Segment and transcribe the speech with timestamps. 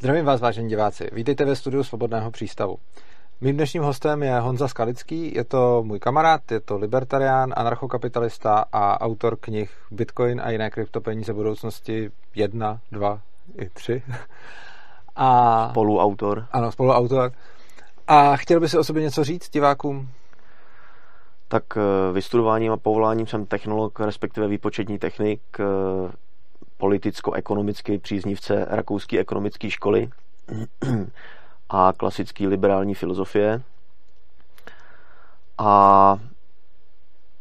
[0.00, 1.08] Zdravím vás, vážení diváci.
[1.12, 2.76] Vítejte ve studiu Svobodného přístavu.
[3.40, 9.00] Mým dnešním hostem je Honza Skalický, je to můj kamarád, je to libertarián, anarchokapitalista a
[9.00, 13.20] autor knih Bitcoin a jiné kryptopeníze budoucnosti 1, 2
[13.58, 14.02] i 3.
[15.16, 16.46] A, spoluautor.
[16.52, 17.32] Ano, spoluautor.
[18.06, 20.08] A chtěl by si o sobě něco říct divákům?
[21.48, 26.12] Tak eh, vystudováním a povoláním jsem technolog, respektive výpočetní technik, eh,
[26.80, 30.08] politicko-ekonomický příznivce rakouské ekonomické školy
[31.70, 33.62] a klasické liberální filozofie.
[35.58, 36.16] A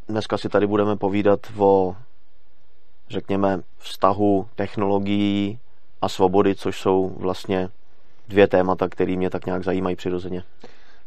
[0.07, 1.95] dneska si tady budeme povídat o,
[3.09, 5.59] řekněme, vztahu technologií
[6.01, 7.69] a svobody, což jsou vlastně
[8.27, 10.43] dvě témata, které mě tak nějak zajímají přirozeně.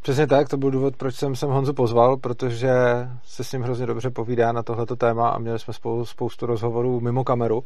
[0.02, 2.72] Přesně tak, to byl důvod, proč jsem sem Honzu pozval, protože
[3.24, 7.00] se s ním hrozně dobře povídá na tohleto téma a měli jsme spolu spoustu rozhovorů
[7.00, 7.64] mimo kameru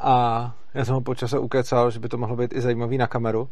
[0.00, 3.06] a já jsem ho po čase ukecal, že by to mohlo být i zajímavý na
[3.06, 3.48] kameru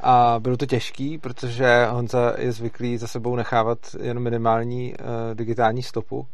[0.00, 5.82] a bylo to těžký, protože Honza je zvyklý za sebou nechávat jen minimální uh, digitální
[5.82, 6.26] stopu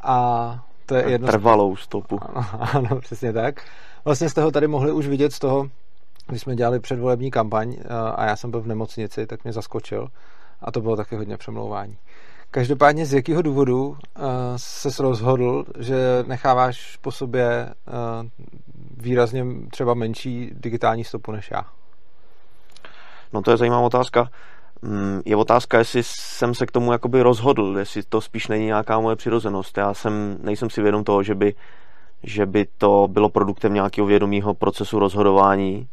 [0.00, 1.28] a to je jedno...
[1.28, 2.18] Trvalou stopu.
[2.22, 3.62] Ano, ano, přesně tak.
[4.04, 5.68] Vlastně jste ho tady mohli už vidět z toho,
[6.26, 7.76] když jsme dělali předvolební kampaň uh,
[8.14, 10.08] a já jsem byl v nemocnici, tak mě zaskočil
[10.60, 11.98] a to bylo taky hodně přemlouvání.
[12.50, 13.96] Každopádně z jakého důvodu uh,
[14.56, 17.74] se rozhodl, že necháváš po sobě
[18.96, 21.66] výrazně třeba menší digitální stopu než já?
[23.32, 24.30] No to je zajímavá otázka.
[24.82, 29.00] Mm, je otázka, jestli jsem se k tomu jakoby rozhodl, jestli to spíš není nějaká
[29.00, 29.78] moje přirozenost.
[29.78, 31.54] Já jsem, nejsem si vědom toho, že by,
[32.22, 35.88] že by to bylo produktem nějakého vědomého procesu rozhodování,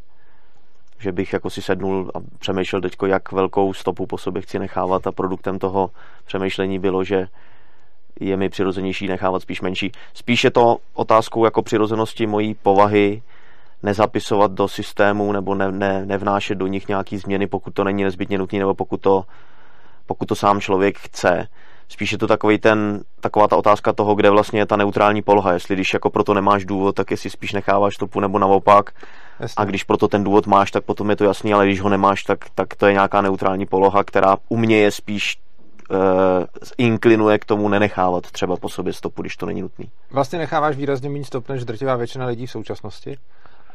[0.99, 5.07] že bych jako si sednul a přemýšlel teďko, jak velkou stopu po sobě chci nechávat
[5.07, 5.89] a produktem toho
[6.25, 7.27] přemýšlení bylo, že
[8.21, 9.91] je mi přirozenější nechávat spíš menší.
[10.13, 13.21] Spíš je to otázkou jako přirozenosti mojí povahy
[13.83, 18.37] nezapisovat do systému nebo ne, ne, nevnášet do nich nějaký změny, pokud to není nezbytně
[18.37, 19.23] nutné nebo pokud to,
[20.05, 21.47] pokud to sám člověk chce.
[21.89, 25.53] Spíš je to takový ten, taková ta otázka toho, kde vlastně je ta neutrální poloha.
[25.53, 28.91] Jestli když jako proto nemáš důvod, tak jestli spíš necháváš stopu nebo naopak.
[29.39, 29.55] Jasně.
[29.57, 32.23] A když proto ten důvod máš, tak potom je to jasný, ale když ho nemáš,
[32.23, 35.37] tak, tak to je nějaká neutrální poloha, která u mě je spíš
[36.77, 39.91] inklinuje k tomu nenechávat třeba po sobě stopu, když to není nutný.
[40.11, 43.17] Vlastně necháváš výrazně méně stop než drtivá většina lidí v současnosti.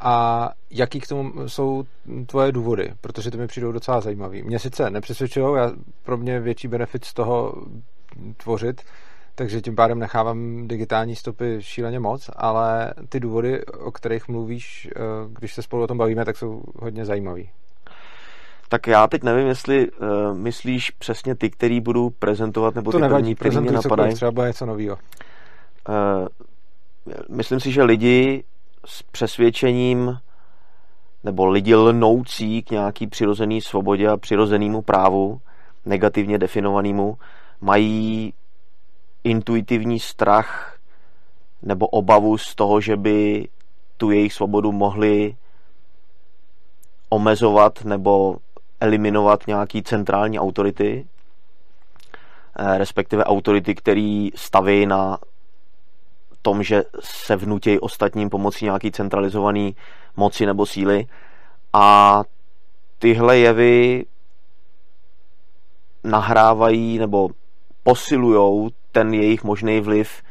[0.01, 1.85] A jaký k tomu jsou
[2.27, 2.93] tvoje důvody?
[3.01, 4.43] Protože ty mi přijdou docela zajímavý.
[4.43, 5.73] Mě sice nepřesvědčují, já
[6.03, 7.55] pro mě větší benefit z toho
[8.37, 8.83] tvořit,
[9.35, 15.01] takže tím pádem nechávám digitální stopy šíleně moc, ale ty důvody, o kterých mluvíš, eh,
[15.39, 17.51] když se spolu o tom bavíme, tak jsou hodně zajímavý.
[18.69, 23.03] Tak já teď nevím, jestli uh, myslíš přesně ty, který budu prezentovat, nebo to ty
[23.03, 24.15] nevadí, první, který mě napadají.
[24.15, 24.97] třeba bude něco nového.
[24.97, 26.27] Uh,
[27.29, 28.45] myslím si, že lidi
[28.87, 30.19] s přesvědčením
[31.25, 35.41] nebo lidi lnoucí k nějaký přirozený svobodě a přirozenému právu,
[35.85, 37.19] negativně definovanému,
[37.61, 38.33] mají
[39.25, 40.79] intuitivní strach
[41.63, 43.49] nebo obavu z toho, že by
[43.97, 45.37] tu jejich svobodu mohli
[47.09, 48.37] omezovat nebo
[48.81, 51.07] eliminovat nějaký centrální autority,
[52.59, 55.19] eh, respektive autority, který staví na
[56.43, 59.77] tom, že se vnutějí ostatním pomocí nějaký centralizovaný
[60.17, 61.07] moci nebo síly.
[61.73, 62.23] A
[62.99, 64.05] tyhle jevy
[66.05, 67.29] nahrávají nebo
[67.83, 70.23] posilují ten jejich možný vliv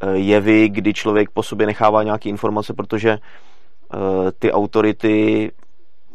[0.00, 5.50] eh, jevy, kdy člověk po sobě nechává nějaké informace, protože eh, ty autority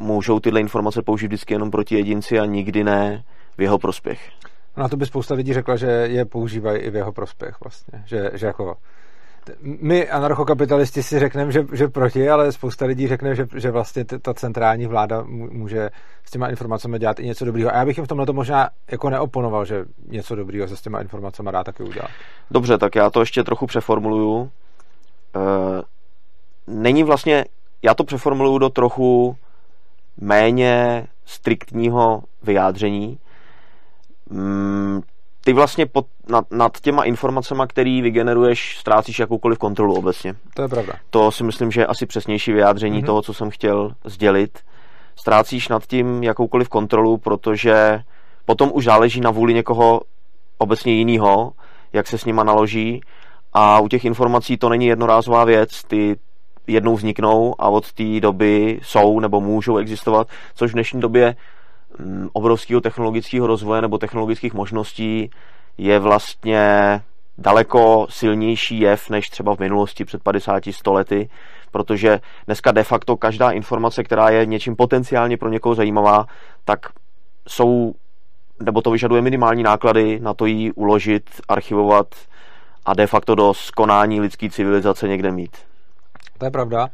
[0.04, 3.24] můžou tyhle informace použít vždycky jenom proti jedinci a nikdy ne
[3.58, 4.30] v jeho prospěch.
[4.76, 8.02] Na to by spousta lidí řekla, že je používají i v jeho prospěch vlastně.
[8.06, 8.76] Že, že jako
[9.62, 14.34] my anarchokapitalisti si řekneme, že, že proti, ale spousta lidí řekne, že, že vlastně ta
[14.34, 15.90] centrální vláda může
[16.24, 17.74] s těma informacemi dělat i něco dobrýho.
[17.74, 20.82] A já bych jim v tomhle to možná jako neoponoval, že něco dobrýho se s
[20.82, 22.10] těma informacemi dá taky udělat.
[22.50, 24.50] Dobře, tak já to ještě trochu přeformuluju.
[25.36, 25.82] E,
[26.66, 27.44] není vlastně,
[27.82, 29.36] já to přeformuluju do trochu
[30.20, 33.18] méně striktního vyjádření.
[34.30, 35.00] Mm,
[35.44, 40.34] ty vlastně pod, nad, nad těma informacemi, který vygeneruješ, ztrácíš jakoukoliv kontrolu obecně.
[40.54, 40.92] To je pravda.
[41.10, 43.06] To si myslím, že je asi přesnější vyjádření mm-hmm.
[43.06, 44.58] toho, co jsem chtěl sdělit.
[45.16, 48.00] Ztrácíš nad tím jakoukoliv kontrolu, protože
[48.44, 50.00] potom už záleží na vůli někoho
[50.58, 51.52] obecně jiného,
[51.92, 53.00] jak se s nima naloží
[53.52, 56.16] a u těch informací to není jednorázová věc, ty
[56.66, 61.36] jednou vzniknou a od té doby jsou nebo můžou existovat, což v dnešní době
[61.98, 65.30] Mm, obrovského technologického rozvoje nebo technologických možností
[65.78, 67.00] je vlastně
[67.38, 71.30] daleko silnější jev než třeba v minulosti před 50 100 lety,
[71.70, 76.26] protože dneska de facto každá informace, která je něčím potenciálně pro někoho zajímavá,
[76.64, 76.86] tak
[77.48, 77.94] jsou,
[78.62, 82.06] nebo to vyžaduje minimální náklady na to ji uložit, archivovat
[82.86, 85.56] a de facto do skonání lidské civilizace někde mít.
[86.44, 86.88] To je pravda.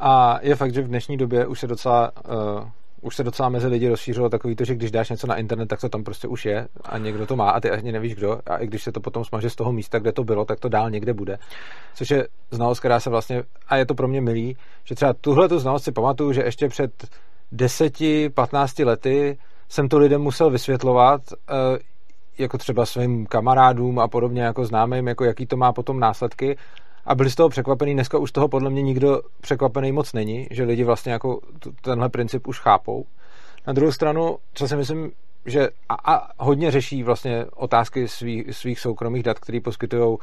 [0.00, 2.68] A je fakt, že v dnešní době už se docela uh,
[3.02, 5.80] už se docela mezi lidi rozšířilo takový to, že když dáš něco na internet, tak
[5.80, 8.40] to tam prostě už je a někdo to má a ty ani nevíš kdo.
[8.46, 10.68] A i když se to potom smaže z toho místa, kde to bylo, tak to
[10.68, 11.38] dál někde bude.
[11.94, 15.48] Což je znalost, která se vlastně, a je to pro mě milý, že třeba tuhle
[15.48, 16.92] tu znalost si pamatuju, že ještě před
[17.52, 19.38] 10-15 lety
[19.68, 21.78] jsem to lidem musel vysvětlovat, eh,
[22.38, 26.56] jako třeba svým kamarádům a podobně jako známým, jako jaký to má potom následky
[27.06, 27.94] a byli z toho překvapený.
[27.94, 31.40] Dneska už toho podle mě nikdo překvapený moc není, že lidi vlastně jako
[31.80, 33.04] tenhle princip už chápou.
[33.66, 35.12] Na druhou stranu, co si myslím,
[35.46, 40.18] že a, a hodně řeší vlastně otázky svých, svých soukromých dat, které poskytují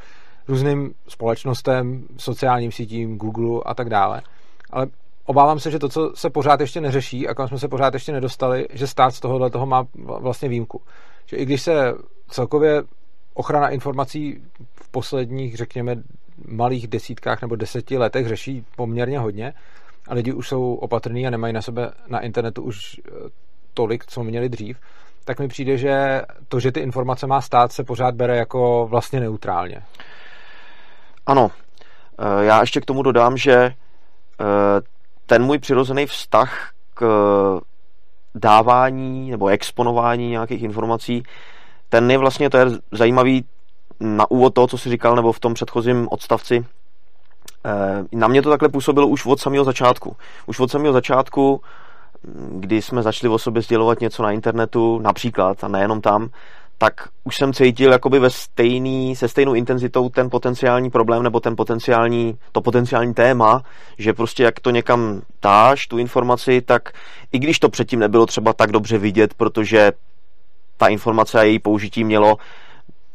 [0.48, 4.22] různým společnostem, sociálním sítím, Google a tak dále.
[4.70, 4.86] Ale
[5.24, 8.12] obávám se, že to, co se pořád ještě neřeší a kam jsme se pořád ještě
[8.12, 10.80] nedostali, že stát z tohohle toho má vlastně výjimku.
[11.26, 11.94] Že i když se
[12.28, 12.82] celkově
[13.34, 14.42] ochrana informací
[14.74, 15.96] v posledních, řekněme,
[16.48, 19.54] malých desítkách nebo deseti letech řeší poměrně hodně
[20.08, 23.10] a lidi už jsou opatrní a nemají na sebe na internetu už eh,
[23.74, 24.80] tolik, co měli dřív,
[25.24, 29.20] tak mi přijde, že to, že ty informace má stát, se pořád bere jako vlastně
[29.20, 29.82] neutrálně.
[31.26, 31.50] Ano.
[32.18, 33.74] Eh, já ještě k tomu dodám, že eh,
[35.26, 37.06] ten můj přirozený vztah k
[38.34, 41.22] dávání nebo exponování nějakých informací,
[41.88, 43.44] ten je vlastně, to je zajímavý
[44.02, 46.64] na úvod toho, co jsi říkal, nebo v tom předchozím odstavci,
[47.64, 50.16] eh, na mě to takhle působilo už od samého začátku.
[50.46, 51.60] Už od samého začátku,
[52.50, 56.28] kdy jsme začali o sobě sdělovat něco na internetu, například, a nejenom tam,
[56.78, 61.56] tak už jsem cítil jakoby ve stejný, se stejnou intenzitou ten potenciální problém nebo ten
[61.56, 63.62] potenciální, to potenciální téma,
[63.98, 66.92] že prostě jak to někam dáš, tu informaci, tak
[67.32, 69.92] i když to předtím nebylo třeba tak dobře vidět, protože
[70.76, 72.36] ta informace a její použití mělo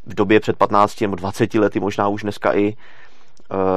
[0.08, 2.76] v době před 15 nebo 20 lety, možná už dneska i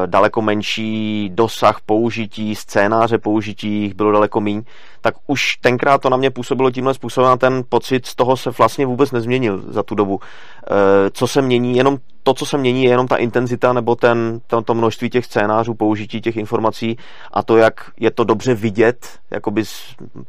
[0.07, 4.63] daleko menší dosah použití, scénáře použití, bylo daleko méně,
[5.01, 8.51] tak už tenkrát to na mě působilo tímhle způsobem a ten pocit z toho se
[8.51, 10.21] vlastně vůbec nezměnil za tu dobu.
[10.23, 14.41] Eh, co se mění, jenom to, co se mění, je jenom ta intenzita nebo ten,
[14.47, 16.97] to, to množství těch scénářů, použití těch informací
[17.33, 19.63] a to, jak je to dobře vidět, jakoby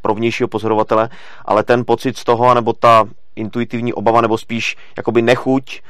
[0.01, 1.09] pro vnějšího pozorovatele,
[1.45, 3.05] ale ten pocit z toho, nebo ta
[3.35, 5.81] intuitivní obava, nebo spíš jakoby nechuť,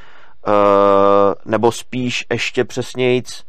[1.44, 3.44] nebo spíš ještě přesnějc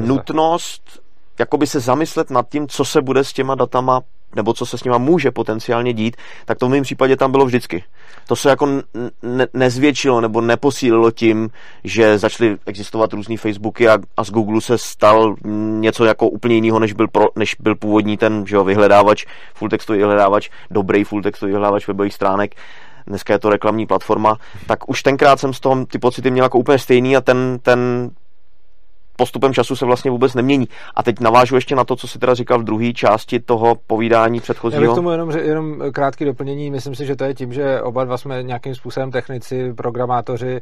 [0.00, 1.04] nutnost
[1.38, 4.00] jakoby se zamyslet nad tím, co se bude s těma datama
[4.36, 7.46] nebo co se s nima může potenciálně dít, tak to v mém případě tam bylo
[7.46, 7.84] vždycky.
[8.28, 8.66] To se jako
[9.22, 11.50] ne- nezvětšilo nebo neposílilo tím,
[11.84, 15.36] že začaly existovat různý Facebooky a, a z Google se stal
[15.80, 19.70] něco jako úplně jiného, než byl, pro, než byl původní ten že jo, vyhledávač, full
[19.70, 22.54] textový vyhledávač, dobrý full textový vyhledávač webových stránek
[23.06, 24.36] dneska je to reklamní platforma,
[24.66, 28.10] tak už tenkrát jsem z toho ty pocity měl jako úplně stejný a ten, ten
[29.16, 30.68] postupem času se vlastně vůbec nemění.
[30.94, 34.40] A teď navážu ještě na to, co si teda říkal v druhé části toho povídání
[34.40, 34.82] předchozího.
[34.82, 36.70] Já bych tomu jenom, jenom krátké doplnění.
[36.70, 40.60] Myslím si, že to je tím, že oba dva jsme nějakým způsobem technici, programátoři,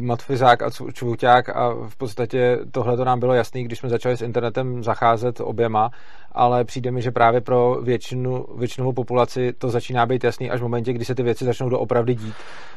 [0.00, 4.22] Matfizák a Čvuťák a v podstatě tohle to nám bylo jasný, když jsme začali s
[4.22, 5.90] internetem zacházet oběma,
[6.32, 10.62] ale přijde mi, že právě pro většinu, většinovou populaci to začíná být jasný až v
[10.62, 12.34] momentě, kdy se ty věci začnou doopravdy dít.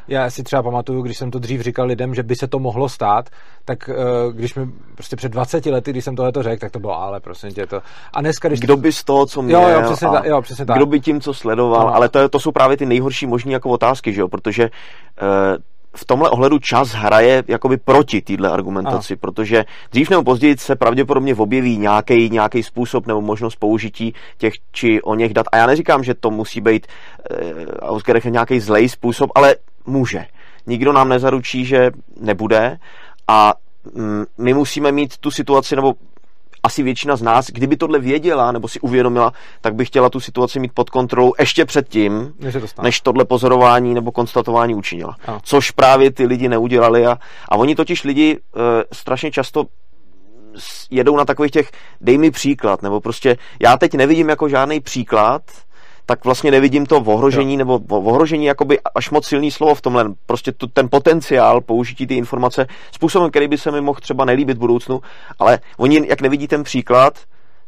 [0.07, 2.89] Já si třeba pamatuju, když jsem to dřív říkal lidem, že by se to mohlo
[2.89, 3.29] stát,
[3.65, 3.93] tak eh,
[4.33, 7.19] když mi prostě před 20 lety, když jsem tohle to řekl, tak to bylo ale
[7.19, 7.81] prostě tě to.
[8.13, 10.65] A dneska, když Kdo by z toho, co měl, jo, jo, přesně, ta, jo, přesně
[10.65, 10.77] tak.
[10.77, 11.95] kdo by tím, co sledoval, no.
[11.95, 14.69] ale to, to jsou právě ty nejhorší možné jako otázky, že jo, protože
[15.21, 15.57] uh,
[15.96, 19.17] v tomhle ohledu čas hraje jakoby proti téhle argumentaci, a.
[19.17, 25.01] protože dřív nebo později se pravděpodobně objeví nějaký nějaký způsob nebo možnost použití těch či
[25.01, 25.46] o něch dat.
[25.51, 26.88] A já neříkám, že to musí být
[27.91, 30.25] uh, nějaký zlej způsob, ale může.
[30.67, 31.91] Nikdo nám nezaručí, že
[32.22, 32.77] nebude
[33.27, 33.53] a
[33.94, 35.94] mm, my musíme mít tu situaci, nebo
[36.67, 40.59] asi většina z nás, kdyby tohle věděla nebo si uvědomila, tak by chtěla tu situaci
[40.59, 45.15] mít pod kontrolou ještě předtím, než, to než tohle pozorování nebo konstatování učinila.
[45.25, 45.39] Ano.
[45.43, 47.17] Což právě ty lidi neudělali a,
[47.50, 49.65] a oni totiž lidi e, strašně často
[50.91, 51.71] jedou na takových těch
[52.01, 55.41] dej mi příklad, nebo prostě já teď nevidím jako žádný příklad,
[56.09, 57.57] tak vlastně nevidím to ohrožení, jo.
[57.57, 60.05] nebo ohrožení jakoby až moc silný slovo v tomhle.
[60.25, 64.57] Prostě tu, ten potenciál použití ty informace způsobem, který by se mi mohl třeba nelíbit
[64.57, 65.01] v budoucnu,
[65.39, 67.19] ale oni, jak nevidí ten příklad,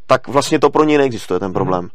[0.08, 1.82] tak vlastně to pro ně neexistuje, ten problém.
[1.82, 1.90] Hmm.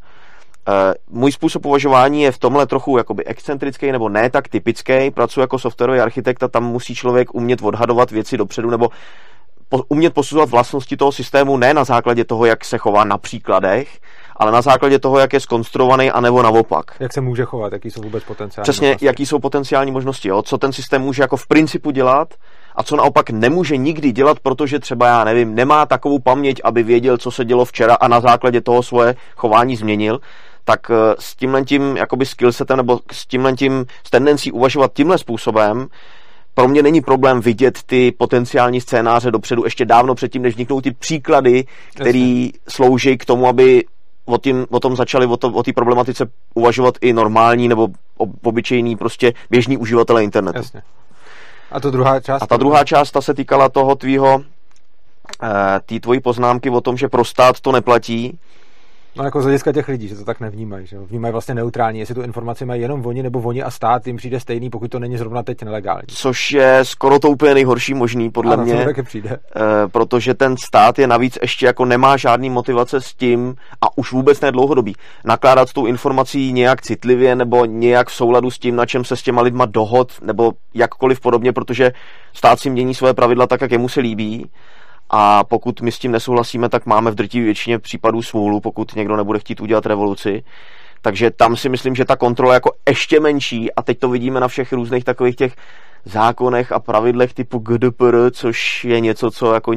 [0.68, 5.10] Uh, můj způsob uvažování je v tomhle trochu jakoby excentrický nebo ne tak typický.
[5.10, 8.88] Pracuji jako softwarový architekt a tam musí člověk umět odhadovat věci dopředu nebo
[9.88, 13.98] umět posuzovat vlastnosti toho systému ne na základě toho, jak se chová na příkladech,
[14.36, 16.84] ale na základě toho, jak je skonstruovaný, anebo naopak.
[17.00, 19.06] Jak se může chovat, jaký jsou vůbec potenciální Přesně, možnosti.
[19.06, 20.42] jaký jsou potenciální možnosti, jo?
[20.42, 22.34] co ten systém může jako v principu dělat
[22.76, 27.18] a co naopak nemůže nikdy dělat, protože třeba, já nevím, nemá takovou paměť, aby věděl,
[27.18, 30.20] co se dělo včera a na základě toho svoje chování změnil,
[30.64, 35.18] tak eh, s tímhle tím jakoby skillsetem nebo s tímhle tím s tendencí uvažovat tímhle
[35.18, 35.88] způsobem
[36.54, 40.90] pro mě není problém vidět ty potenciální scénáře dopředu ještě dávno předtím, než vzniknou ty
[40.90, 41.64] příklady,
[41.94, 43.84] které slouží k tomu, aby
[44.24, 47.88] o, tím, o tom začali, o, to, o té problematice uvažovat i normální nebo
[48.42, 50.58] obyčejný prostě běžný uživatelé internetu.
[50.58, 50.82] Jasně.
[51.70, 52.42] A to druhá část?
[52.42, 54.42] A ta druhá část, ta se týkala toho tvýho,
[55.42, 58.38] eh, té tvojí poznámky o tom, že pro stát to neplatí,
[59.16, 62.14] No jako z hlediska těch lidí, že to tak nevnímají, že vnímají vlastně neutrální, jestli
[62.14, 65.16] tu informaci mají jenom oni nebo oni a stát jim přijde stejný, pokud to není
[65.16, 66.02] zrovna teď nelegální.
[66.06, 68.84] Což je skoro to úplně nejhorší možný, podle ano, mě.
[68.84, 69.30] taky přijde.
[69.30, 69.38] E,
[69.88, 74.40] protože ten stát je navíc ještě jako nemá žádný motivace s tím a už vůbec
[74.40, 74.94] ne dlouhodobý.
[75.24, 79.16] Nakládat s tou informací nějak citlivě nebo nějak v souladu s tím, na čem se
[79.16, 81.92] s těma lidma dohod nebo jakkoliv podobně, protože
[82.32, 84.50] stát si mění své pravidla tak, jak jemu se líbí
[85.16, 89.16] a pokud my s tím nesouhlasíme, tak máme v drtivé většině případů smůlu, pokud někdo
[89.16, 90.44] nebude chtít udělat revoluci.
[91.02, 94.40] Takže tam si myslím, že ta kontrola je jako ještě menší a teď to vidíme
[94.40, 95.56] na všech různých takových těch
[96.04, 99.72] zákonech a pravidlech typu GDPR, což je něco, co jako,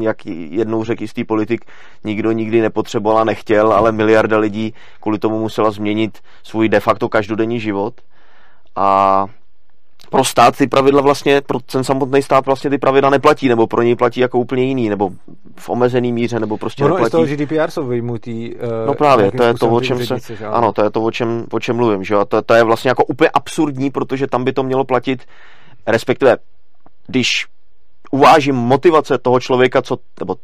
[0.00, 1.64] jak jednou řekl jistý politik,
[2.04, 7.08] nikdo nikdy nepotřeboval a nechtěl, ale miliarda lidí kvůli tomu musela změnit svůj de facto
[7.08, 7.94] každodenní život.
[8.76, 9.26] A
[10.10, 13.82] pro stát ty pravidla vlastně, pro ten samotný stát vlastně ty pravidla neplatí, nebo pro
[13.82, 15.10] něj platí jako úplně jiný, nebo
[15.56, 17.02] v omezený míře, nebo prostě no, neplatí.
[17.04, 18.54] No, z toho GDPR jsou vyjmutý.
[18.54, 20.46] Uh, no právě, to je to, o čem se, že?
[20.46, 22.14] ano, to je to, o čem, o čem mluvím, že?
[22.14, 25.24] A to, to je vlastně jako úplně absurdní, protože tam by to mělo platit,
[25.86, 26.36] respektive,
[27.06, 27.46] když
[28.10, 30.36] uvážím motivace toho člověka, co, nebo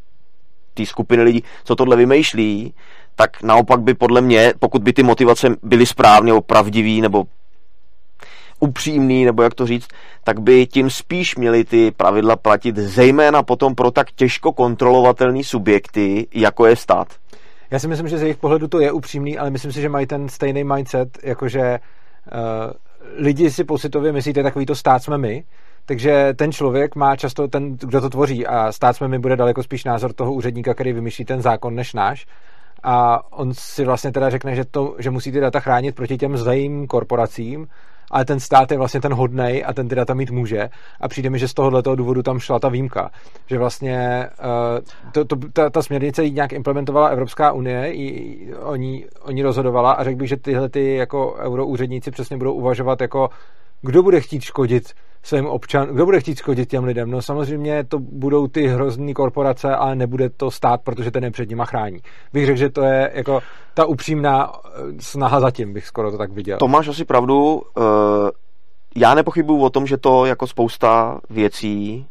[0.75, 2.75] té skupiny lidí, co tohle vymýšlí,
[3.17, 7.25] tak naopak by podle mě, pokud by ty motivace byly správně nebo pravdivý, nebo
[8.61, 9.89] upřímný, nebo jak to říct,
[10.25, 16.27] tak by tím spíš měly ty pravidla platit zejména potom pro tak těžko kontrolovatelné subjekty,
[16.35, 17.09] jako je stát.
[17.71, 20.07] Já si myslím, že z jejich pohledu to je upřímný, ale myslím si, že mají
[20.07, 25.45] ten stejný mindset, jakože uh, lidi si pocitově myslí, že takový to stát jsme my,
[25.87, 29.63] takže ten člověk má často, ten, kdo to tvoří, a stát jsme my bude daleko
[29.63, 32.27] spíš názor toho úředníka, který vymýšlí ten zákon, než náš.
[32.83, 36.37] A on si vlastně teda řekne, že, to, že musí ty data chránit proti těm
[36.37, 37.67] zlým korporacím,
[38.11, 40.69] ale ten stát je vlastně ten hodnej a ten ty data mít může.
[41.01, 43.11] A přijde mi, že z tohohle důvodu tam šla ta výjimka.
[43.47, 49.07] Že vlastně uh, to, to, ta, ta směrnice ji nějak implementovala Evropská unie, i, oni,
[49.23, 53.31] oni rozhodovala a řekl bych, že tyhle ty jako euroúředníci přesně budou uvažovat jako
[53.83, 54.95] kdo bude chtít škodit
[55.29, 57.11] svým občanům, kdo bude chtít škodit těm lidem?
[57.11, 61.49] No samozřejmě to budou ty hrozný korporace, ale nebude to stát, protože ten je před
[61.49, 61.99] nima chrání.
[62.33, 63.41] Bych řekl, že to je jako
[63.75, 64.71] ta upřímná eh,
[65.01, 66.59] snaha zatím, bych skoro to tak viděl.
[66.59, 67.63] To máš asi pravdu.
[67.79, 68.31] Eh,
[68.97, 72.07] já nepochybuju o tom, že to jako spousta věcí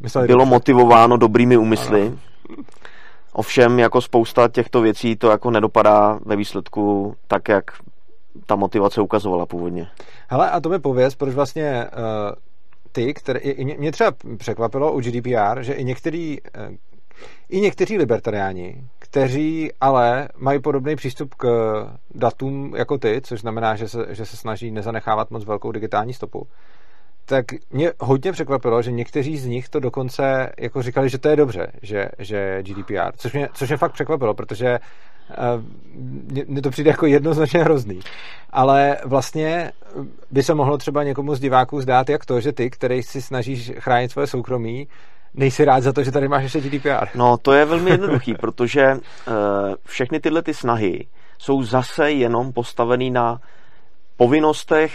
[0.00, 0.50] Mysleli bylo dobře.
[0.50, 2.02] motivováno dobrými úmysly.
[2.06, 2.16] Ano.
[3.32, 7.64] Ovšem jako spousta těchto věcí to jako nedopadá ve výsledku tak, jak
[8.46, 9.88] ta motivace ukazovala původně.
[10.28, 12.34] Hele, a to mi pověz, proč vlastně uh,
[12.92, 13.40] ty, které,
[13.78, 16.74] mě třeba překvapilo u GDPR, že i některý, uh,
[17.48, 21.46] i někteří libertariáni, kteří ale mají podobný přístup k
[22.14, 26.46] datům jako ty, což znamená, že se, že se snaží nezanechávat moc velkou digitální stopu,
[27.24, 31.36] tak mě hodně překvapilo, že někteří z nich to dokonce jako říkali, že to je
[31.36, 34.78] dobře, že, že GDPR, což mě, což mě fakt překvapilo, protože
[36.46, 38.00] mně to přijde jako jednoznačně hrozný.
[38.50, 39.72] Ale vlastně
[40.30, 43.72] by se mohlo třeba někomu z diváků zdát jak to, že ty, který si snažíš
[43.78, 44.88] chránit svoje soukromí,
[45.34, 47.08] nejsi rád za to, že tady máš ještě GDPR.
[47.14, 49.00] No, to je velmi jednoduchý, protože uh,
[49.86, 51.06] všechny tyhle ty snahy
[51.38, 53.40] jsou zase jenom postavený na
[54.16, 54.92] povinnostech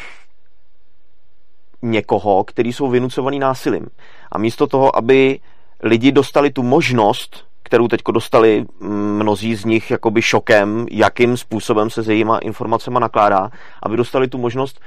[1.81, 3.87] někoho, který jsou vynucovaný násilím.
[4.31, 5.39] A místo toho, aby
[5.83, 12.03] lidi dostali tu možnost kterou teď dostali mnozí z nich jakoby šokem, jakým způsobem se
[12.03, 13.49] s jejíma informacemi nakládá,
[13.83, 14.79] aby dostali tu možnost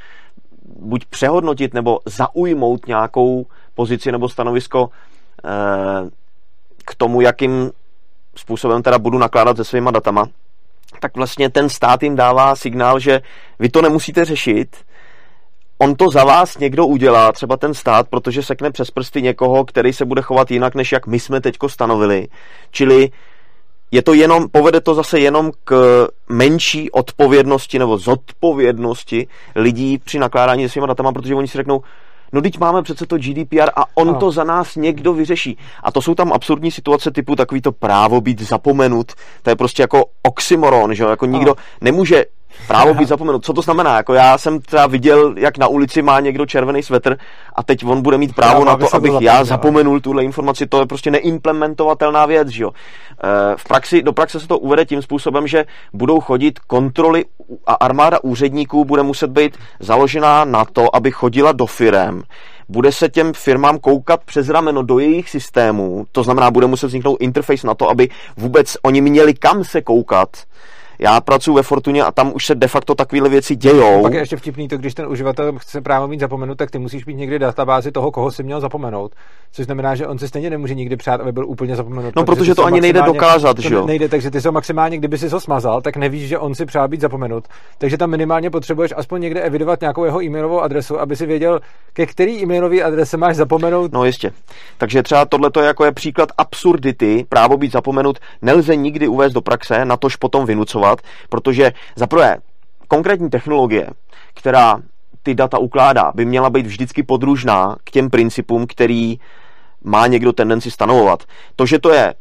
[0.80, 4.90] buď přehodnotit nebo zaujmout nějakou pozici nebo stanovisko
[5.44, 5.48] eh,
[6.84, 7.70] k tomu, jakým
[8.36, 10.28] způsobem teda budu nakládat se svýma datama,
[11.00, 13.20] tak vlastně ten stát jim dává signál, že
[13.58, 14.76] vy to nemusíte řešit,
[15.78, 19.92] on to za vás někdo udělá, třeba ten stát, protože sekne přes prsty někoho, který
[19.92, 22.28] se bude chovat jinak, než jak my jsme teďko stanovili.
[22.70, 23.10] Čili
[23.90, 30.62] je to jenom, povede to zase jenom k menší odpovědnosti nebo zodpovědnosti lidí při nakládání
[30.62, 31.82] se svýma datama, protože oni si řeknou,
[32.32, 34.14] No teď máme přece to GDPR a on no.
[34.14, 35.58] to za nás někdo vyřeší.
[35.82, 39.12] A to jsou tam absurdní situace typu takový to právo být zapomenut.
[39.42, 41.08] To je prostě jako oxymoron, že jo?
[41.08, 41.62] Jako nikdo no.
[41.80, 42.24] nemůže
[42.66, 43.44] Právo být zapomenut.
[43.44, 43.96] Co to znamená?
[43.96, 47.16] Jako já jsem třeba viděl, jak na ulici má někdo červený svetr
[47.56, 50.66] a teď on bude mít právo na to, abych já zapomenul tuhle informaci.
[50.66, 52.70] To je prostě neimplementovatelná věc, že jo.
[52.70, 57.24] Eh, v praxi, do praxe se to uvede tím způsobem, že budou chodit kontroly
[57.66, 62.22] a armáda úředníků bude muset být založená na to, aby chodila do firem
[62.68, 67.16] bude se těm firmám koukat přes rameno do jejich systémů, to znamená, bude muset vzniknout
[67.20, 70.28] interface na to, aby vůbec oni měli kam se koukat,
[70.98, 74.02] já pracuji ve Fortuně a tam už se de facto takovéhle věci dějou.
[74.02, 77.06] Pak je ještě vtipný to, když ten uživatel chce právě mít zapomenut, tak ty musíš
[77.06, 79.14] mít někdy databázi toho, koho si měl zapomenout.
[79.52, 82.16] Což znamená, že on se stejně nemůže nikdy přát, aby byl úplně zapomenut.
[82.16, 83.86] No, protože to ani nejde dokázat, že jo?
[83.86, 86.88] Nejde, takže ty se maximálně, kdyby si ho smazal, tak nevíš, že on si přál
[86.88, 87.44] být zapomenut.
[87.78, 91.60] Takže tam minimálně potřebuješ aspoň někde evidovat nějakou jeho e-mailovou adresu, aby si věděl,
[91.92, 93.92] ke který e-mailové adrese máš zapomenout.
[93.92, 94.32] No jistě.
[94.78, 99.40] Takže třeba tohle je jako je příklad absurdity, právo být zapomenut, nelze nikdy uvést do
[99.40, 102.36] praxe, na tož potom vynucovat fungovat, protože za prvé
[102.88, 103.88] konkrétní technologie,
[104.34, 104.80] která
[105.22, 109.18] ty data ukládá, by měla být vždycky podružná k těm principům, který
[109.84, 111.24] má někdo tendenci stanovovat.
[111.56, 112.14] To, že to je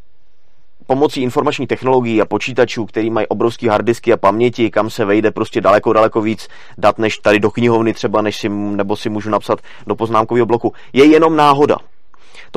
[0.88, 5.62] pomocí informační technologií a počítačů, který mají obrovský harddisky a paměti, kam se vejde prostě
[5.62, 6.48] daleko, daleko víc
[6.78, 10.74] dat než tady do knihovny třeba, než si, nebo si můžu napsat do poznámkového bloku,
[10.94, 11.78] je jenom náhoda.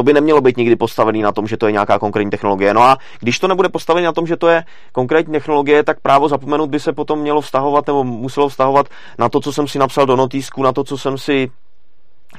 [0.00, 2.74] To by nemělo být nikdy postavený na tom, že to je nějaká konkrétní technologie.
[2.74, 6.28] No a když to nebude postavené na tom, že to je konkrétní technologie, tak právo
[6.28, 8.86] zapomenout by se potom mělo vztahovat nebo muselo vztahovat
[9.18, 11.50] na to, co jsem si napsal do notýsku, na to, co jsem si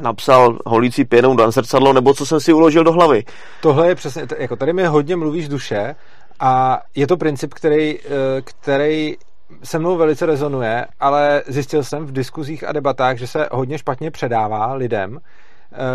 [0.01, 3.23] napsal holící pěnou do zrcadlo, nebo co jsem si uložil do hlavy.
[3.61, 5.95] Tohle je přesně, jako tady mi hodně mluvíš duše
[6.39, 9.15] a je to princip, který, eh, který
[9.63, 14.11] se mnou velice rezonuje, ale zjistil jsem v diskuzích a debatách, že se hodně špatně
[14.11, 15.19] předává lidem,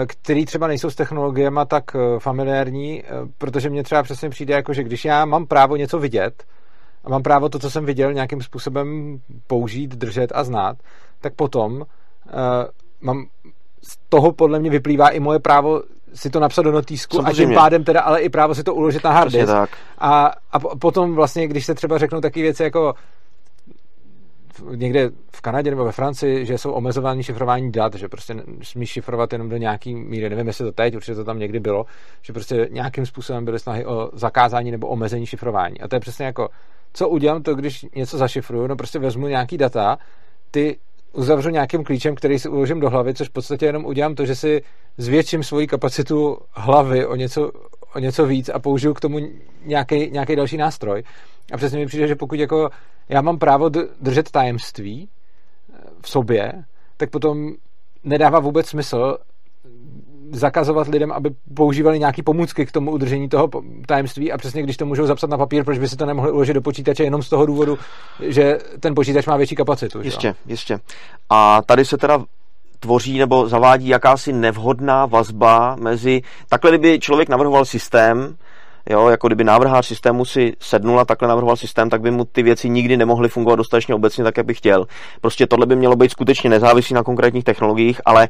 [0.07, 4.73] který třeba nejsou s technologiemi tak eh, familiární, eh, protože mně třeba přesně přijde jako,
[4.73, 6.45] že když já mám právo něco vidět
[7.05, 10.77] a mám právo to, co jsem viděl, nějakým způsobem použít, držet a znát,
[11.21, 11.83] tak potom uh,
[13.01, 13.27] mám
[13.83, 15.83] z toho podle mě vyplývá i moje právo
[16.15, 19.05] si to napsat do notýsku a tím pádem teda ale i právo si to uložit
[19.05, 19.55] na hard disk.
[19.99, 22.95] A, a potom vlastně, když se třeba řeknou takové věci jako
[24.75, 29.33] někde v Kanadě nebo ve Francii, že jsou omezování šifrování dat, že prostě smíš šifrovat
[29.33, 31.85] jenom do nějaký míry, nevím, jestli to teď, určitě to tam někdy bylo,
[32.23, 35.81] že prostě nějakým způsobem byly snahy o zakázání nebo omezení šifrování.
[35.81, 36.49] A to je přesně jako,
[36.93, 39.99] co udělám to, když něco zašifruju, no prostě vezmu nějaký data,
[40.51, 40.79] ty
[41.13, 44.35] uzavřu nějakým klíčem, který si uložím do hlavy, což v podstatě jenom udělám to, že
[44.35, 44.63] si
[44.99, 47.51] zvětším svoji kapacitu hlavy o něco,
[47.95, 49.19] o něco víc a použiju k tomu
[49.65, 51.03] nějaký, nějaký další nástroj.
[51.53, 52.71] A přesně mi přijde, že pokud jako
[53.09, 53.69] já mám právo
[54.01, 56.53] držet tajemství eh, v sobě,
[56.97, 57.53] tak potom
[58.05, 59.19] nedává vůbec smysl
[60.31, 63.49] zakazovat lidem, aby používali nějaké pomůcky k tomu udržení toho
[63.87, 66.55] tajemství a přesně když to můžou zapsat na papír, proč by si to nemohli uložit
[66.55, 67.79] do počítače jenom z toho důvodu,
[68.21, 70.03] že ten počítač má větší kapacitu.
[70.03, 70.53] Jistě, že?
[70.53, 70.79] jistě.
[71.31, 72.25] A tady se teda
[72.81, 78.37] tvoří nebo zavádí jakási nevhodná vazba mezi, takhle kdyby člověk navrhoval systém,
[78.91, 82.43] Jo, jako kdyby návrhář systému si sednul a takhle navrhoval systém, tak by mu ty
[82.43, 84.87] věci nikdy nemohly fungovat dostatečně obecně tak, jak by chtěl.
[85.21, 88.29] Prostě tohle by mělo být skutečně nezávislý na konkrétních technologiích, ale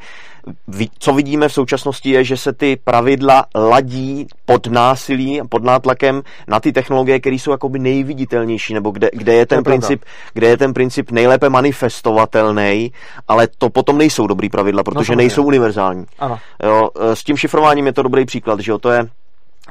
[0.99, 6.61] co vidíme v současnosti je, že se ty pravidla ladí pod násilí, pod nátlakem na
[6.61, 10.75] ty technologie, které jsou jakoby nejviditelnější, nebo kde, kde, je ten princip, kde je ten
[10.75, 12.93] princip nejlépe manifestovatelný,
[13.29, 16.05] ale to potom nejsou dobrý pravidla, protože no, nejsou univerzální.
[16.19, 16.39] Ano.
[16.63, 19.09] Jo, s tím šifrováním je to dobrý příklad, že jo, to je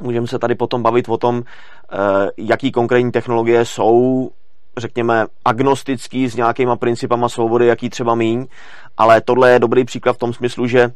[0.02, 1.96] Můžeme se tady potom bavit o tom, eh,
[2.38, 4.30] jaký konkrétní technologie jsou,
[4.78, 8.48] řekněme, agnostický s nějakýma principama svobody, jaký třeba míň,
[8.98, 10.92] ale tohle je dobrý příklad v tom smyslu, že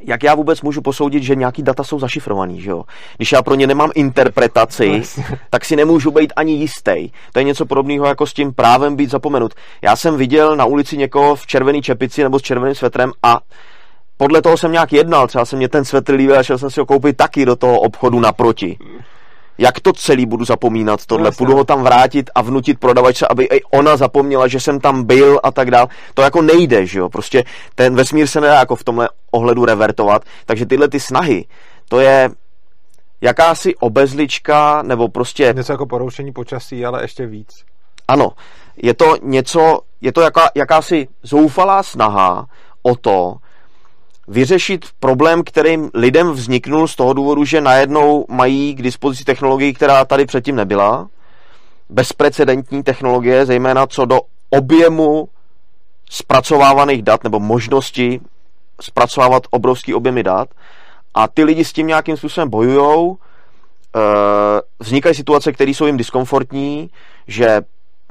[0.00, 2.84] jak já vůbec můžu posoudit, že nějaký data jsou zašifrovaný, že jo?
[3.16, 5.02] Když já pro ně nemám interpretaci,
[5.50, 7.08] tak si nemůžu být ani jistý.
[7.32, 9.54] To je něco podobného jako s tím právem být zapomenut.
[9.82, 13.40] Já jsem viděl na ulici někoho v červený čepici nebo s červeným svetrem a
[14.18, 16.80] podle toho jsem nějak jednal, třeba se mě ten svetr líbil a šel jsem si
[16.80, 18.78] ho koupit taky do toho obchodu naproti.
[19.58, 21.32] Jak to celý budu zapomínat tohle?
[21.32, 25.40] Půjdu ho tam vrátit a vnutit prodavačce, aby i ona zapomněla, že jsem tam byl
[25.42, 25.88] a tak dál.
[26.14, 27.08] To jako nejde, že jo?
[27.08, 30.24] Prostě ten vesmír se nedá jako v tomhle ohledu revertovat.
[30.46, 31.44] Takže tyhle ty snahy,
[31.88, 32.30] to je
[33.20, 35.54] jakási obezlička, nebo prostě...
[35.56, 37.64] Něco jako poroušení počasí, ale ještě víc.
[38.08, 38.30] Ano,
[38.76, 42.46] je to něco, je to jaká, jakási zoufalá snaha
[42.82, 43.36] o to,
[44.28, 50.04] vyřešit problém, kterým lidem vzniknul z toho důvodu, že najednou mají k dispozici technologii, která
[50.04, 51.08] tady předtím nebyla.
[51.88, 55.28] Bezprecedentní technologie, zejména co do objemu
[56.10, 58.20] zpracovávaných dat nebo možnosti
[58.80, 60.48] zpracovávat obrovský objemy dat
[61.14, 64.00] a ty lidi s tím nějakým způsobem bojujou, e,
[64.80, 66.90] vznikají situace, které jsou jim diskomfortní,
[67.26, 67.60] že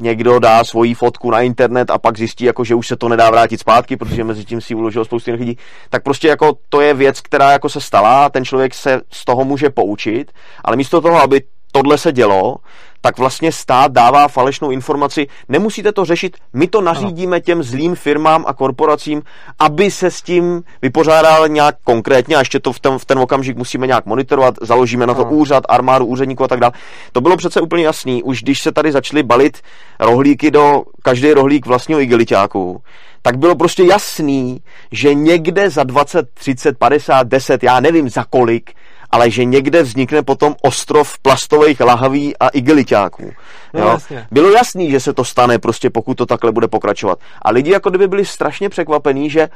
[0.01, 3.29] někdo dá svoji fotku na internet a pak zjistí, jako, že už se to nedá
[3.29, 5.57] vrátit zpátky, protože mezi tím si uložil spoustu jiných lidí,
[5.89, 9.45] tak prostě jako to je věc, která jako se stala, ten člověk se z toho
[9.45, 10.31] může poučit,
[10.63, 11.41] ale místo toho, aby
[11.77, 12.55] tohle se dělo,
[13.01, 15.27] tak vlastně stát dává falešnou informaci.
[15.49, 19.21] Nemusíte to řešit, my to nařídíme těm zlým firmám a korporacím,
[19.59, 23.57] aby se s tím vypořádal nějak konkrétně a ještě to v ten, v ten okamžik
[23.57, 25.31] musíme nějak monitorovat, založíme na to ano.
[25.31, 26.73] úřad, armádu, úředníků a tak dále.
[27.11, 29.61] To bylo přece úplně jasný, už když se tady začaly balit
[29.99, 32.81] rohlíky do každý rohlík vlastního igeliťáku,
[33.21, 34.61] tak bylo prostě jasný,
[34.91, 38.71] že někde za 20, 30, 50, 10, já nevím za kolik,
[39.11, 43.31] ale že někde vznikne potom ostrov plastových lahaví a igeliťáků.
[43.73, 44.27] No, Jasně.
[44.31, 47.19] Bylo jasný, že se to stane, prostě pokud to takhle bude pokračovat.
[47.41, 49.49] A lidi jako kdyby byli strašně překvapení, že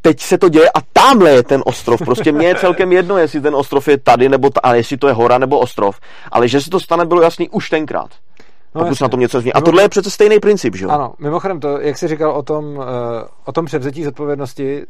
[0.00, 2.00] teď se to děje a tamhle je ten ostrov.
[2.04, 5.08] Prostě mně je celkem jedno, jestli ten ostrov je tady, nebo ta, a jestli to
[5.08, 6.00] je hora nebo ostrov.
[6.32, 8.10] Ale že se to stane, bylo jasný už tenkrát.
[8.74, 9.52] No, pokud na tom něco změní.
[9.52, 10.90] A tohle je přece stejný princip, že jo?
[10.90, 12.84] Ano, mimochodem to, jak jsi říkal o tom, uh,
[13.44, 14.84] o tom převzetí zodpovědnosti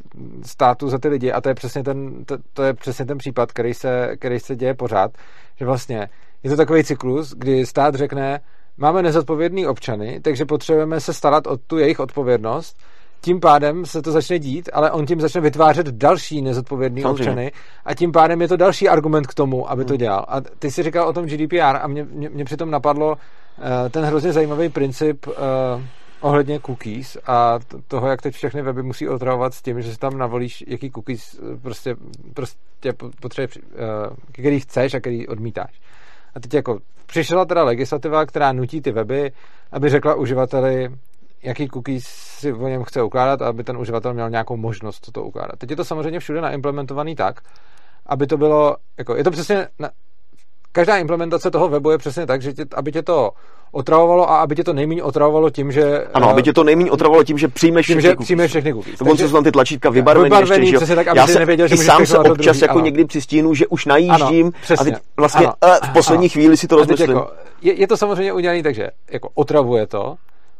[0.45, 3.51] státu za ty lidi, a to je přesně ten, to, to je přesně ten případ,
[3.51, 5.11] který se, který se děje pořád,
[5.55, 6.09] že vlastně
[6.43, 8.39] je to takový cyklus, kdy stát řekne,
[8.77, 12.77] máme nezodpovědný občany, takže potřebujeme se starat o tu jejich odpovědnost,
[13.21, 17.31] tím pádem se to začne dít, ale on tím začne vytvářet další nezodpovědný Samozřejmě.
[17.31, 17.51] občany
[17.85, 19.97] a tím pádem je to další argument k tomu, aby to hmm.
[19.97, 20.25] dělal.
[20.27, 23.44] A ty jsi říkal o tom GDPR a mě, mě, mě přitom napadlo, Eh,
[23.89, 25.33] ten hrozně zajímavý princip uh,
[26.19, 30.17] ohledně cookies a toho, jak teď všechny weby musí otravovat s tím, že si tam
[30.17, 31.95] navolíš, jaký cookies eh, prostě,
[32.33, 35.81] prostě potřebuje, uh, který chceš a který odmítáš.
[36.35, 39.31] A teď jako přišla teda legislativa, která nutí ty weby,
[39.71, 40.89] aby řekla uživateli,
[41.43, 42.05] jaký cookies
[42.39, 45.55] si o něm chce ukládat a aby ten uživatel měl nějakou možnost to ukládat.
[45.57, 47.41] Teď je to samozřejmě všude naimplementovaný tak,
[48.05, 49.67] aby to bylo, jako, je to přesně
[50.75, 53.31] každá implementace toho webu je přesně tak, že tě, aby tě to
[53.71, 56.07] otravovalo a aby tě to nejméně otravovalo tím, že...
[56.13, 58.99] Ano, aby tě to nejméně otravovalo tím, že přijmeš tím, všechny že přijmeš všechny cookies.
[58.99, 61.77] Dokonce jsou tam ty tlačítka vybarvený, vybarvený ještě, že tak, aby Já se, nevěděl, že
[61.77, 62.85] sám se občas druhý, jako ano.
[62.85, 66.31] někdy přistínu, že už najíždím ano, a teď vlastně ano, uh, v poslední ano.
[66.31, 67.09] chvíli si to rozmyslím.
[67.09, 70.15] Jako, je, je, to samozřejmě udělané tak, že jako otravuje to,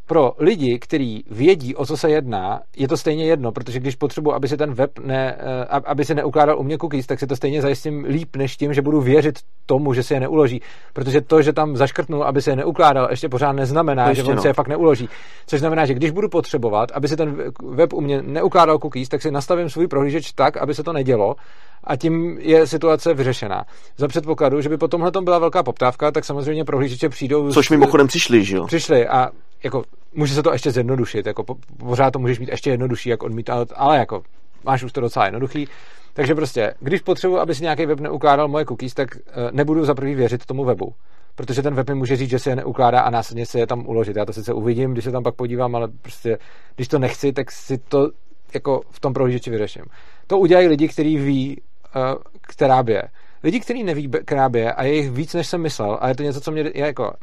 [0.05, 4.33] pro lidi, kteří vědí, o co se jedná, je to stejně jedno, protože když potřebuji,
[4.33, 7.35] aby se ten web ne, eh, aby se neukládal u mě cookies, tak si to
[7.35, 10.61] stejně zajistím líp, než tím, že budu věřit tomu, že se je neuloží.
[10.93, 14.35] Protože to, že tam zaškrtnu, aby se je neukládal, ještě pořád neznamená, ještě že on
[14.35, 14.41] no.
[14.41, 15.09] se je fakt neuloží.
[15.47, 19.21] Což znamená, že když budu potřebovat, aby se ten web u mě neukládal cookies, tak
[19.21, 21.35] si nastavím svůj prohlížeč tak, aby se to nedělo
[21.83, 23.65] a tím je situace vyřešená.
[23.97, 27.51] Za předpokladu, že by po tomhle byla velká poptávka, tak samozřejmě prohlížeče přijdou.
[27.51, 28.65] Což mimochodem přišli, že jo?
[28.65, 29.29] Přišli a
[29.63, 29.83] jako
[30.15, 33.67] může se to ještě zjednodušit, jako po, pořád to můžeš mít ještě jednodušší, jak odmítat,
[33.75, 34.23] ale jako
[34.63, 35.67] máš už to docela jednoduchý.
[36.13, 39.93] Takže prostě, když potřebuji, aby si nějaký web neukládal moje cookies, tak uh, nebudu za
[39.93, 40.93] prvý věřit tomu webu.
[41.35, 43.87] Protože ten web mi může říct, že se je neukládá a následně se je tam
[43.87, 44.15] uložit.
[44.15, 46.37] Já to sice uvidím, když se tam pak podívám, ale prostě,
[46.75, 48.09] když to nechci, tak si to
[48.53, 49.83] jako v tom prohlížeči vyřeším.
[50.27, 51.61] To udělají lidi, kteří ví,
[51.95, 52.01] uh,
[52.41, 53.03] která bě.
[53.43, 56.23] Lidi, kteří neví, která bě, a je jich víc, než jsem myslel, a je to
[56.23, 57.13] něco, co mě je jako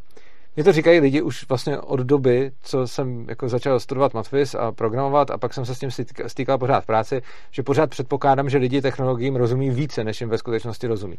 [0.56, 4.72] mě to říkají lidi už vlastně od doby, co jsem jako začal studovat Matfis a
[4.72, 5.90] programovat a pak jsem se s tím
[6.26, 10.38] stýkal pořád v práci, že pořád předpokládám, že lidi technologiím rozumí více, než jim ve
[10.38, 11.18] skutečnosti rozumí.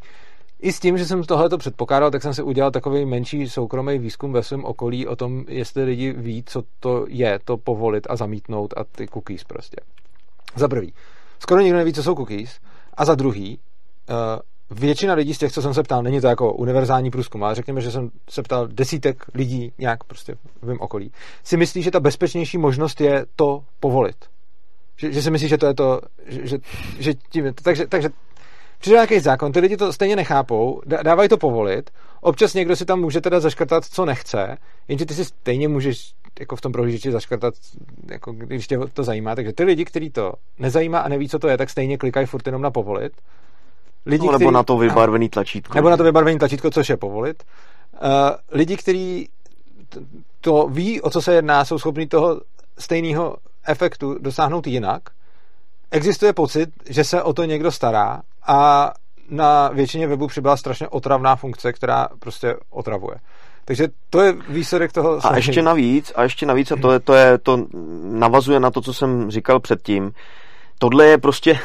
[0.62, 4.34] I s tím, že jsem tohleto předpokládal, tak jsem si udělal takový menší soukromý výzkum
[4.34, 8.74] ve svém okolí o tom, jestli lidi ví, co to je, to povolit a zamítnout
[8.78, 9.78] a ty cookies prostě.
[10.56, 10.94] Za prvý,
[11.40, 12.60] skoro nikdo neví, co jsou cookies,
[12.94, 13.60] a za druhý,
[14.10, 14.16] uh,
[14.74, 17.82] většina lidí z těch, co jsem se ptal, není to jako univerzální průzkum, ale řekněme,
[17.82, 21.12] že jsem se ptal desítek lidí nějak prostě v mém okolí,
[21.44, 24.16] si myslí, že ta bezpečnější možnost je to povolit.
[24.98, 26.58] Že, že si myslí, že to je to, že, že,
[27.00, 28.10] že tím, takže, takže
[28.80, 31.90] přijde nějaký zákon, ty lidi to stejně nechápou, dávají to povolit,
[32.22, 34.58] občas někdo si tam může teda zaškrtat, co nechce,
[34.88, 37.54] jenže ty si stejně můžeš jako v tom prohlížeči zaškrtat,
[38.12, 41.48] jako když tě to zajímá, takže ty lidi, kteří to nezajímá a neví, co to
[41.48, 43.14] je, tak stejně klikají furt jenom na povolit
[44.06, 45.76] lidi, no, nebo který, na to vybarvený tlačítko.
[45.76, 47.44] Nebo na to vybarvený tlačítko, což je povolit.
[47.94, 48.10] Uh,
[48.52, 49.30] lidi, kteří
[50.42, 52.42] to ví, o co se jedná, jsou schopni toho
[52.78, 53.38] stejného
[53.68, 55.02] efektu dosáhnout jinak.
[55.92, 58.92] Existuje pocit, že se o to někdo stará a
[59.30, 63.16] na většině webu přibyla strašně otravná funkce, která prostě otravuje.
[63.66, 65.20] Takže to je výsledek toho.
[65.24, 67.66] A ještě navíc, a ještě navíc, a to, je, to, je, to
[68.04, 70.12] navazuje na to, co jsem říkal předtím,
[70.80, 71.60] tohle je prostě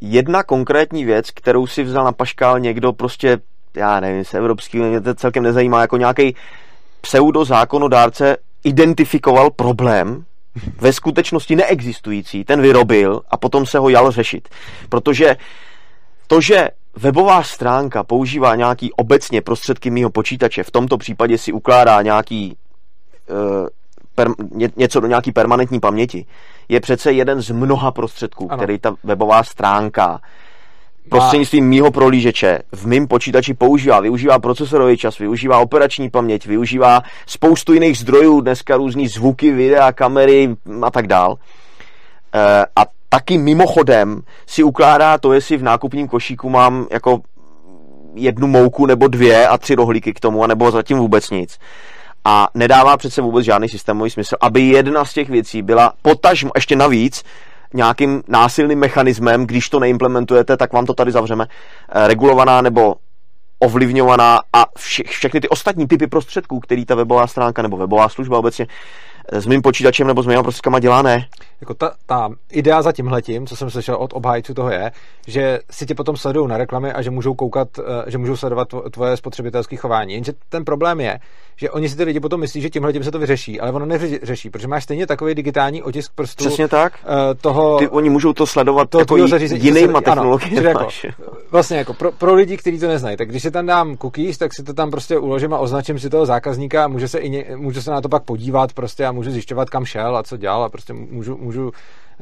[0.00, 3.38] jedna konkrétní věc, kterou si vzal na paškál někdo prostě,
[3.76, 6.36] já nevím, z evropský, mě to celkem nezajímá, jako nějaký
[7.00, 10.24] pseudo zákonodárce identifikoval problém
[10.80, 14.48] ve skutečnosti neexistující, ten vyrobil a potom se ho jal řešit.
[14.88, 15.36] Protože
[16.26, 22.02] to, že webová stránka používá nějaký obecně prostředky mého počítače, v tomto případě si ukládá
[22.02, 22.56] nějaký
[23.30, 23.68] uh,
[24.14, 26.26] per, ně, něco do nějaký permanentní paměti,
[26.68, 28.58] je přece jeden z mnoha prostředků, ano.
[28.58, 30.20] který ta webová stránka
[31.08, 34.00] prostřednictvím mýho prolížeče v mém počítači používá.
[34.00, 40.56] Využívá procesorový čas, využívá operační paměť, využívá spoustu jiných zdrojů, dneska různý zvuky, videa, kamery
[40.82, 41.36] a tak dál.
[42.34, 47.20] E, a taky mimochodem si ukládá to, jestli v nákupním košíku mám jako
[48.14, 51.58] jednu mouku nebo dvě a tři rohlíky k tomu, nebo zatím vůbec nic.
[52.24, 56.76] A nedává přece vůbec žádný systémový smysl, aby jedna z těch věcí byla potažmo, ještě
[56.76, 57.22] navíc,
[57.74, 61.46] nějakým násilným mechanismem, když to neimplementujete, tak vám to tady zavřeme,
[61.88, 62.94] eh, regulovaná nebo
[63.58, 68.38] ovlivňovaná a vše, všechny ty ostatní typy prostředků, který ta webová stránka nebo webová služba
[68.38, 68.66] obecně
[69.32, 71.26] eh, s mým počítačem nebo s mými prostředkama dělá, ne.
[71.60, 74.92] Jako ta, ta idea za tímhletím, co jsem slyšel od obhájců toho je,
[75.26, 78.68] že si tě potom sledují na reklamy a že můžou koukat, eh, že můžou sledovat
[78.90, 80.14] tvoje spotřebitelské chování.
[80.14, 81.18] Jenže ten problém je,
[81.56, 83.86] že oni si ty lidi potom myslí, že tímhle tím se to vyřeší, ale ono
[83.86, 86.44] neřeší, protože máš stejně takový digitální otisk prstů.
[86.44, 86.92] Přesně tak.
[87.04, 90.66] Uh, toho, ty, oni můžou to sledovat to, jako jinýma technologiemi.
[90.66, 90.88] Jako,
[91.50, 94.54] vlastně jako pro, pro, lidi, kteří to neznají, tak když si tam dám cookies, tak
[94.54, 97.44] si to tam prostě uložím a označím si toho zákazníka a může se, i ně,
[97.56, 100.64] může se na to pak podívat prostě a můžu zjišťovat, kam šel a co dělal
[100.64, 101.70] a prostě můžu, můžu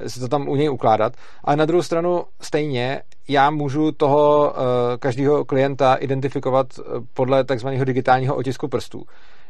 [0.07, 1.13] si to tam u něj ukládat.
[1.45, 4.57] Ale na druhou stranu stejně já můžu toho uh,
[4.99, 6.83] každého klienta identifikovat eh,
[7.15, 9.05] podle takzvaného digitálního otisku prstů.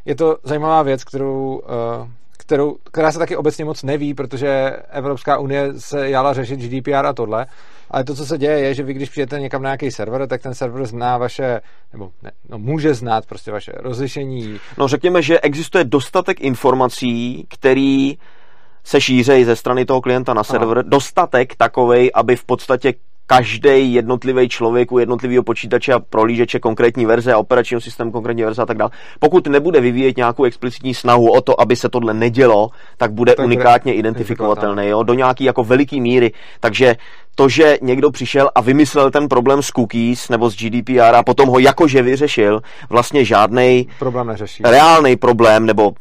[0.04, 1.62] Je to zajímavá věc, kterou,
[2.00, 2.08] uh,
[2.38, 7.12] kterou, která se taky obecně moc neví, protože Evropská unie se jala řešit GDPR a
[7.12, 7.46] tohle.
[7.90, 10.42] Ale to, co se děje, je, že vy, když přijete někam na nějaký server, tak
[10.42, 11.60] ten server zná vaše,
[11.92, 14.60] nebo ne, no, může znát prostě vaše rozlišení.
[14.78, 18.18] No řekněme, že existuje dostatek informací, který
[18.84, 20.88] se šířejí ze strany toho klienta na server, Aha.
[20.88, 22.94] dostatek takovej, aby v podstatě
[23.26, 28.62] každý jednotlivý člověk u jednotlivého počítače a prolížeče konkrétní verze a operačního systému konkrétní verze
[28.62, 28.90] a tak dále.
[29.20, 33.46] Pokud nebude vyvíjet nějakou explicitní snahu o to, aby se tohle nedělo, tak bude tak
[33.46, 36.32] unikátně identifikovatelný jo, do nějaký jako veliký míry.
[36.60, 36.96] Takže
[37.34, 41.48] to, že někdo přišel a vymyslel ten problém s cookies nebo s GDPR a potom
[41.48, 44.62] ho jakože vyřešil, vlastně žádný problém neřeší.
[44.66, 45.92] reálný problém nebo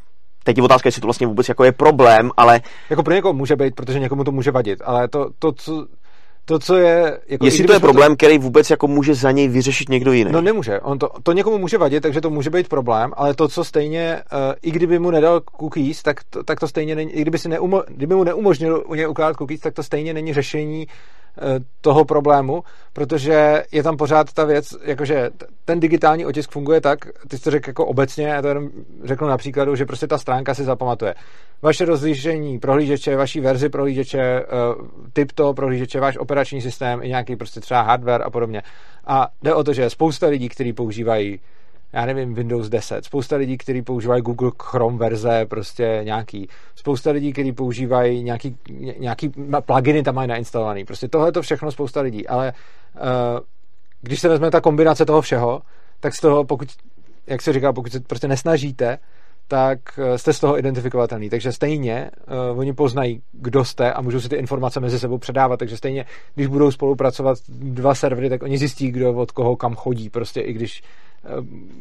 [0.43, 2.61] Teď je otázka, jestli to vlastně vůbec jako je problém, ale...
[2.89, 5.87] Jako pro někoho může být, protože někomu to může vadit, ale to, to co,
[6.45, 7.19] to, co je...
[7.27, 8.15] Jako, Jestli to je problém, to...
[8.15, 10.31] který vůbec jako může za něj vyřešit někdo jiný.
[10.31, 10.79] No nemůže.
[10.79, 14.21] On to, to někomu může vadit, takže to může být problém, ale to, co stejně,
[14.33, 17.49] uh, i kdyby mu nedal cookies, tak to, tak to stejně není, i kdyby, si
[17.49, 20.87] neumo, kdyby mu neumožnil u něj ukládat cookies, tak to stejně není řešení
[21.81, 22.63] toho problému,
[22.93, 25.29] protože je tam pořád ta věc, jakože
[25.65, 28.69] ten digitální otisk funguje tak, ty jsi to řekl jako obecně, já to jenom
[29.03, 31.15] řeknu na příkladu, že prostě ta stránka si zapamatuje.
[31.61, 34.45] Vaše rozlišení prohlížeče, vaší verzi prohlížeče, eh,
[35.13, 38.61] typ toho prohlížeče, váš operační systém, i nějaký prostě třeba hardware a podobně.
[39.07, 41.39] A jde o to, že spousta lidí, kteří používají
[41.93, 43.05] já nevím, Windows 10.
[43.05, 46.47] Spousta lidí, kteří používají Google Chrome verze, prostě nějaký.
[46.75, 48.57] Spousta lidí, kteří používají nějaký,
[48.97, 49.31] nějaký
[49.65, 50.85] pluginy tam mají nainstalovaný.
[50.85, 52.53] Prostě tohle to všechno spousta lidí, ale
[52.95, 53.39] uh,
[54.01, 55.61] když se vezme ta kombinace toho všeho,
[55.99, 56.69] tak z toho, pokud,
[57.27, 58.97] jak se říká, pokud se prostě nesnažíte,
[59.51, 61.29] tak eh, jste z toho identifikovatelný.
[61.29, 62.11] Takže stejně
[62.51, 65.57] uh, oni poznají, kdo jste a můžou si ty informace mezi sebou předávat.
[65.57, 70.09] Takže stejně, když budou spolupracovat dva servery, tak oni zjistí, kdo od koho kam chodí.
[70.09, 70.83] Prostě i když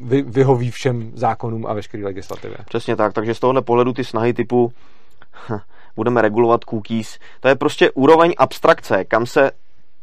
[0.03, 2.57] vy, vyhoví všem zákonům a veškeré legislativě.
[2.69, 4.73] Přesně tak, takže z tohohle pohledu ty snahy typu
[5.97, 9.51] budeme regulovat cookies, to je prostě úroveň abstrakce, kam se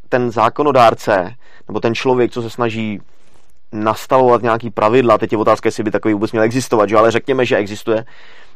[0.09, 1.33] ten zákonodárce
[1.67, 2.99] nebo ten člověk, co se snaží
[3.71, 6.97] nastavovat nějaký pravidla, teď je otázka, jestli by takový vůbec měl existovat, že?
[6.97, 8.05] ale řekněme, že existuje,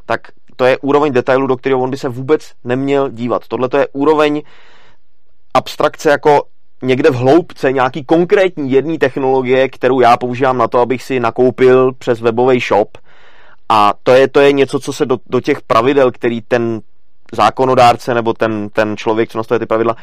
[0.06, 0.22] tak
[0.56, 3.48] to je úroveň detailu, do kterého on by se vůbec neměl dívat.
[3.48, 4.42] Tohle to je úroveň
[5.54, 6.44] abstrakce jako
[6.84, 11.94] někde v hloubce nějaký konkrétní jedné technologie, kterou já používám na to, abych si nakoupil
[11.94, 12.98] přes webový shop.
[13.70, 16.82] A to je, to je něco, co se do, do těch pravidel, který ten
[17.32, 19.96] zákonodárce nebo ten, ten člověk, co nastavuje ty pravidla,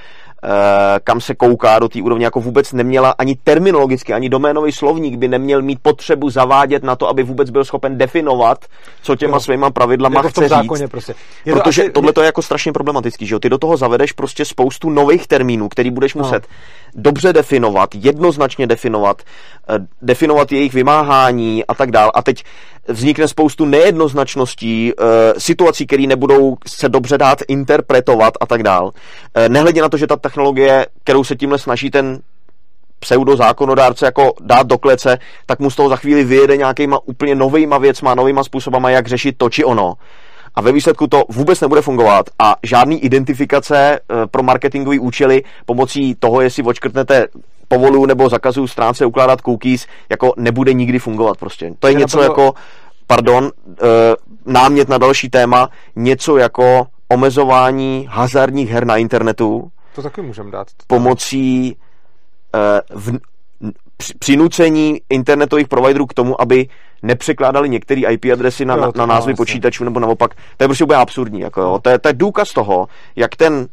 [1.04, 5.28] kam se kouká do té úrovně, jako vůbec neměla ani terminologicky, ani doménový slovník by
[5.28, 8.64] neměl mít potřebu zavádět na to, aby vůbec byl schopen definovat,
[9.02, 10.82] co těma no, svýma pravidlama jako chce říct.
[10.90, 11.14] Prostě.
[11.44, 11.92] Je Protože to asi...
[11.92, 13.38] tohle to je jako strašně problematický, že jo?
[13.38, 16.22] Ty do toho zavedeš prostě spoustu nových termínů, který budeš no.
[16.22, 16.46] muset
[16.94, 19.22] dobře definovat, jednoznačně definovat,
[19.68, 22.10] eh, definovat jejich vymáhání a tak dál.
[22.14, 22.44] A teď
[22.88, 28.90] vznikne spoustu nejednoznačností, eh, situací, které nebudou se dobře dát interpretovat a tak dál.
[29.34, 32.20] Eh, nehledě na to, že ta technologie, kterou se tímhle snaží ten
[32.98, 37.78] pseudozákonodárce jako dát do klece, tak mu z toho za chvíli vyjede nějakýma úplně novýma
[37.78, 39.94] věcma, novýma způsobama, jak řešit to či ono.
[40.58, 46.14] A ve výsledku to vůbec nebude fungovat a žádný identifikace eh, pro marketingové účely pomocí
[46.14, 47.26] toho, jestli očkrtnete
[47.68, 51.72] povolu nebo zakazuju stránce ukládat cookies, jako nebude nikdy fungovat prostě.
[51.78, 52.54] To je něco napadlo- jako,
[53.06, 53.50] pardon,
[53.82, 53.86] eh,
[54.46, 60.66] námět na další téma, něco jako omezování hazardních her na internetu To taky můžeme dát.
[60.86, 61.76] pomocí
[62.54, 63.18] eh, v,
[64.18, 66.68] přinucení internetových providerů k tomu, aby
[67.02, 69.36] nepřekládali některé IP adresy na, Jo, na, názvy jasně.
[69.36, 70.34] počítačů nebo naopak.
[70.56, 71.40] To je prostě úplně absurdní.
[71.40, 71.78] Jako jo.
[71.82, 73.68] To, je, to je důkaz toho, jak ten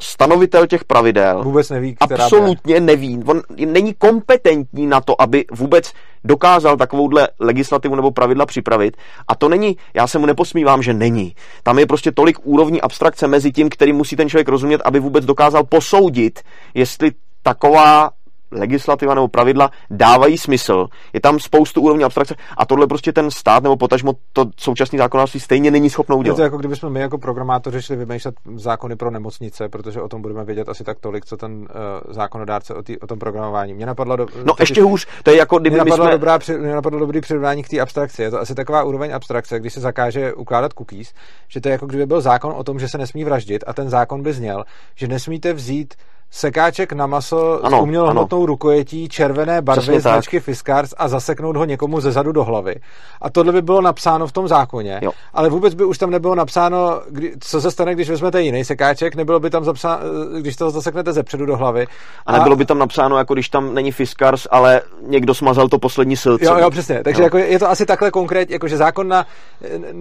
[0.00, 3.22] stanovitel těch pravidel Vůbec neví, která absolutně neví.
[3.26, 5.92] On není kompetentní na to, aby vůbec
[6.24, 8.96] dokázal takovouhle legislativu nebo pravidla připravit.
[9.28, 11.34] A to není, já se mu neposmívám, že není.
[11.62, 15.24] Tam je prostě tolik úrovní abstrakce mezi tím, který musí ten člověk rozumět, aby vůbec
[15.24, 16.40] dokázal posoudit,
[16.74, 17.10] jestli
[17.42, 18.10] taková
[18.50, 20.86] legislativa nebo pravidla dávají smysl.
[21.12, 25.40] Je tam spoustu úrovní abstrakce a tohle prostě ten stát nebo potažmo to současný zákonodárství
[25.40, 26.36] stejně není schopno Je udělat.
[26.36, 30.44] to jako kdybychom my jako programátoři šli vymýšlet zákony pro nemocnice, protože o tom budeme
[30.44, 31.66] vědět asi tak tolik, co ten uh,
[32.08, 33.74] zákonodárce o, tý, o tom programování.
[33.74, 36.12] Mě napadlo do, No ještě hůř, to je jako kdyby Mě napadlo, jsme...
[36.12, 38.22] dobrá, mě napadlo dobrý přirovnání k té abstrakci.
[38.22, 41.12] Je to asi taková úroveň abstrakce, když se zakáže ukládat cookies,
[41.48, 43.90] že to je jako kdyby byl zákon o tom, že se nesmí vraždit a ten
[43.90, 45.94] zákon by zněl, že nesmíte vzít
[46.30, 50.12] sekáček na maso Ano, s umělohmotnou rukojetí červené barvy Přesně tak.
[50.12, 52.74] značky Fiskars a zaseknout ho někomu ze zadu do hlavy.
[53.22, 55.10] A tohle by bylo napsáno v tom zákoně, Jo.
[55.34, 59.14] ale vůbec by už tam nebylo napsáno, kdy, co se stane, když vezmete jiný sekáček,
[59.14, 60.02] nebylo by tam zapsáno,
[60.40, 61.86] když to zaseknete ze předu do hlavy.
[62.26, 66.16] A nebylo by tam napsáno, jako když tam není Fiskars, ale někdo smazal to poslední
[66.16, 66.44] silce.
[66.44, 67.02] Jo, jo, přesně.
[67.04, 67.24] Takže Jo.
[67.26, 69.26] jako je to asi takhle konkrétně, jako že zákon na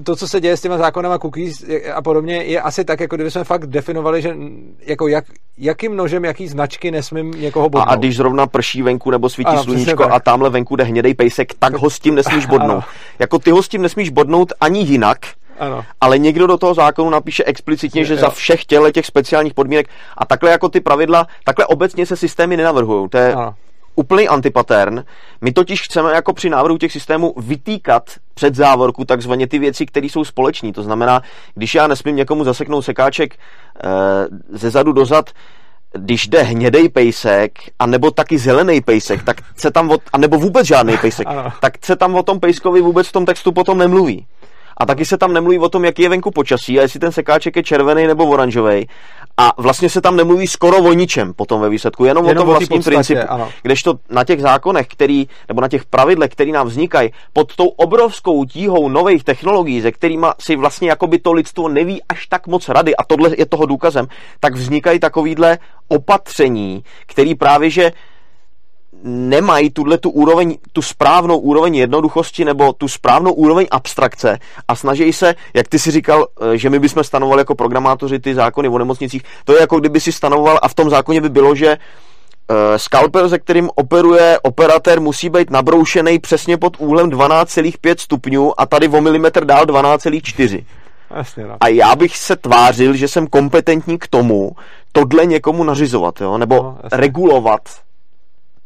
[0.04, 3.32] to, co se děje s těma zákonama cookies a podobně, je asi tak, jako kdyby
[3.32, 4.36] jsme fakt definovali, že
[4.86, 5.26] jako jak,
[5.58, 7.90] jakým nožem, jaký značky nesmím někoho A, bodnout.
[7.90, 11.54] a když zrovna prší venku nebo svítí Ano, sluníčko a tamhle venku jde hnědej pejsek,
[11.60, 12.72] tak ho s tím nesmíš bodnout.
[12.72, 12.84] Ano.
[13.20, 15.18] Jako ty ho s tím nesmíš bodnout ani jinak,
[15.60, 15.86] Ano.
[16.02, 18.20] ale někdo do toho zákonu napíše explicitně, že Jo.
[18.20, 22.58] za všech těle těch speciálních podmínek a takhle jako ty pravidla, takhle obecně se systémy
[22.58, 23.10] nenavrhují.
[23.10, 23.54] To je Ano.
[23.96, 25.04] úplný antipatern.
[25.42, 28.04] My totiž chceme jako při návrhu těch systémů vytýkat
[28.34, 30.74] před závorku takzvaně ty věci, které jsou společní.
[30.74, 31.22] To znamená,
[31.56, 33.38] když já nesmím někomu zaseknout sekáček e,
[34.58, 35.30] ze zadu do zad,
[35.94, 40.38] když jde hnědej pejsek, a nebo taky zelený pejsek, tak se tam, o, a nebo
[40.38, 41.52] vůbec žádný pejsek, Ano.
[41.62, 44.26] tak se tam o tom pejskovi vůbec v tom textu potom nemluví.
[44.78, 47.56] A taky se tam nemluví o tom, jaký je venku počasí a jestli ten sekáček
[47.56, 48.88] je červený nebo oranžový.
[49.38, 52.50] A vlastně se tam nemluví skoro o ničem potom ve výsledku, jenom, Jenom o tom
[52.50, 53.22] vlastním podstatě, principu.
[53.30, 53.50] ano.
[53.62, 58.46] Kdežto na těch zákonech, který, nebo na těch pravidlech, které nám vznikají, pod tou obrovskou
[58.46, 62.96] tíhou nových technologií, se kterými si vlastně jakoby to lidstvo neví až tak moc rady,
[62.96, 64.08] a tohle je toho důkazem,
[64.40, 67.92] tak vznikají takovýhle opatření, který právě, že
[69.04, 75.14] nemají tuhle tu úroveň, tu správnou úroveň jednoduchosti nebo tu správnou úroveň abstrakce a snaží
[75.14, 78.78] se, jak ty si říkal, eh, že my bychom stanovali jako programátoři ty zákony o
[78.78, 81.78] nemocnicích, to je jako kdyby si stanoval a v tom zákoně by bylo, že
[82.52, 88.66] eh, skalpel, se kterým operuje operatér, musí být nabroušený přesně pod úhlem 12,5 stupňů a
[88.66, 90.64] tady o milimetr dál 12,4.
[91.16, 91.58] Jasně, no.
[91.60, 94.52] A já bych se tvářil, že jsem kompetentní k tomu
[94.92, 96.38] tohle někomu nařizovat, jo?
[96.38, 96.98] nebo No, no, jasně.
[96.98, 97.62] regulovat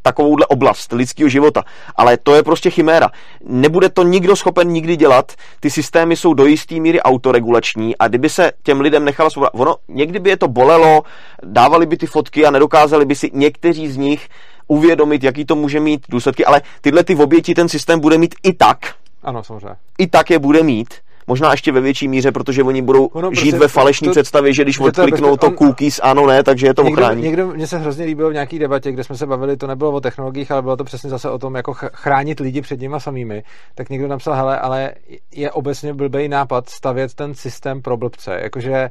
[0.01, 1.63] takovouhle oblast lidského života.
[1.95, 3.09] Ale to je prostě chiméra.
[3.43, 5.31] Nebude to nikdo schopen nikdy dělat.
[5.59, 9.75] Ty systémy jsou do jisté míry autoregulační a kdyby se těm lidem nechala svoboda, ono
[9.87, 11.03] někdy by je to bolelo,
[11.43, 14.29] dávali by ty fotky a nedokázali by si někteří z nich
[14.67, 18.53] uvědomit, jaký to může mít důsledky, ale tyhle ty oběti ten systém bude mít i
[18.53, 19.75] tak, Ano, samozřejmě.
[19.97, 20.93] i tak je bude mít,
[21.27, 24.53] možná ještě ve větší míře, protože oni budou Ono žít prostě ve falešné to- představě,
[24.53, 27.21] že když že to odkliknou to on- cookies, ano, ne, takže je to Někdo, ochrání.
[27.21, 30.01] někdo, mně se hrozně líbilo v nějaký debatě, kde jsme se bavili, to nebylo o
[30.01, 33.43] technologiích, ale bylo to přesně zase o tom, jako ch- chránit lidi před nima samými.
[33.75, 34.91] Tak někdo napsal, hele, ale
[35.35, 38.39] je obecně blbý nápad stavět ten systém pro blbce.
[38.43, 38.89] Jakože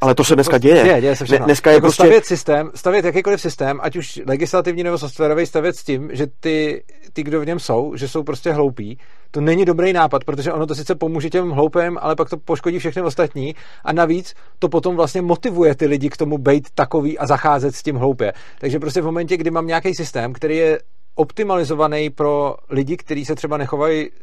[0.00, 0.84] Ale to se dneska děje.
[0.84, 1.44] Děje, děje se všechno.
[1.44, 2.02] Ne, dneska je jako prostě...
[2.02, 6.84] stavět systém, stavět jakýkoliv systém, ať už legislativní nebo softwarový, stavět s tím, že ty,
[7.12, 8.98] ty, kdo v něm jsou, že jsou prostě hloupí,
[9.30, 12.78] to není dobrý nápad, protože ono to sice pomůže těm hloupým, ale pak to poškodí
[12.78, 17.26] všechny ostatní a navíc to potom vlastně motivuje ty lidi k tomu být takový a
[17.26, 18.32] zacházet s tím hloupě.
[18.60, 20.78] Takže prostě v momentě, kdy mám nějaký systém, který je
[21.14, 24.16] optimalizovaný pro lidi, kteří se třeba nechovají uh,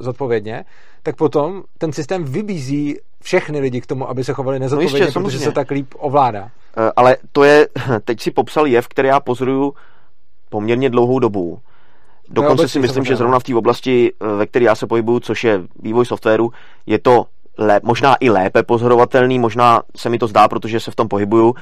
[0.00, 0.64] zodpovědně,
[1.02, 2.96] tak potom ten systém vybízí
[3.26, 6.50] všechny lidi k tomu, aby se chovali nezodpovědně, jistě, protože se tak líp ovládá.
[6.76, 7.68] Eh, Ale to je,
[8.04, 9.74] teď si popsal jev, který já pozoruju
[10.48, 11.58] poměrně dlouhou dobu.
[12.28, 13.16] Dokonce obecně si myslím, samozřejmě, že no.
[13.16, 16.50] zrovna v té oblasti, eh, ve které já se pohybuju, což je vývoj softwaru,
[16.86, 17.26] je to
[17.58, 21.54] lé, možná i lépe pozorovatelný, možná se mi to zdá, protože se v tom pohybuju.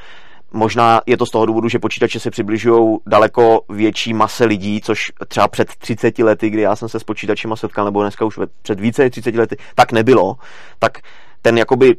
[0.52, 5.12] Možná je to z toho důvodu, že počítače se přibližují daleko větší mase lidí, což
[5.28, 8.80] třeba před 30 lety, kdy já jsem se s počítačema setkal, nebo dneska už před
[8.80, 10.36] více než 30 lety, tak nebylo.
[10.78, 10.98] Tak
[11.44, 11.96] ten jakoby,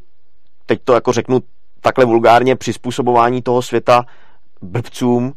[0.66, 1.40] teď to jako řeknu
[1.82, 4.06] takhle vulgárně, přizpůsobování toho světa
[4.62, 5.34] blbcům,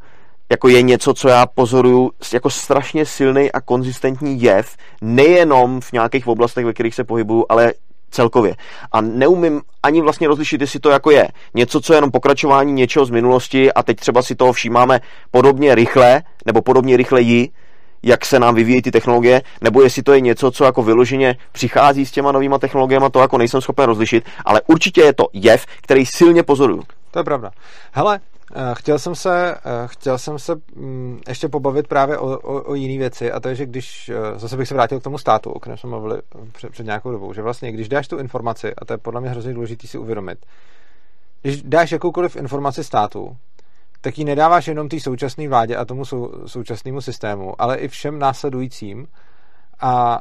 [0.51, 6.27] jako je něco, co já pozoruju jako strašně silný a konzistentní jev, nejenom v nějakých
[6.27, 7.73] oblastech, ve kterých se pohybuju, ale
[8.11, 8.57] celkově.
[8.93, 13.05] A neumím ani vlastně rozlišit, jestli to jako je něco, co je jenom pokračování něčeho
[13.05, 15.01] z minulosti a teď třeba si toho všímáme
[15.31, 17.51] podobně rychle, nebo podobně rychleji,
[18.03, 22.07] jak se nám vyvíjí ty technologie, nebo jestli to je něco, co jako vyloženě přichází
[22.07, 26.07] s těma novýma technologiemi, to jako nejsem schopen rozlišit, ale určitě je to jev, který
[26.07, 26.83] silně pozoruju.
[27.11, 27.51] To je pravda.
[27.93, 28.21] Hele,
[28.55, 32.75] eh, Chtěl jsem se, eh, chtěl jsem se mm, ještě pobavit právě o, o, o
[32.75, 35.51] jiné věci a to je, že když, eh, zase bych se vrátil k tomu státu,
[35.51, 36.19] o kterém jsme mluvili
[36.53, 39.31] před, před nějakou dobou, že vlastně když dáš tu informaci, a to je podle mě
[39.31, 40.39] hrozně důležité si uvědomit,
[41.43, 43.37] když dáš jakoukoliv informaci státu,
[44.01, 48.19] tak ji nedáváš jenom té současné vládě a tomu sou, současnému systému, ale i všem
[48.19, 49.07] následujícím.
[49.81, 50.21] A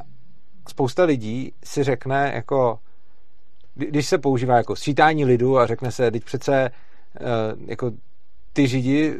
[0.68, 2.78] spousta lidí si řekne jako,
[3.74, 6.70] když se používá jako sčítání lidu a řekne se, teď přece eh,
[7.66, 7.90] jako
[8.52, 9.18] ty židi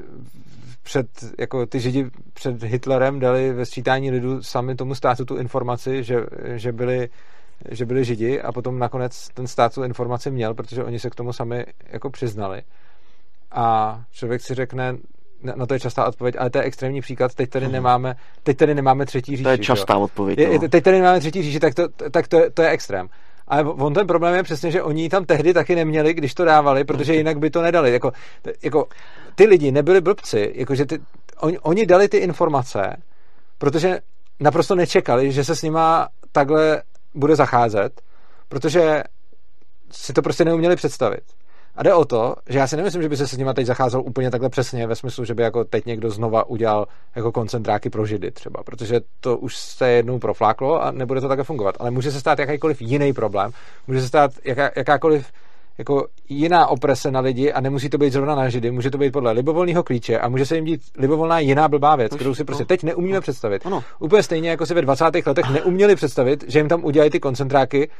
[0.82, 1.06] před,
[1.38, 6.16] jako ty židi před Hitlerem dali ve sčítání lidu sami tomu státu tu informaci, že,
[6.54, 7.08] že byli
[7.70, 11.14] že byli židi a potom nakonec ten stát tu informaci měl, protože oni se k
[11.14, 12.62] tomu sami jako přiznali
[13.50, 14.96] a člověk si řekne,
[15.42, 18.74] na to je častá odpověď, ale to je extrémní příklad, teď tady nemáme, teď tady
[18.74, 19.42] nemáme třetí říši.
[19.42, 20.00] To je častá jo?
[20.00, 20.38] odpověď.
[20.38, 20.68] Je, no.
[20.68, 23.08] teď tady nemáme třetí říši, tak to, tak to, je, to je extrém.
[23.48, 26.84] Ale on ten problém je přesně, že oni tam tehdy taky neměli, když to dávali,
[26.84, 27.92] protože jinak by to nedali.
[27.92, 28.12] Jako,
[28.62, 28.86] jako
[29.34, 30.98] ty lidi nebyli blbci, jakože ty,
[31.40, 32.96] oni, oni dali ty informace,
[33.58, 33.98] protože
[34.40, 36.82] naprosto nečekali, že se s nima takhle
[37.14, 38.00] bude zacházet,
[38.48, 39.02] protože
[39.90, 41.22] si to prostě neuměli představit.
[41.78, 44.00] A jde o to, že já si nemyslím, že by se s nimi teď zacházel
[44.00, 48.06] úplně takhle přesně, ve smyslu, že by jako teď někdo znova udělal jako koncentráky pro
[48.06, 51.74] židy třeba, protože to už se jednou profláklo a nebude to takhle fungovat.
[51.80, 53.50] Ale může se stát jakýkoliv jiný problém,
[53.86, 55.32] může se stát jaká, jakákoliv
[55.78, 59.12] jako jiná oprese na lidi a nemusí to být zrovna na židy, může to být
[59.12, 62.62] podle libovolného klíče a může se jim dít libovolná jiná blbá věc, kterou si prostě
[62.62, 62.66] no.
[62.66, 63.66] teď neumíme představit.
[63.66, 63.84] Ano.
[63.98, 65.04] Úplně stejně jako si ve 20.
[65.26, 67.90] letech neuměli představit, že jim tam udělají ty koncentráky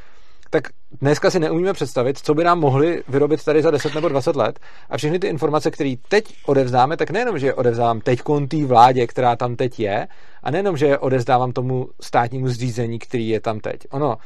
[0.49, 0.63] tak
[1.01, 4.59] dneska si neumíme představit, co by nám mohli vyrobit tady za 10 nebo 20 let.
[4.89, 9.07] A všechny ty informace, které teď odevzdáme, tak nejenom, že je odevzdávám teď té vládě,
[9.07, 10.07] která tam teď je,
[10.43, 13.79] a nejenom, že je odevzdávám tomu státnímu zřízení, který je tam teď.
[13.91, 14.17] Ono,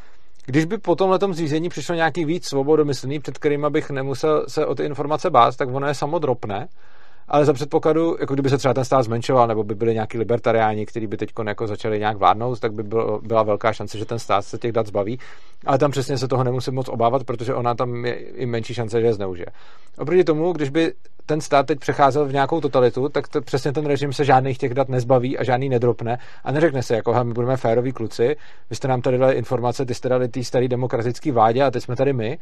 [0.45, 4.76] když by po tomhle zřízení přišlo nějaký víc svobodomyslný, před kterým bych nemusel se o
[4.76, 6.67] ty informace bát, tak ono je samodropné
[7.28, 10.86] ale za předpokladu, jako kdyby se třeba ten stát zmenšoval, nebo by byli nějaký libertariáni,
[10.86, 14.19] kteří by teď jako začali nějak vládnout, tak by bylo, byla velká šance, že ten
[14.19, 15.19] stát se těch dat zbaví.
[15.65, 19.01] Ale tam přesně se toho nemusím moc obávat, protože ona tam je i menší šance,
[19.01, 19.47] že je zneužije.
[19.97, 20.93] Oproti tomu, když by
[21.26, 24.74] ten stát teď přecházel v nějakou totalitu, tak to, přesně ten režim se žádných těch
[24.74, 28.36] dat nezbaví a žádný nedropne a neřekne se, jako my budeme féroví kluci,
[28.69, 31.84] vy jste nám tady dali informace, ty jste dali té staré demokratické vládě a teď
[31.84, 32.39] jsme tady my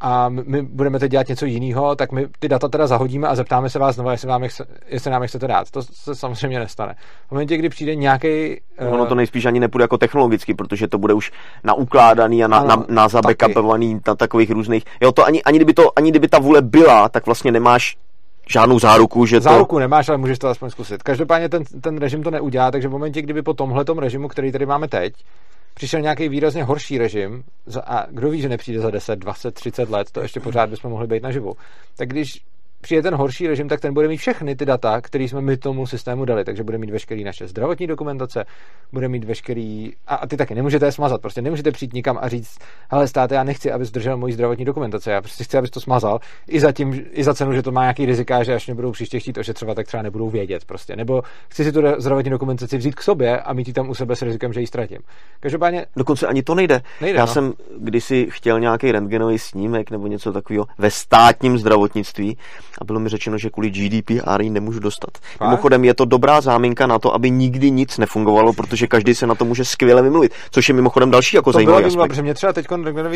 [0.00, 3.70] a my budeme teď dělat něco jiného, tak my ty data teda zahodíme a zeptáme
[3.70, 4.48] se vás znovu, jestli nám, je,
[4.86, 5.70] jestli nám je chcete dát.
[5.70, 6.94] To se samozřejmě nestane.
[7.28, 8.60] V momentě, kdy přijde nějaký.
[8.80, 8.94] Uh...
[8.94, 11.32] Ono to nejspíš ani nepůjde jako technologicky, protože to bude už
[11.64, 14.84] naukládaný a na, ano, na, na zabekapovaný na takových různých.
[15.02, 17.96] Jo, to ani, ani, kdyby to, ani kdyby ta vůle byla, tak vlastně nemáš
[18.48, 19.54] žádnou záruku, že záruku to...
[19.54, 21.02] Záruku nemáš, ale můžeš to aspoň zkusit.
[21.02, 24.66] Každopádně ten, ten režim to neudělá, takže v momentě, kdyby po tomhle režimu, který tady
[24.66, 25.14] máme teď,
[25.78, 27.44] přišel nějaký výrazně horší režim
[27.84, 31.06] a kdo ví, že nepřijde za 10, 20, 30 let, to ještě pořád bychom mohli
[31.06, 31.56] být naživu.
[31.96, 32.40] Tak když
[32.80, 35.86] přijde ten horší režim, tak ten bude mít všechny ty data, které jsme my tomu
[35.86, 36.44] systému dali.
[36.44, 38.44] Takže bude mít veškerý naše zdravotní dokumentace,
[38.92, 39.92] bude mít veškerý.
[40.06, 41.20] A, a ty taky nemůžete je smazat.
[41.20, 42.58] Prostě nemůžete přijít nikam a říct,
[42.90, 45.10] hele, státe, já nechci, aby zdržel moji zdravotní dokumentace.
[45.10, 46.20] Já prostě chci, abys to smazal.
[46.48, 48.92] I za, tím, I za cenu, že to má nějaký rizika, že až mě budou
[48.92, 50.64] příště chtít ošetřovat, tak třeba nebudou vědět.
[50.64, 50.96] Prostě.
[50.96, 54.16] Nebo chci si tu zdravotní dokumentaci vzít k sobě a mít ji tam u sebe
[54.16, 54.98] s rizikem, že ji ztratím.
[55.40, 55.86] Každopádně.
[55.96, 56.80] Dokonce ani to nejde.
[57.00, 57.32] nejde já no.
[57.32, 62.38] jsem kdysi chtěl nějaký rentgenový snímek nebo něco takového ve státním zdravotnictví
[62.78, 65.10] a bylo mi řečeno, že kvůli GDPR ji nemůžu dostat.
[65.36, 65.48] Fakt?
[65.48, 69.34] Mimochodem je to dobrá záminka na to, aby nikdy nic nefungovalo, protože každý se na
[69.34, 71.94] to může skvěle vymluvit, což je mimochodem další jako to zajímavý aspekt.
[71.94, 72.66] Bylo, protože mě třeba teď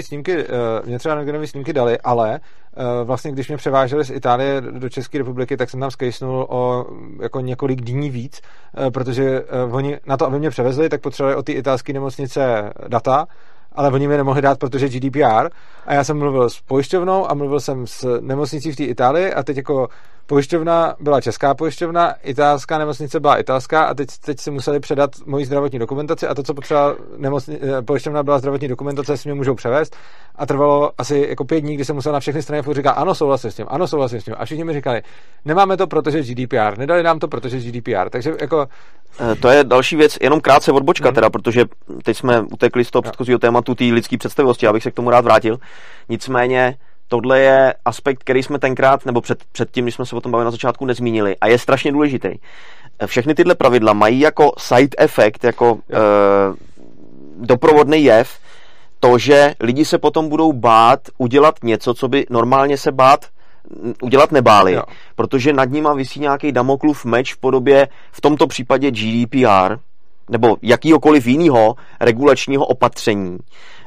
[0.00, 0.42] snímky, uh,
[0.86, 2.40] mě třeba rentgenové snímky dali, ale
[2.76, 6.86] uh, vlastně když mě převáželi z Itálie do České republiky, tak jsem tam skejsnul o
[7.22, 8.40] jako několik dní víc,
[8.78, 13.26] uh, protože oni na to, aby mě převezli, tak potřebovali od té italské nemocnice data,
[13.74, 15.48] ale oni mi nemohli dát, protože GDPR.
[15.86, 19.42] A já jsem mluvil s pojišťovnou a mluvil jsem s nemocnicí v té Itálii a
[19.42, 19.88] teď jako
[20.26, 25.44] pojišťovna byla česká pojišťovna, italská nemocnice byla italská a teď, teď si museli předat moji
[25.44, 29.54] zdravotní dokumentaci a to, co potřeba nemocni, eh, pojišťovna byla zdravotní dokumentace, si mě můžou
[29.54, 29.96] převést
[30.36, 33.50] a trvalo asi jako pět dní, kdy jsem musel na všechny strany říkat, ano, souhlasím
[33.50, 34.34] s tím, ano, souhlasím s tím.
[34.38, 35.02] A všichni mi říkali,
[35.44, 38.10] nemáme to, protože GDPR, nedali nám to, protože GDPR.
[38.10, 38.66] Takže jako...
[39.32, 41.14] Eh, to je další věc, jenom krátce odbočka hmm.
[41.14, 41.64] teda, protože
[42.04, 45.10] teď jsme utekli z toho předchozího tématu tématu té lidské představivosti, abych se k tomu
[45.10, 45.58] rád vrátil.
[46.08, 46.76] Nicméně
[47.12, 50.32] tohle je aspekt, který jsme tenkrát, nebo před, před tím, když jsme se o tom
[50.32, 52.28] bavili na začátku, nezmínili a je strašně důležitý.
[53.06, 55.98] Všechny tyhle pravidla mají jako side effect, jako e,
[57.36, 58.38] doprovodný jev,
[59.00, 63.26] to, že lidi se potom budou bát udělat něco, co by normálně se bát
[64.02, 64.82] udělat nebáli, jo.
[65.14, 69.76] protože nad nima vysí nějaký damoklův meč v podobě v tomto případě GDPR
[70.28, 73.38] nebo jakýhokoliv jiného regulačního opatření,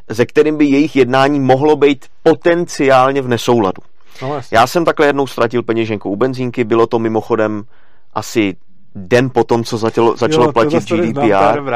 [0.10, 3.82] ze kterým by jejich jednání mohlo být potenciálně v nesouladu.
[4.22, 7.64] No, Já jsem takhle jednou ztratil peněženku u benzínky, bylo to mimochodem
[8.14, 8.56] asi
[8.95, 11.60] den potom, co začalo, začalo jo, platit GDPR.
[11.70, 11.76] Uh,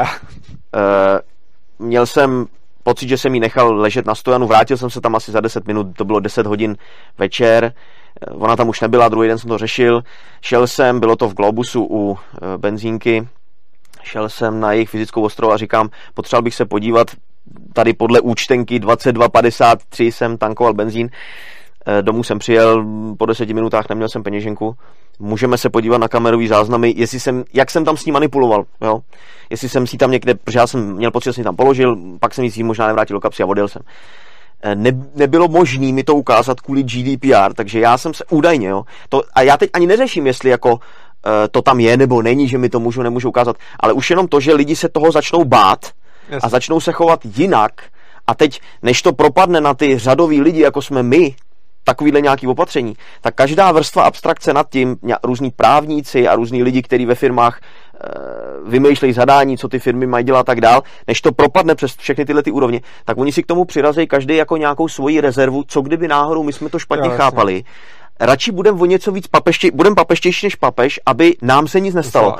[1.78, 2.46] měl jsem
[2.82, 5.66] pocit, že jsem ji nechal ležet na stojanu, vrátil jsem se tam asi za 10
[5.66, 6.76] minut, to bylo 10 hodin
[7.18, 10.02] večer, eh, ona tam už nebyla, druhý den jsem to řešil,
[10.40, 13.28] šel jsem, bylo to v Globusu u eh, benzínky,
[14.02, 17.10] šel jsem na jejich fyzickou ostrov a říkám, potřeboval bych se podívat,
[17.72, 21.10] tady podle účtenky 2253 jsem tankoval benzín,
[21.86, 22.84] eh, domů jsem přijel,
[23.18, 24.74] po deseti minutách neměl jsem peněženku,
[25.18, 29.00] můžeme se podívat na kamerový záznamy, jestli jsem, jak jsem tam s ní manipuloval, jo?
[29.50, 32.34] jestli jsem si tam někde, protože já jsem měl pocit, že jsem tam položil, pak
[32.34, 33.82] jsem ji možná nevrátil do kapsy a odjel jsem.
[34.62, 38.82] Eh, ne, nebylo možné mi to ukázat kvůli GDPR, takže já jsem se údajně, jo,
[39.08, 40.78] to, a já teď ani neřeším, jestli jako uh,
[41.50, 44.40] to tam je nebo není, že mi to můžu, nemůžu ukázat, ale už jenom to,
[44.40, 45.90] že lidi se toho začnou bát
[46.30, 46.44] yes.
[46.44, 47.72] a začnou se chovat jinak.
[48.26, 51.34] A teď, než to propadne na ty řadový lidi, jako jsme my,
[51.84, 57.06] takovýhle nějaký opatření, tak každá vrstva abstrakce nad tím, různí právníci a různí lidi, kteří
[57.06, 58.08] ve firmách e,
[58.70, 62.24] vymýšlejí zadání, co ty firmy mají dělat a tak dál, než to propadne přes všechny
[62.24, 65.80] tyhle ty úrovně, tak oni si k tomu přirazejí každý jako nějakou svoji rezervu, co
[65.80, 67.64] kdyby náhodou my jsme to špatně jo, chápali
[68.20, 72.36] radši budem o něco víc papeštější, budem papeštější než papež, aby nám se nic nestalo.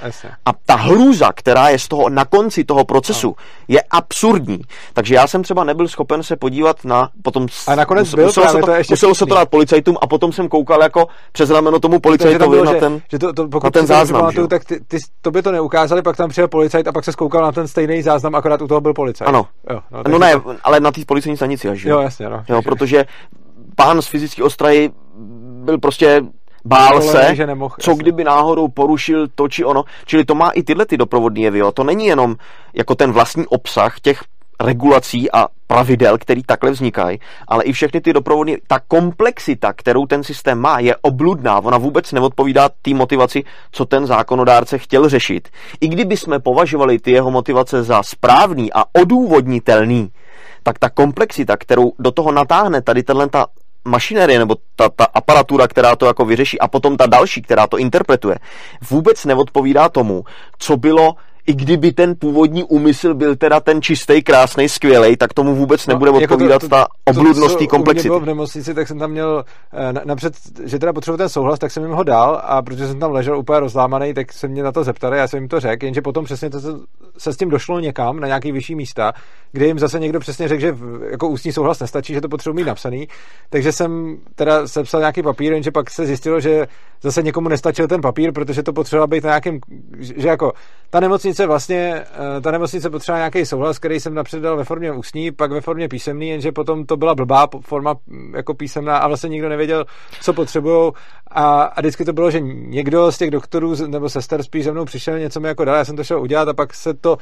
[0.46, 3.36] A ta hrůza, která je z toho na konci toho procesu,
[3.68, 4.60] je absurdní.
[4.92, 7.46] Takže já jsem třeba nebyl schopen se podívat na potom...
[7.66, 10.06] A nakonec musel, byl muselo se to, to ještě muselo se to dát policajtům a
[10.06, 13.48] potom jsem koukal jako přes rameno tomu policajtovi bylo, na ten, že, že to, to,
[13.48, 14.20] pokud na ten záznam.
[14.20, 17.12] Pamatuju, tak ty, ty, to by to neukázali, pak tam přijel policajt a pak se
[17.12, 19.28] skoukal na ten stejný záznam, akorát u toho byl policajt.
[19.28, 19.46] Ano.
[19.70, 20.54] Jo, no, no ne, to...
[20.62, 21.84] ale na té policajní stanici až.
[21.84, 22.44] Jo, jasně, no.
[22.48, 23.04] Jo, protože
[23.76, 24.90] pán z fyzické ostrahy
[25.70, 26.22] byl prostě
[26.64, 28.02] bál se, že nemohl, co jasně.
[28.02, 29.84] kdyby náhodou porušil to či ono.
[30.06, 31.58] Čili to má i tyhle ty doprovodní jevy.
[31.58, 31.72] Jo.
[31.72, 32.36] To není jenom
[32.74, 34.20] jako ten vlastní obsah těch
[34.60, 37.18] regulací a pravidel, který takhle vznikají,
[37.48, 41.58] ale i všechny ty doprovodní, ta komplexita, kterou ten systém má, je obludná.
[41.58, 45.48] Ona vůbec neodpovídá té motivaci, co ten zákonodárce chtěl řešit.
[45.80, 50.10] I kdyby jsme považovali ty jeho motivace za správný a odůvodnitelný,
[50.62, 53.46] tak ta komplexita, kterou do toho natáhne tady tenhle ta
[53.84, 57.78] mašinérie nebo ta, ta aparatura, která to jako vyřeší a potom ta další, která to
[57.78, 58.38] interpretuje,
[58.90, 60.24] vůbec neodpovídá tomu,
[60.58, 61.14] co bylo
[61.50, 65.94] i kdyby ten původní úmysl byl teda ten čistý, krásný, skvělý, tak tomu vůbec no,
[65.94, 68.08] nebude jako odpovídat to, to, ta obludnost té komplexity.
[68.08, 70.34] Když v nemocnici, tak jsem tam měl eh, napřed,
[70.64, 73.38] že teda potřeboval ten souhlas, tak jsem jim ho dal a protože jsem tam ležel
[73.38, 76.24] úplně rozlámaný, tak se mě na to zeptali, já jsem jim to řekl, jenže potom
[76.24, 76.60] přesně to,
[77.18, 79.12] se s tím došlo někam na nějaký vyšší místa,
[79.52, 80.76] kde jim zase někdo přesně řekl, že
[81.10, 83.08] jako ústní souhlas nestačí, že to potřebuji mít napsaný.
[83.50, 86.66] Takže jsem teda sepsal nějaký papír, jenže pak se zjistilo, že
[87.02, 89.60] zase někomu nestačil ten papír, protože to potřeba být na nějakým,
[89.98, 90.52] že jako
[90.90, 92.04] ta nemocnice vlastně,
[92.36, 95.60] eh, ta nemocnice potřeba nějaký souhlas, který jsem napřed dal ve formě ústní, pak ve
[95.60, 99.84] formě písemný, jenže potom to byla blbá forma mm, jako písemná a vlastně nikdo nevěděl,
[100.22, 100.92] co potřebují
[101.30, 104.84] a, a vždycky to bylo, že někdo z těch doktorů nebo sester spíš ze mnou
[104.84, 107.18] přišel, něco mi jako dal, já jsem to šel udělat a pak se to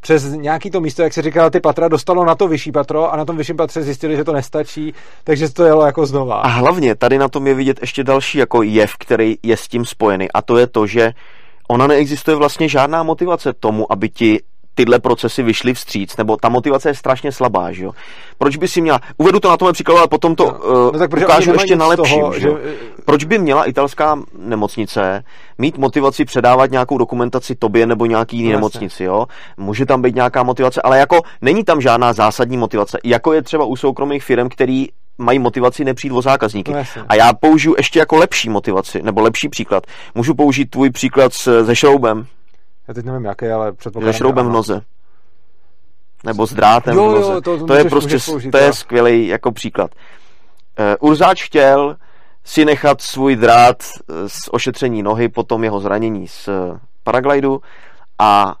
[0.00, 3.16] přes nějaký to místo, jak se říkal, ty patra dostalo na to vyšší patro a
[3.16, 6.34] na tom vyšším patře zjistili, že to nestačí, takže to jelo jako znova.
[6.34, 9.84] A hlavně tady na tom je vidět ještě další jako jev, který je s tím
[9.84, 11.12] spojený a to je to, že
[11.68, 14.40] ona neexistuje vlastně žádná motivace tomu, aby ti
[14.76, 17.92] tyhle procesy vyšly vstříc, nebo ta motivace je strašně slabá, že jo?
[18.38, 20.98] Proč by si měla, uvedu to na tom příkladu, ale potom to no, uh, no
[20.98, 22.48] tak ukážu ještě na lepším, toho, že...
[23.04, 25.24] Proč by měla italská nemocnice
[25.58, 29.26] mít motivaci předávat nějakou dokumentaci tobě nebo nějaký jiný no, nemocnici, jo?
[29.56, 33.64] Může tam být nějaká motivace, ale jako není tam žádná zásadní motivace, jako je třeba
[33.64, 34.86] u soukromých firm, který
[35.18, 36.72] mají motivaci nepřijít o zákazníky.
[36.72, 39.86] No, a já použiju ještě jako lepší motivaci, nebo lepší příklad.
[40.14, 42.26] Můžu použít tvůj příklad s, se šroubem.
[42.88, 44.12] Já teď nevím jaký, ale předpokládám.
[44.12, 44.80] Se šroubem v noze.
[46.24, 47.32] Nebo s drátem jo, v noze.
[47.32, 49.90] Jo, to, to, to je prostě, použít, to je skvělý jako příklad.
[51.00, 51.96] Uh, Urzáč chtěl
[52.44, 53.82] si nechat svůj drát
[54.26, 56.48] z ošetření nohy, potom jeho zranění z
[57.02, 57.60] paraglidu
[58.18, 58.54] a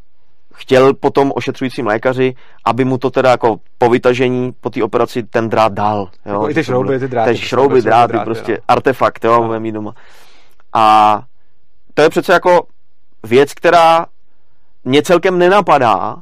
[0.56, 2.34] chtěl potom ošetřujícím lékaři,
[2.64, 6.08] aby mu to teda jako po vytažení, po té operaci ten drát dal.
[6.26, 7.30] Jo, jako i ty šrouby, ty dráty.
[7.30, 8.58] Ty šrouby, dráty, dráty, prostě no.
[8.68, 9.60] artefakt, jo, no.
[9.60, 9.94] mít doma.
[10.72, 11.22] A
[11.94, 12.66] to je přece jako
[13.24, 14.06] věc, která
[14.84, 16.16] mě celkem nenapadá,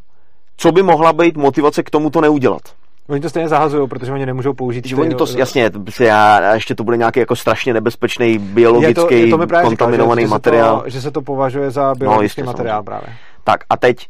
[0.57, 2.63] co by mohla být motivace k tomu to neudělat.
[3.09, 4.87] Oni to stejně zahazují, protože oni nemůžou použít.
[4.87, 5.71] Že oni to, jasně,
[6.13, 10.29] a ještě to bude nějaký jako strašně nebezpečný biologický je to, je to kontaminovaný říkal,
[10.29, 10.77] že, materiál.
[10.77, 13.01] Že se, to, že se to považuje za biologický no, jistě, materiál samozřejmě.
[13.01, 13.19] právě.
[13.45, 14.09] Tak a teď,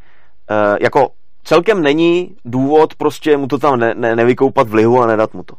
[0.80, 1.08] jako
[1.44, 5.42] celkem není důvod prostě mu to tam ne, ne, nevykoupat v lihu a nedat mu
[5.42, 5.54] to.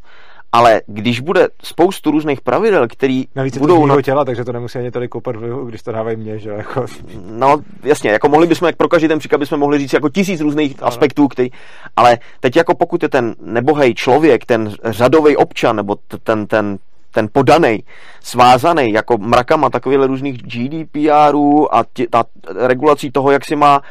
[0.51, 3.85] Ale když bude spoustu různých pravidel, který Navíc budou...
[3.85, 4.01] na...
[4.01, 6.85] těla, takže to nemusí ani tolik koupat v lihu, když to dávají mě, že jako...
[7.31, 10.41] No, jasně, jako mohli bychom, jak pro každý ten příklad bychom mohli říct jako tisíc
[10.41, 11.49] různých no, aspektů, který...
[11.95, 16.77] Ale teď jako pokud je ten nebohej člověk, ten řadový občan, nebo ten, ten,
[17.11, 17.83] ten podaný,
[18.19, 22.23] svázaný jako mrakama takových různých GDPRů a tě, ta
[22.55, 23.81] regulací toho, jak si má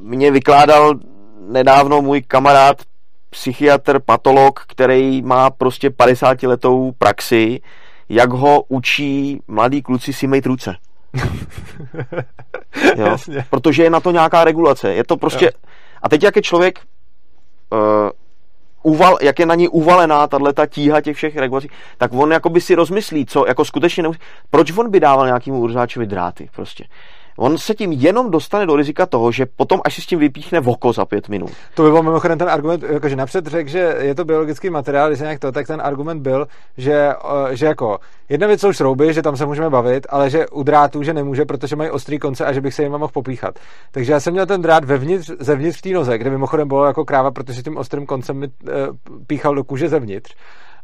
[0.00, 0.94] mě vykládal
[1.48, 2.82] nedávno můj kamarád,
[3.30, 7.60] psychiatr, patolog, který má prostě 50 letou praxi,
[8.08, 10.76] jak ho učí mladí kluci si mít ruce.
[12.96, 13.16] jo?
[13.50, 14.94] Protože je na to nějaká regulace.
[14.94, 15.44] Je to prostě...
[15.44, 15.50] Jo.
[16.02, 16.80] A teď jak je člověk
[17.72, 22.60] uh, uval, jak je na ní uvalená tato tíha těch všech regulací, tak on jakoby
[22.60, 24.20] si rozmyslí, co jako skutečně nemusí,
[24.50, 26.84] proč on by dával nějakému urzáčovi dráty prostě
[27.40, 30.60] on se tím jenom dostane do rizika toho, že potom, až si s tím vypíchne
[30.60, 31.50] voko za pět minut.
[31.74, 35.20] To by byl mimochodem ten argument, jakože napřed řekl, že je to biologický materiál, když
[35.20, 37.12] nějak to, tak ten argument byl, že,
[37.50, 41.02] že jako jedna věc jsou šrouby, že tam se můžeme bavit, ale že u drátů,
[41.02, 43.58] že nemůže, protože mají ostrý konce a že bych se jim mohl popíchat.
[43.90, 47.04] Takže já jsem měl ten drát vevnitř, zevnitř v té noze, kde mimochodem bylo jako
[47.04, 48.50] kráva, protože tím ostrým koncem mi e,
[49.26, 50.34] píchal do kůže zevnitř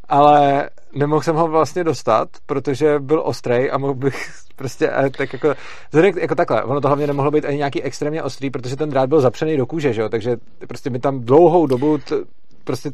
[0.08, 5.32] ale nemohl jsem ho vlastně dostat, protože byl ostrý a mohl bych prostě eh, tak
[5.32, 5.54] jako,
[6.20, 9.20] jako takhle, ono to hlavně nemohlo být ani nějaký extrémně ostrý, protože ten drát byl
[9.20, 10.36] zapřený do kůže, že jo, takže
[10.68, 12.16] prostě mi tam dlouhou dobu t,
[12.64, 12.90] prostě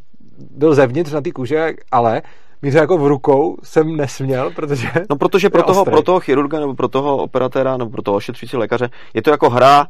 [0.51, 2.23] byl zevnitř na té kůže, ale
[2.63, 4.89] mít jako v rukou jsem nesměl, protože...
[5.11, 8.57] No protože pro toho, pro toho chirurga nebo pro toho operatéra nebo pro toho ošetřující
[8.57, 9.87] lékaře je to jako hra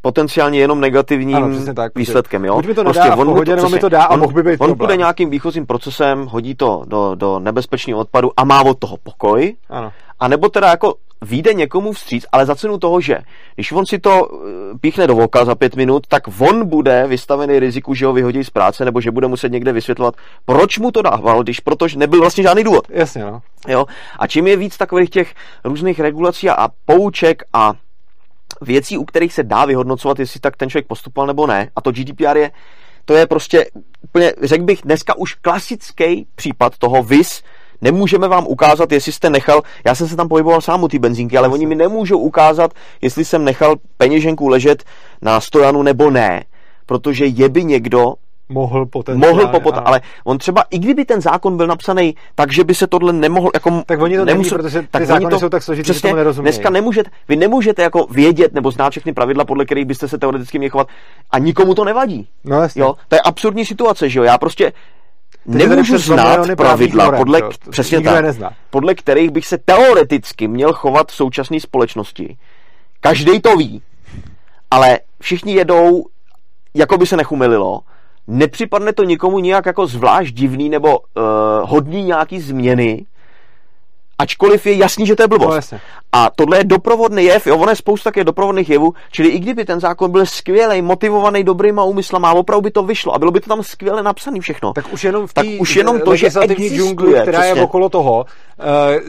[0.00, 2.44] potenciálně jenom negativním ano, tak, výsledkem.
[2.44, 2.54] Jo?
[2.54, 4.76] Buď mi to prostě on pohodě, to, mi to dá a mohl by být On
[4.76, 9.54] bude nějakým výchozím procesem, hodí to do, do nebezpečného odpadu a má od toho pokoj.
[9.70, 9.92] Ano.
[10.20, 13.18] A nebo teda jako vyjde někomu vstříc, ale za cenu toho, že
[13.54, 17.58] když on si to eh, píchne do voka za pět minut, tak on bude vystavený
[17.58, 21.02] riziku, že ho vyhodí z práce, nebo že bude muset někde vysvětlovat, proč mu to
[21.02, 22.84] dával, když protože nebyl vlastně žádný důvod.
[22.90, 23.42] Jasně, no.
[23.68, 23.86] Jo?
[24.18, 25.34] A čím je víc takových těch
[25.64, 27.72] různých regulací a pouček a
[28.62, 31.70] věcí, u kterých se dá vyhodnocovat, jestli tak ten člověk postupoval nebo ne.
[31.76, 32.50] A to GDPR je,
[33.04, 33.66] to je prostě
[34.02, 37.42] úplně, řekl bych, dneska už klasický případ toho VIS,
[37.80, 41.38] nemůžeme vám ukázat, jestli jste nechal, já jsem se tam pohyboval sám u té benzínky,
[41.38, 44.84] ale oni mi nemůžou ukázat, jestli jsem nechal peněženku ležet
[45.22, 46.44] na stojanu nebo ne,
[46.86, 48.14] protože je by někdo
[48.48, 49.36] mohl potenciálně.
[49.36, 52.86] Mohl popot, ale on třeba, i kdyby ten zákon byl napsaný tak, že by se
[52.86, 53.82] tohle nemohl, jako...
[53.86, 56.02] Tak oni to nemusel, neví, protože ty tak zákony to, jsou tak složitý, přesně, že
[56.02, 56.52] tomu nerozumějí.
[56.52, 60.58] Dneska nemůžete, vy nemůžete jako vědět nebo znát všechny pravidla, podle kterých byste se teoreticky
[60.58, 60.88] měli chovat
[61.30, 62.28] a nikomu to nevadí.
[62.44, 62.82] No jasně.
[62.82, 62.94] Jo?
[63.08, 64.24] To je absurdní situace, že jo?
[64.24, 64.72] Já prostě
[65.52, 68.24] Ty nemůžu znát pravidla, norem, podle, přesně tak,
[68.70, 72.36] podle kterých bych se teoreticky měl chovat v současné společnosti.
[73.00, 73.82] Každý to ví,
[74.70, 76.04] ale všichni jedou,
[76.74, 77.80] jako by se nechumililo,
[78.26, 81.24] nepřipadne to nikomu nějak jako zvlášť divný nebo uh,
[81.70, 83.06] hodný nějaký změny,
[84.22, 85.72] ačkoliv je jasný, že to je blbost.
[85.72, 85.78] No,
[86.12, 89.64] a tohle je doprovodný jev, jo, ono je spousta také doprovodných jevů, čili i kdyby
[89.64, 93.48] ten zákon byl skvělý, motivovaný dobrýma úmyslama, opravdu by to vyšlo a bylo by to
[93.48, 94.72] tam skvěle napsané všechno.
[94.72, 97.60] Tak už jenom v tak už jenom to, že existuje, džungli, která přesně.
[97.60, 98.26] je okolo toho,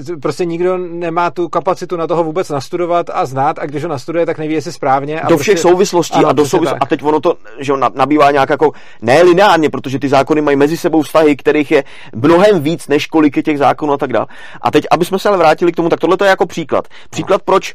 [0.09, 3.89] uh, prostě nikdo nemá tu kapacitu na toho vůbec nastudovat a znát a když ho
[3.89, 5.21] nastuduje, tak neví, jestli správně.
[5.21, 6.79] A do všech prostě, souvislostí ano, a do souvislostí.
[6.81, 10.77] A teď ono to, že nabývá nějak jako ne lineárně, protože ty zákony mají mezi
[10.77, 11.83] sebou vztahy, kterých je
[12.15, 14.25] mnohem víc, než kolik je těch zákonů a tak dále.
[14.61, 16.87] A teď, aby jsme se ale vrátili k tomu, tak tohle je jako příklad.
[17.09, 17.73] Příklad, proč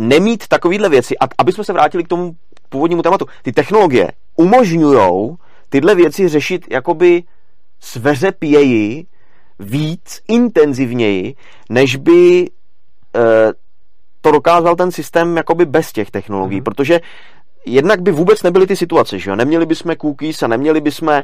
[0.00, 2.36] nemít takovéhle věci, a aby jsme se vrátili k tomu
[2.68, 3.26] původnímu tématu.
[3.42, 5.36] Ty technologie umožňují
[5.68, 7.22] tyhle věci řešit jakoby
[7.80, 9.06] sveřepěji,
[9.58, 11.34] víc, intenzivněji,
[11.70, 12.48] než by e,
[14.20, 16.64] to dokázal ten systém jakoby bez těch technologií, mm.
[16.64, 17.00] protože
[17.66, 19.36] jednak by vůbec nebyly ty situace, že jo?
[19.36, 21.22] Neměli bychom cookies a neměli bychom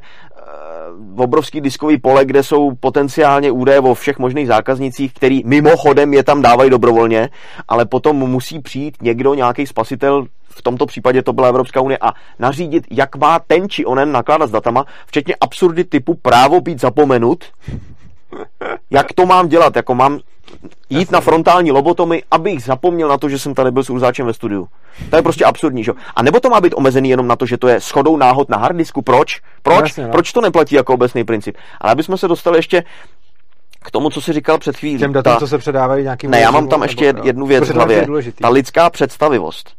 [1.16, 6.42] obrovský diskový pole, kde jsou potenciálně údaje o všech možných zákaznicích, který mimochodem je tam
[6.42, 7.28] dávají dobrovolně,
[7.68, 12.12] ale potom musí přijít někdo, nějaký spasitel, v tomto případě to byla Evropská unie, a
[12.38, 17.44] nařídit, jak má ten či onen nakládat s datama, včetně absurdy typu právo být zapomenut,
[18.90, 20.20] jak to mám dělat, jako mám
[20.90, 24.32] jít na frontální lobotomy, abych zapomněl na to, že jsem tady byl s urzáčem ve
[24.32, 24.68] studiu.
[25.10, 25.92] To je prostě absurdní, že?
[26.16, 28.56] A nebo to má být omezený jenom na to, že to je schodou náhod na
[28.56, 29.02] harddisku?
[29.02, 29.40] Proč?
[29.62, 29.80] Proč?
[29.80, 30.10] Jasně, no.
[30.10, 31.56] Proč to neplatí jako obecný princip?
[31.80, 32.84] Ale aby jsme se dostali ještě
[33.84, 34.98] k tomu, co jsi říkal před chvílí.
[34.98, 36.30] Těm datům, co se předávají nějakým...
[36.30, 38.06] Ne, já mám tam ještě nebo, jednu věc v hlavě.
[38.40, 39.70] Ta lidská představivost.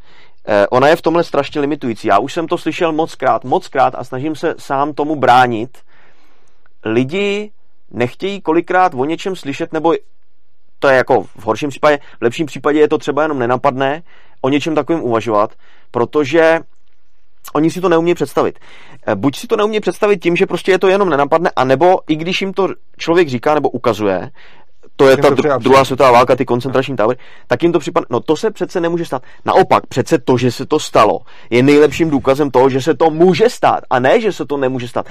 [0.48, 2.08] Eh, ona je v tomhle strašně limitující.
[2.08, 5.78] Já už jsem to slyšel moc krát, moc krát a snažím se sám tomu bránit.
[6.86, 7.52] Lidi
[7.94, 9.94] nechtějí kolikrát o něčem slyšet, nebo
[10.80, 14.04] to je jako v horším případě, v lepším případě je to třeba jenom nenapadné,
[14.42, 15.54] o něčem takovým uvažovat,
[15.92, 16.60] protože
[17.54, 18.60] oni si to neumí představit.
[19.08, 22.16] Eh, buď si to neumí představit tím, že prostě je to jenom nenapadne, anebo i
[22.16, 22.68] když jim to
[22.98, 24.30] člověk říká nebo ukazuje,
[24.96, 27.18] to je ta to dru- druhá světová válka, ty koncentrační tábory,
[27.48, 29.24] tak jim to připadne, no to se přece nemůže stát.
[29.46, 31.20] Naopak, přece to, že se to stalo,
[31.50, 34.88] je nejlepším důkazem toho, že se to může stát, a ne, že se to nemůže
[34.88, 35.06] stát.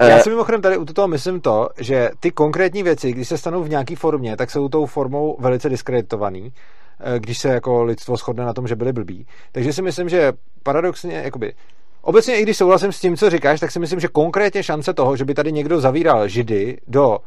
[0.00, 3.38] Já eh, si mimochodem tady u toho myslím to, že ty konkrétní věci, když se
[3.38, 6.52] stanou v nějaké formě, tak jsou tou formou velice diskreditovaný,
[7.00, 9.26] eh, když se jako lidstvo shodne na tom, že byli blbí.
[9.52, 11.52] Takže si myslím, že paradoxně, jakoby,
[12.02, 15.16] Obecně, i když souhlasím s tím, co říkáš, tak si myslím, že konkrétně šance toho,
[15.16, 17.18] že by tady někdo zavíral židy do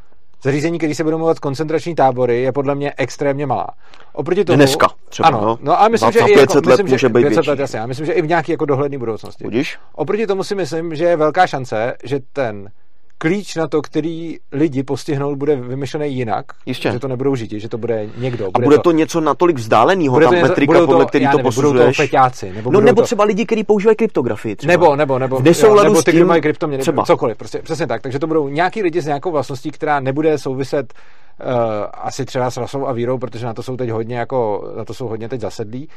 [0.44, 3.68] zařízení, který se budou jmenovat koncentrační tábory, je podle mě extrémně malá.
[4.14, 5.28] Oproti tomu, Dneska třeba.
[5.28, 7.80] Ano, no, no a myslím, že i jako, let myslím, může být 500 let, jasně,
[7.80, 9.44] já myslím, že i v nějaké jako dohledné budoucnosti.
[9.44, 9.78] Budíš?
[9.94, 12.70] Oproti tomu si myslím, že je velká šance, že ten
[13.22, 16.46] klíč na to, který lidi postihnout, bude vymyšlený jinak.
[16.66, 16.92] Jistě.
[16.92, 18.52] Že to nebudou židi, že to bude někdo.
[18.52, 21.30] Bude a bude to, to něco natolik vzdáleného, tam něco, metrika, to, podle který to
[21.30, 21.74] nevím, posuzuješ.
[21.74, 23.06] Budou to feťáci, nebo no nebo to...
[23.06, 24.56] třeba lidi, kteří používají kryptografii.
[24.56, 24.74] Třeba.
[24.74, 27.06] Nebo, nebo, nebo, jo, nebo ty, kteří mají kryptoměny, třeba.
[27.06, 28.02] cokoliv, prostě, přesně tak.
[28.02, 31.48] Takže to budou nějaký lidi s nějakou vlastností, která nebude souviset uh,
[31.94, 34.94] asi třeba s rasou a vírou, protože na to jsou teď hodně jako, na to
[34.94, 35.90] jsou hodně teď zasedlí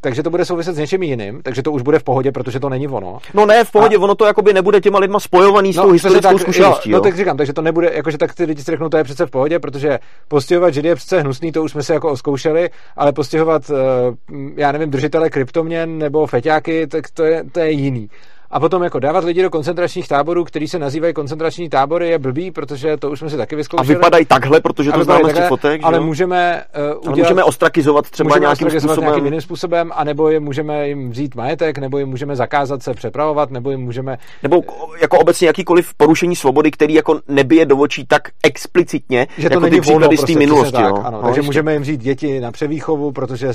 [0.00, 2.68] takže to bude souviset s něčím jiným, takže to už bude v pohodě, protože to
[2.68, 3.18] není ono.
[3.34, 4.00] No ne, v pohodě, a...
[4.00, 6.90] ono to jakoby nebude těma lidma spojovaný s no, tou historickou tak, zkušeností.
[6.90, 9.04] Jo, no tak říkám, takže to nebude, jakože tak ty lidi si řeknou, to je
[9.04, 12.70] přece v pohodě, protože postihovat židy je přece hnusný, to už jsme si jako oskoušeli,
[12.96, 13.76] ale postihovat, uh,
[14.56, 18.08] já nevím, držitele kryptoměn nebo feťáky, tak to je, to je jiný.
[18.50, 22.50] A potom jako dávat lidi do koncentračních táborů, který se nazývají koncentrační tábory, je blbý,
[22.50, 23.94] protože to už jsme si taky vyzkoušeli.
[23.94, 25.80] A vypadají takhle, protože to známe z fotek.
[25.84, 29.04] Ale můžeme, uh, udělat, ale můžeme ostrakizovat třeba můžeme nějakým ostrakizovat způsobem.
[29.04, 33.50] nějakým jiným způsobem, anebo je můžeme jim vzít majetek, nebo jim můžeme zakázat se přepravovat,
[33.50, 34.18] nebo jim můžeme...
[34.42, 34.62] Nebo
[35.00, 39.66] jako obecně jakýkoliv porušení svobody, který jako nebije do očí tak explicitně, že to jako
[39.66, 40.72] ty příklady prostě, z té minulosti.
[40.72, 41.02] Tak, jo.
[41.04, 43.48] Ano, no, takže můžeme jim vzít děti na převýchovu, protože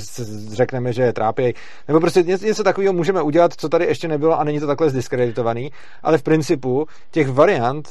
[0.48, 1.54] řekneme, že je trápějí.
[1.88, 5.72] Nebo prostě něco takového můžeme udělat, co tady ještě nebylo a není to takhle zdiskreditovaný
[6.02, 7.88] ale v principu těch variant,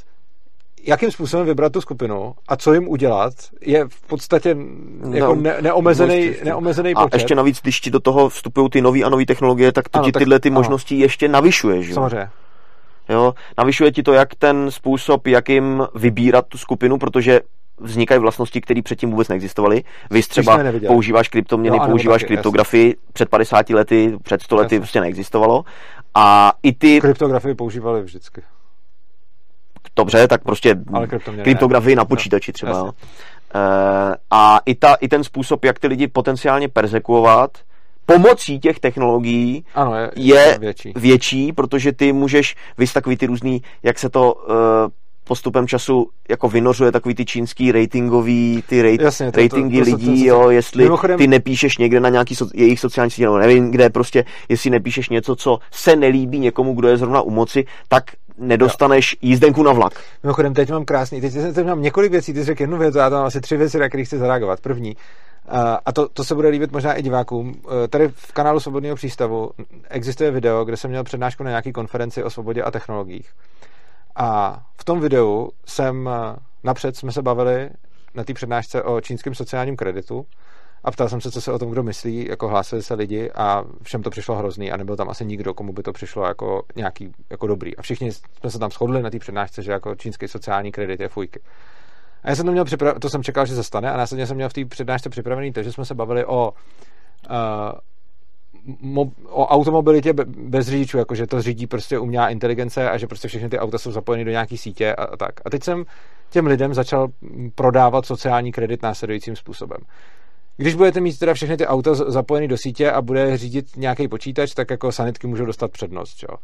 [0.84, 4.58] jakým způsobem vybrat tu skupinu a co jim udělat, je v podstatě
[5.12, 7.14] jako no, ne, neomezený, prostě, neomezený počet.
[7.14, 10.00] A ještě navíc, když ti do toho vstupují ty nové a nové technologie, tak to
[10.00, 10.60] ano, ti tak, tyhle ty ano.
[10.60, 11.84] možnosti ještě navyšuje.
[11.84, 11.94] Že?
[11.94, 12.30] Samozřejmě.
[13.10, 17.42] Jo, navyšuje ti to jak ten způsob, jakým vybírat tu skupinu, protože
[17.80, 19.84] vznikají vlastnosti, které předtím vůbec neexistovaly.
[20.12, 23.02] Vy třeba používáš kryptoměny, no, používáš taky, kryptografii, jasný.
[23.14, 25.64] před 50 lety, před 100 lety prostě neexistovalo.
[26.16, 27.02] A i ty...
[27.02, 28.42] Kryptografii používali vždycky.
[29.96, 30.76] Dobře, tak prostě
[31.44, 32.84] kryptografii na počítači třeba.
[32.84, 32.92] Uh,
[34.32, 37.58] a i, ta, i ten způsob, jak ty lidi potenciálně persekuovat,
[38.06, 40.94] pomocí těch technologií ano, je, je větší.
[40.96, 42.56] větší, protože ty můžeš,
[42.94, 44.56] takový ty různý, jak se to uh,
[45.24, 49.92] postupem času jako vynořuje takový ty čínský ratingový, ty rate, Jasně, to, ratingy to, to,
[49.92, 51.18] lidí, to, to, to, jo, jestli mimochodem...
[51.18, 55.10] ty nepíšeš někde na nějaký so, jejich sociální sítě, nebo nevím kde, prostě, jestli nepíšeš
[55.10, 58.04] něco, co se nelíbí někomu, kdo je zrovna u moci, tak
[58.38, 59.18] nedostaneš jo.
[59.22, 59.94] jízdenku na vlak.
[60.24, 63.10] Mimochodem, teď mám krásný, teď, teď mám několik věcí, ty jsi řekl jednu věc, já
[63.10, 64.60] tam mám asi tři věci, na které chci zareagovat.
[64.62, 64.96] První,
[65.86, 67.56] a to, to se bude líbit možná i divákům.
[67.90, 69.52] Tady v kanálu Svobodného přístavu
[69.90, 73.30] existuje video, kde jsem měl přednášku na nějaký konferenci o svobodě a technologiích.
[74.16, 77.70] A v tom videu jsem eh, napřed jsme se bavili
[78.16, 80.26] na té přednášce o čínském sociálním kreditu
[80.84, 83.64] a ptal jsem se, co se o tom kdo myslí, jako hlásili se lidi a
[83.84, 87.12] všem to přišlo hrozný a nebyl tam asi nikdo, komu by to přišlo jako nějaký
[87.30, 87.78] jako dobrý.
[87.78, 91.08] A všichni jsme se tam shodli na té přednášce, že jako čínský sociální kredit je
[91.08, 91.40] fujky.
[92.24, 94.36] A já jsem to měl připravený, to jsem čekal, že se stane a následně jsem
[94.36, 97.36] měl v té přednášce připravený to, že jsme se bavili o uh,
[99.30, 103.50] o automobilitě bez řidičů, jako že to řídí prostě umělá inteligence a že prostě všechny
[103.50, 105.32] ty auta jsou zapojeny do nějaký sítě a, a tak.
[105.46, 105.84] A teď jsem
[106.30, 107.08] těm lidem začal
[107.56, 109.78] prodávat sociální kredit následujícím způsobem.
[110.58, 114.54] Když budete mít teda všechny ty auta zapojeny do sítě a bude řídit nějaký počítač,
[114.54, 116.24] tak jako sanitky můžou dostat přednost.
[116.24, 116.38] Jo?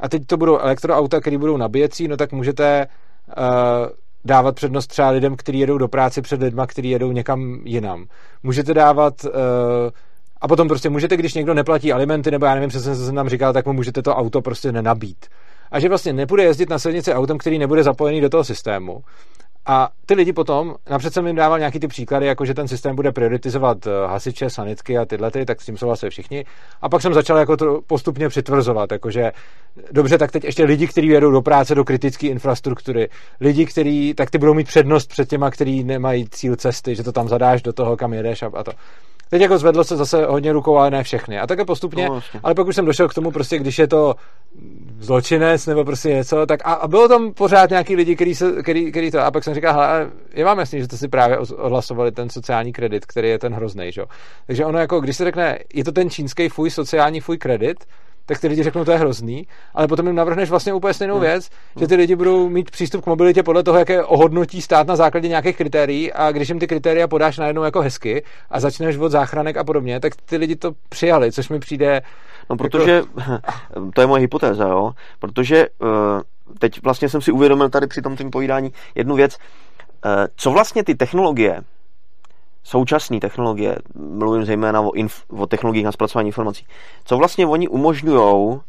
[0.00, 3.44] A teď to budou elektroauta, které budou nabíjecí, no tak můžete uh,
[4.24, 8.06] dávat přednost třeba lidem, kteří jedou do práce před lidma, kteří jedou někam jinam.
[8.42, 9.30] Můžete dávat uh,
[10.46, 13.28] a potom prostě můžete, když někdo neplatí alimenty, nebo já nevím, přesně co jsem tam
[13.28, 15.26] říkal, tak mu můžete to auto prostě nenabít.
[15.70, 19.02] A že vlastně nepůjde jezdit na silnici autem, který nebude zapojený do toho systému.
[19.66, 22.96] A ty lidi potom, napřed jsem jim dával nějaký ty příklady, jako že ten systém
[22.96, 26.44] bude prioritizovat eh, hasiče, sanitky a tyhle, ty, tak s tím souhlasili všichni.
[26.82, 29.32] A pak jsem začal jako to postupně přitvrzovat, jakože
[29.92, 33.08] dobře, tak teď ještě lidi, kteří jedou do práce do kritické infrastruktury,
[33.40, 37.12] lidi, kteří, tak ty budou mít přednost před těma, kteří nemají cíl cesty, že to
[37.12, 38.72] tam zadáš do toho, kam jedeš a, a to.
[39.30, 41.38] Teď jako zvedlo se zase hodně rukou, ale ne všechny.
[41.38, 42.40] A také postupně, no, vlastně.
[42.42, 44.14] ale pak už jsem došel k tomu, prostě když je to
[44.98, 48.90] zločinec nebo prostě něco, tak a, a bylo tam pořád nějaký lidi, který, se, který,
[48.90, 52.12] který to, a pak jsem říkal, hele, je vám jasný, že to si právě odhlasovali
[52.12, 54.02] ten sociální kredit, který je ten hrozný, že?
[54.46, 57.84] Takže ono jako, když se řekne, je to ten čínský fuj, sociální fuj kredit,
[58.26, 61.22] tak ty lidi řeknou, to je hrozný, ale potom jim navrhneš vlastně úplně stejnou hmm.
[61.22, 61.80] věc, hmm.
[61.80, 65.28] že ty lidi budou mít přístup k mobilitě podle toho, jaké ohodnotí stát na základě
[65.28, 69.56] nějakých kritérií a když jim ty kritéria podáš najednou jako hezky a začneš od záchranek
[69.56, 72.02] a podobně, tak ty lidi to přijali, což mi přijde...
[72.50, 73.90] No jako- protože, jako...
[73.94, 75.88] to je moje hypotéza, jo, protože uh,
[76.58, 79.36] teď vlastně jsem si uvědomil tady při tom tím povídání jednu věc,
[80.04, 81.60] uh, co vlastně ty technologie,
[82.64, 86.66] současné technologie, mluvím zejména o, inf, o technologiích na zpracování informací,
[87.04, 88.60] co vlastně oni umožňují,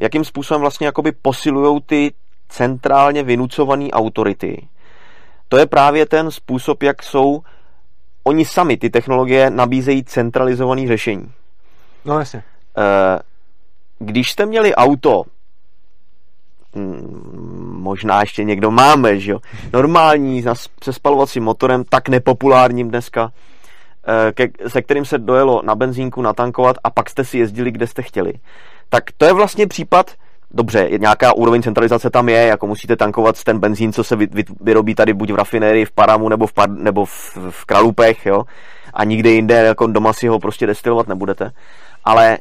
[0.00, 2.12] jakým způsobem vlastně jakoby posilují ty
[2.48, 4.68] centrálně vynucované autority.
[5.48, 7.42] To je právě ten způsob, jak jsou
[8.24, 11.32] oni sami, ty technologie, nabízejí centralizované řešení.
[12.04, 12.42] No jasně.
[12.78, 13.18] Eh,
[13.98, 15.22] když jste měli auto,
[17.70, 19.38] možná ještě někdo máme, že jo,
[19.72, 20.44] normální
[20.82, 23.32] se spalovacím motorem, tak nepopulárním dneska,
[24.28, 27.86] eh, ke, se kterým se dojelo na benzínku natankovat a pak jste si jezdili, kde
[27.86, 28.32] jste chtěli.
[28.88, 30.10] Tak to je vlastně případ,
[30.50, 34.44] dobře, nějaká úroveň centralizace tam je, jako musíte tankovat ten benzín, co se vy, vy,
[34.60, 38.44] vyrobí tady buď v rafinérii, v Paramu nebo v, par, nebo v, v Kralupech, jo,
[38.94, 41.50] a nikde jinde jako doma si ho prostě destilovat nebudete.
[42.04, 42.38] Ale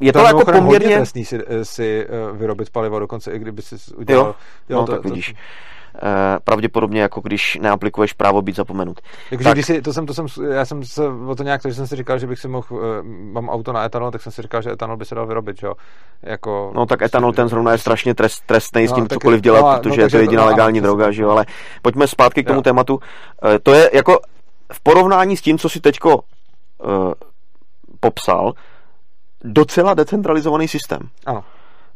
[0.00, 0.96] je to, to jako poměrně...
[0.96, 4.26] trestný si, si uh, vyrobit palivo, dokonce i kdyby si udělal...
[4.26, 4.34] Jo,
[4.68, 5.34] jo no, to, tak to, vidíš.
[6.02, 6.08] Uh,
[6.44, 9.00] pravděpodobně jako když neaplikuješ právo být zapomenut.
[9.30, 9.52] Tak...
[9.52, 11.96] když si, to jsem, to jsem, já jsem se o to nějak, takže jsem si
[11.96, 12.80] říkal, že bych si mohl, uh,
[13.32, 15.66] mám auto na etanol, tak jsem si říkal, že etanol by se dal vyrobit, že
[15.66, 15.74] jo?
[16.22, 19.60] Jako, no tak etanol ten zrovna je strašně trest, trestný no, s tím cokoliv dělat,
[19.60, 21.30] no, protože no, je to jediná to, legální no, droga, že jo?
[21.30, 21.46] Ale
[21.82, 22.62] pojďme zpátky k tomu jo.
[22.62, 22.94] tématu.
[22.94, 23.00] Uh,
[23.62, 24.20] to je jako
[24.72, 27.12] v porovnání s tím, co si teďko uh,
[28.00, 28.52] popsal,
[29.46, 31.00] docela decentralizovaný systém.
[31.26, 31.44] Ano.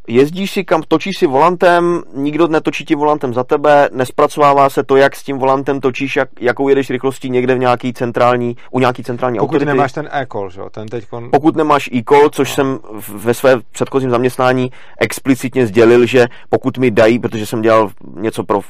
[0.07, 4.95] Jezdíš si kam, točíš si volantem, nikdo netočí ti volantem za tebe, nespracovává se to,
[4.95, 9.03] jak s tím volantem točíš, jak, jakou jedeš rychlostí někde v nějaký centrální, u nějaký
[9.03, 9.65] centrální Pokud autority.
[9.65, 10.61] nemáš ten e-call, že?
[10.71, 11.29] ten kon...
[11.31, 12.55] Pokud nemáš e-call, což no.
[12.55, 18.43] jsem ve své předchozím zaměstnání explicitně sdělil, že pokud mi dají, protože jsem dělal něco
[18.43, 18.61] pro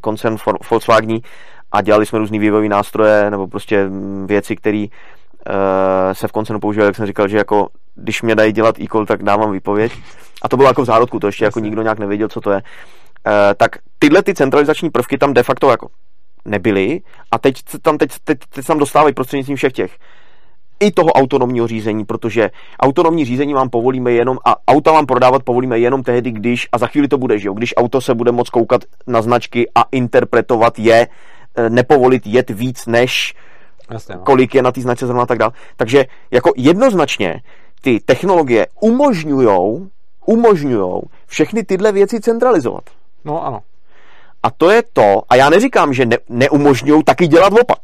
[0.00, 0.36] koncern
[0.70, 1.18] Volkswagen
[1.72, 3.90] a dělali jsme různý vývojové nástroje nebo prostě
[4.26, 5.54] věci, které uh,
[6.12, 7.68] se v koncenu používal, jak jsem říkal, že jako
[7.98, 9.92] když mě dají dělat e tak dávám výpověď.
[10.42, 12.56] A to bylo jako v zárodku, to ještě jako nikdo nějak nevěděl, co to je.
[12.56, 15.88] Uh, tak tyhle ty centralizační prvky tam de facto jako
[16.44, 19.98] nebyly a teď tam, teď, teď, teď tam dostávají prostřednictvím všech těch
[20.80, 25.78] i toho autonomního řízení, protože autonomní řízení vám povolíme jenom a auta vám prodávat povolíme
[25.78, 28.50] jenom tehdy, když, a za chvíli to bude, že jo, když auto se bude moc
[28.50, 31.08] koukat na značky a interpretovat je,
[31.56, 33.34] eh, nepovolit jet víc než
[33.90, 34.20] Jasně, no.
[34.20, 35.52] kolik je na té značce zrovna tak dál.
[35.76, 37.40] Takže jako jednoznačně
[37.80, 39.90] ty technologie umožňují
[40.26, 42.84] umožňují všechny tyhle věci centralizovat.
[43.24, 43.60] No ano.
[44.42, 47.78] A to je to, a já neříkám, že ne, neumožňují taky dělat opak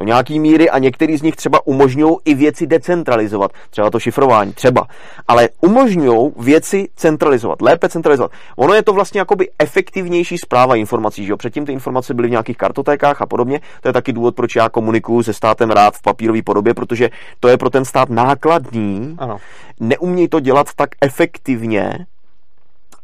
[0.00, 4.52] do nějaký míry a některý z nich třeba umožňují i věci decentralizovat, třeba to šifrování,
[4.52, 4.86] třeba,
[5.28, 8.30] ale umožňují věci centralizovat, lépe centralizovat.
[8.56, 11.36] Ono je to vlastně jakoby efektivnější zpráva informací, že jo?
[11.36, 13.60] Předtím ty informace byly v nějakých kartotékách a podobně.
[13.80, 17.48] To je taky důvod, proč já komunikuju se státem rád v papírové podobě, protože to
[17.48, 19.16] je pro ten stát nákladní.
[19.18, 19.36] Ano.
[19.80, 22.06] Neumějí to dělat tak efektivně,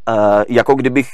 [0.08, 1.08] Uh, jako kdybych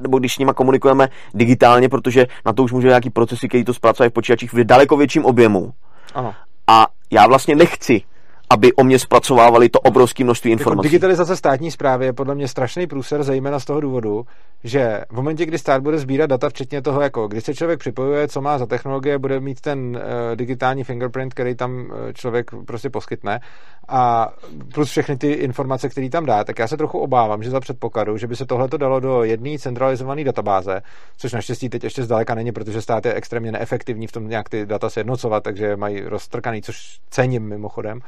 [0.00, 3.74] nebo když s nima komunikujeme digitálně, protože na to už může nějaký procesy, který to
[3.74, 5.72] zpracují v počítačích v daleko větším objemu.
[6.14, 6.34] Ano.
[6.66, 8.02] A já vlastně nechci
[8.50, 10.86] aby o mě zpracovávali to obrovské množství jako informací.
[10.86, 14.26] Jako digitalizace státní zprávy je podle mě strašný průser, zejména z toho důvodu,
[14.64, 18.28] že v momentě, kdy stát bude sbírat data, včetně toho, jako když se člověk připojuje,
[18.28, 22.90] co má za technologie, bude mít ten uh, digitální fingerprint, který tam uh, člověk prostě
[22.90, 23.40] poskytne
[23.88, 24.28] a
[24.74, 28.16] plus všechny ty informace, které tam dá, tak já se trochu obávám, že za předpokladu,
[28.16, 30.80] že by se tohle dalo do jedné centralizované databáze,
[31.16, 34.66] což naštěstí teď ještě zdaleka není, protože stát je extrémně neefektivní v tom nějak ty
[34.66, 38.00] data sjednocovat, takže mají roztrkaný, což cením mimochodem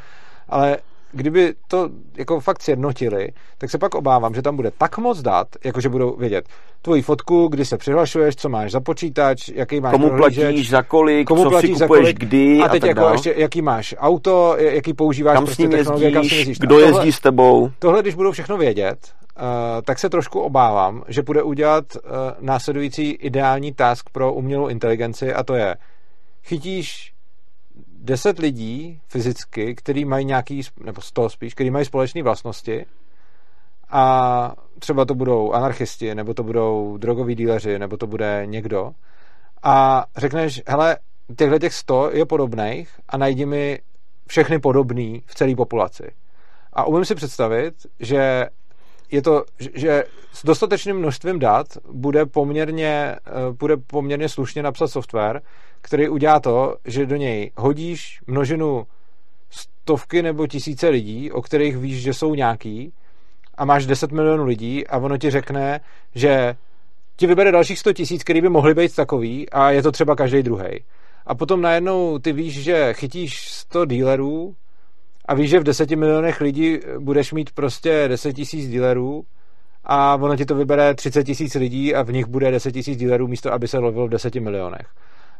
[0.48, 0.78] ale
[1.12, 3.28] kdyby to jako fakt sjednotili,
[3.58, 6.44] tak se pak obávám, že tam bude tak moc dat, jakože budou vědět
[6.82, 11.28] tvoji fotku, kdy se přihlašuješ, co máš za počítač, jaký máš Komu platíš, za kolik,
[11.28, 13.12] komu co platíš, si kupuješ, kolik, kdy a teď a tak jako dál.
[13.12, 17.20] ještě, jaký máš auto, jaký používáš kam prostě s ním jezdíš, kdo tohle, jezdí s
[17.20, 17.70] tebou.
[17.78, 18.98] Tohle, když budou všechno vědět,
[19.84, 22.00] tak se trošku obávám, že bude udělat uh,
[22.40, 25.76] následující ideální task pro umělou inteligenci a to je
[26.44, 27.12] chytíš
[28.02, 32.86] deset lidí fyzicky, který mají nějaký, nebo sto spíš, který mají společné vlastnosti
[33.90, 38.92] a třeba to budou anarchisti, nebo to budou drogoví díleři, nebo to bude někdo
[39.62, 40.96] a řekneš, hele,
[41.36, 43.78] těchto těch sto je podobných a najdi mi
[44.26, 46.10] všechny podobný v celé populaci.
[46.72, 48.46] A umím si představit, že
[49.10, 49.44] je to,
[49.74, 55.42] že s dostatečným množstvím dat bude poměrně, eh, bude poměrně slušně napsat software,
[55.80, 58.86] který udělá to, že do něj hodíš množinu
[59.50, 62.92] stovky nebo tisíce lidí, o kterých víš, že jsou nějaký
[63.54, 65.80] a máš 10 milionů lidí a ono ti řekne,
[66.14, 66.56] že
[67.16, 70.42] ti vybere dalších 100 tisíc, který by mohli být takový a je to třeba každý
[70.42, 70.84] druhý.
[71.26, 74.54] A potom najednou ty víš, že chytíš 100 dílerů
[75.24, 79.24] a víš, že v 10 milionech lidí budeš mít prostě 10 tisíc dílerů
[79.84, 83.28] a ono ti to vybere 30 tisíc lidí a v nich bude 10 tisíc dílerů
[83.28, 84.86] místo, aby se lovil v 10 milionech.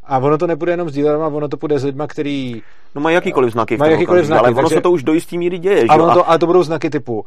[0.09, 2.63] A ono to nebude jenom s dílerama, ono to bude s lidma, který...
[2.95, 3.77] No mají jakýkoliv znaky.
[3.77, 4.39] Mají jakýkoliv znaky.
[4.39, 4.75] Ale ono takže...
[4.75, 5.87] se to už do jistý míry děje, že?
[5.89, 7.25] Ale, to, ale to budou znaky typu uh,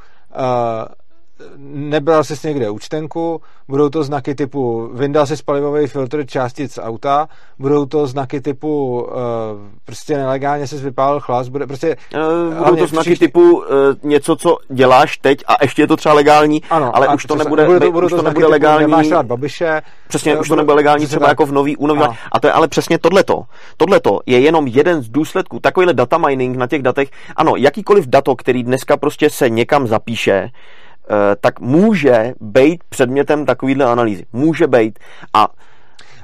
[1.57, 7.27] nebral jsi někde účtenku, budou to znaky typu vyndal si spalivový filtr částic auta,
[7.59, 9.11] budou to znaky typu uh,
[9.85, 11.95] prostě nelegálně jsi vypálil chlas, bude prostě...
[12.15, 13.27] Uh, budou to znaky všichni...
[13.27, 13.63] typu uh,
[14.03, 17.65] něco, co děláš teď a ještě je to třeba legální, ano, ale už to nebude,
[17.65, 18.81] bude to, už to, to nebude legální.
[18.81, 19.81] Nemáš rád babiše.
[20.07, 22.67] Přesně, už to nebude legální třeba jako v nový, u nový, a to je ale
[22.67, 23.43] přesně tohleto.
[23.77, 28.35] Tohleto je jenom jeden z důsledků, takovýhle data mining na těch datech, ano, jakýkoliv dato,
[28.35, 30.49] který dneska prostě se někam zapíše,
[31.41, 34.25] tak může být předmětem takovýhle analýzy.
[34.33, 34.99] Může být.
[35.33, 35.47] A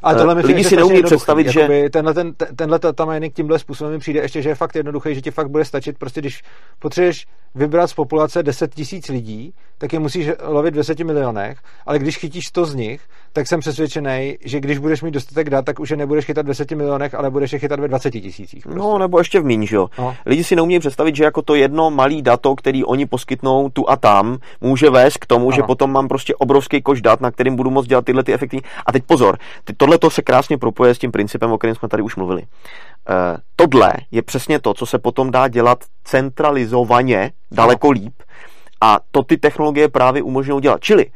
[0.02, 1.90] ale tohle mi lidi si neumí představit, že...
[1.90, 5.32] Tenhle, ten, tenhle tam tímhle způsobem mi přijde ještě, že je fakt jednoduchý, že ti
[5.32, 6.44] fakt bude stačit, prostě když
[6.80, 12.00] potřebuješ vybrat z populace 10 tisíc lidí, tak je musíš lovit v 10 milionech, ale
[12.00, 13.02] když chytíš to z nich,
[13.34, 16.48] tak jsem přesvědčený, že když budeš mít dostatek dat, tak už je nebudeš chytat v
[16.48, 18.64] 10 milionech, ale budeš je chytat ve 20 tisících.
[18.64, 18.80] Prostě.
[18.80, 19.88] No, nebo ještě v míň, že jo.
[20.00, 20.16] No.
[20.26, 23.96] Lidi si neumí představit, že jako to jedno malý dato, který oni poskytnou tu a
[23.96, 25.56] tam, může vést k tomu, ano.
[25.56, 28.62] že potom mám prostě obrovský koš dat, na kterým budu moct dělat tyhle ty efekty.
[28.86, 29.38] A teď pozor,
[29.78, 32.42] tohle to se krásně propoje s tím principem, o kterém jsme tady už mluvili.
[32.42, 38.14] Uh, tohle je přesně to, co se potom dá dělat centralizovaně, daleko líp.
[38.82, 40.82] A to ty technologie právě umožňují dělat.
[40.82, 41.12] Čili uh,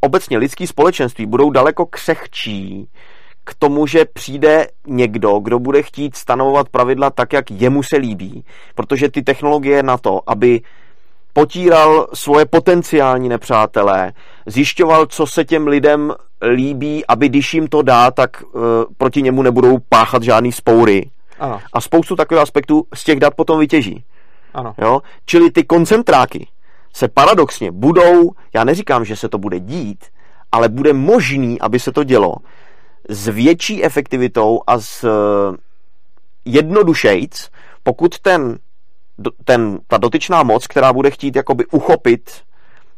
[0.00, 2.88] obecně lidský společenství budou daleko křehčí
[3.44, 8.44] k tomu, že přijde někdo, kdo bude chtít stanovovat pravidla tak, jak jemu se líbí,
[8.74, 10.60] protože ty technologie na to, aby
[11.32, 14.12] potíral svoje potenciální nepřátelé,
[14.46, 16.14] zjišťoval, co se těm lidem
[16.54, 18.62] líbí, aby když jim to dá, tak uh,
[18.96, 21.10] proti němu nebudou páchat žádný spoury.
[21.38, 21.60] Ano.
[21.72, 24.04] A spoustu takových aspektů z těch dat potom vytěží.
[24.54, 24.74] Ano.
[24.78, 25.02] Jo?
[25.26, 26.48] Čili ty koncentráky
[26.92, 30.04] se paradoxně budou, já neříkám, že se to bude dít,
[30.52, 32.34] ale bude možný, aby se to dělo
[33.08, 35.56] s větší efektivitou a s uh,
[36.44, 37.50] jednodušejc,
[37.82, 38.58] pokud ten
[39.44, 42.30] ten, ta dotyčná moc, která bude chtít jakoby uchopit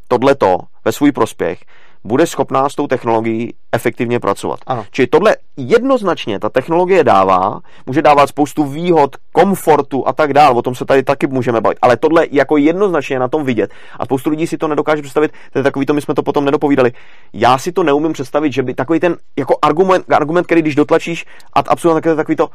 [0.09, 1.65] tohleto ve svůj prospěch,
[2.07, 4.61] bude schopná s tou technologií efektivně pracovat.
[4.67, 4.87] Ano.
[4.91, 10.63] Čili tohle jednoznačně ta technologie dává, může dávat spoustu výhod, komfortu a tak dále, o
[10.63, 14.31] tom se tady taky můžeme bavit, ale tohle jako jednoznačně na tom vidět a spoustu
[14.31, 16.93] lidí si to nedokáže představit, to je takový to, my jsme to potom nedopovídali.
[17.33, 21.27] Já si to neumím představit, že by takový ten jako argument, argument který když dotlačíš
[21.53, 22.49] a absolutně takový to,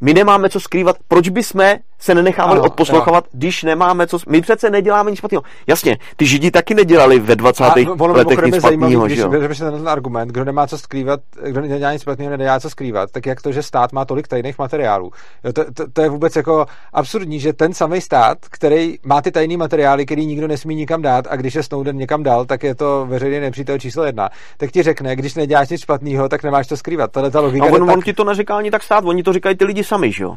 [0.00, 0.96] my nemáme co skrývat.
[1.08, 4.18] Proč jsme se nenechávali ano, odposlouchávat, když nemáme co...
[4.28, 5.42] My přece neděláme nic špatného.
[5.66, 7.64] Jasně, ty židi taky nedělali ve 20.
[7.64, 9.06] A ono letech nic špatného?
[9.06, 13.26] Když ten argument, kdo nemá co skrývat, kdo nedělá nic špatného, nedělá co skrývat, tak
[13.26, 15.10] jak to, že stát má tolik tajných materiálů.
[15.44, 19.30] Jo, to, to, to, je vůbec jako absurdní, že ten samý stát, který má ty
[19.30, 22.74] tajné materiály, který nikdo nesmí nikam dát a když je Snowden někam dal, tak je
[22.74, 24.30] to veřejný nepřítel číslo jedna.
[24.56, 27.12] Tak ti řekne, když neděláš nic špatného, tak nemáš to skrývat.
[27.12, 27.66] Tohle ta logika.
[27.66, 27.96] No, on, tak...
[27.96, 30.36] on ti to neříká ani tak stát, oni to říkají ty lidi sami, že jo?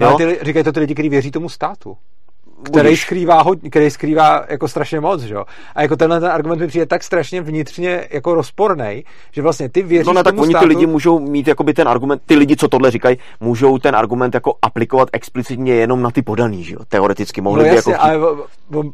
[0.00, 1.96] No, ale ty, říkají to ty lidi, kteří věří tomu státu
[2.62, 5.44] který skrývá, hodně, který skrývá jako strašně moc, že jo?
[5.74, 9.82] A jako tenhle ten argument mi přijde tak strašně vnitřně jako rozporný, že vlastně ty
[9.82, 10.64] věříš No ne, tak oni státu...
[10.64, 14.34] ty lidi můžou mít jakoby ten argument, ty lidi, co tohle říkají, můžou ten argument
[14.34, 16.80] jako aplikovat explicitně jenom na ty podaný, že jo?
[16.88, 18.04] Teoreticky mohli no by jasně, jako...
[18.04, 18.20] ale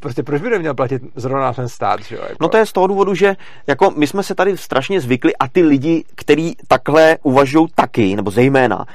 [0.01, 2.23] prostě proč by neměl platit zrovna ten stát, že jo?
[2.23, 2.37] Jako...
[2.41, 3.37] No to je z toho důvodu, že
[3.67, 8.31] jako my jsme se tady strašně zvykli a ty lidi, kteří takhle uvažují taky, nebo
[8.31, 8.87] zejména,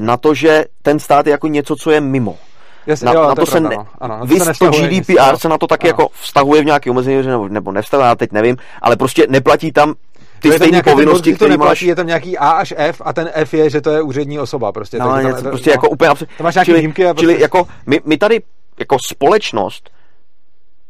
[0.00, 2.38] na to, že ten stát je jako něco, co je mimo.
[2.86, 3.86] Jasně, na, jo, na to, to se ne, no.
[3.98, 5.88] ano, na to, to GDPR nic, se na to taky ano.
[5.88, 9.94] jako vztahuje v nějaký omezení, nebo, nebo nevztahuje, já teď nevím, ale prostě neplatí tam
[10.40, 11.82] ty stejné povinnosti, které máš.
[11.82, 14.72] Je tam nějaký A až F a ten F je, že to je úřední osoba.
[14.72, 17.06] Prostě, no, něco, tam, prostě no, jako úplně To máš nějaký čili, výjimky.
[17.06, 17.26] A prostě...
[17.26, 18.42] čili jako my, my tady
[18.78, 19.90] jako společnost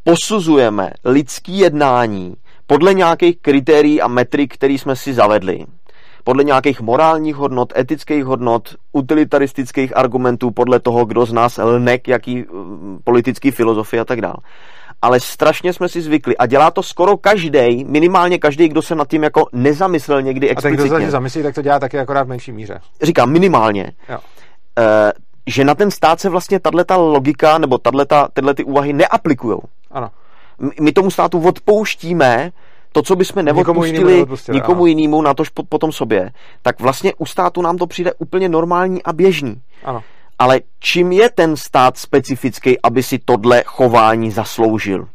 [0.03, 2.35] posuzujeme lidský jednání
[2.67, 5.65] podle nějakých kritérií a metrik, které jsme si zavedli,
[6.27, 12.07] podle nějakých morálních hodnot, etických hodnot, utilitaristických argumentů, podle toho, kdo z nás lne k
[12.07, 14.35] jaký mm, politický filozofii a tak dále.
[15.01, 19.07] Ale strašně jsme si zvykli a dělá to skoro každý, minimálně každý, kdo se nad
[19.07, 20.85] tím jako nezamyslel někdy explicitně.
[20.85, 22.79] A tak kdo se zamyslí, tak to dělá taky akorát v menší míře.
[23.01, 23.91] Říkám minimálně.
[24.09, 24.17] Jo.
[24.79, 25.11] E,
[25.47, 29.57] že na ten stát se vlastně tato logika nebo tato, tyhle ty úvahy neaplikují.
[29.91, 30.09] Ano.
[30.81, 32.51] My tomu státu odpouštíme
[32.97, 36.31] to, co bychom neodpustili nikomu jinému, na tož potom sobě,
[36.61, 39.61] tak vlastně u státu nám to přijde úplně normální a běžný.
[39.83, 40.03] Ano.
[40.39, 45.07] Ale čím je ten stát specifický, aby si tohle chování zasloužil?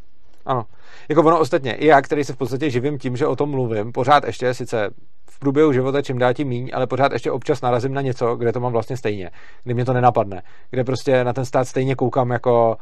[0.46, 0.64] Ano.
[1.08, 3.92] Jako ono ostatně, i já, který se v podstatě živím tím, že o tom mluvím,
[3.92, 4.90] pořád ještě sice
[5.30, 8.52] v průběhu života čím dál tím míň, ale pořád ještě občas narazím na něco, kde
[8.52, 9.30] to mám vlastně stejně,
[9.64, 12.76] kdy mě to nenapadne, kde prostě na ten stát stejně koukám jako,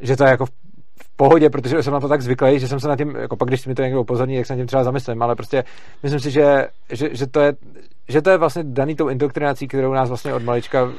[0.00, 0.50] že to je jako v
[1.16, 3.66] pohodě, protože jsem na to tak zvyklý, že jsem se na tím, jako pak když
[3.66, 5.64] mi to někdo upozorní, tak se na tím třeba zamyslím, ale prostě
[6.02, 7.52] myslím si, že, že, že to je
[8.08, 10.92] že to je vlastně daný tou indoktrinací, kterou nás vlastně od malička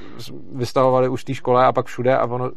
[0.56, 2.52] vystavovali už v té škole a pak všude a ono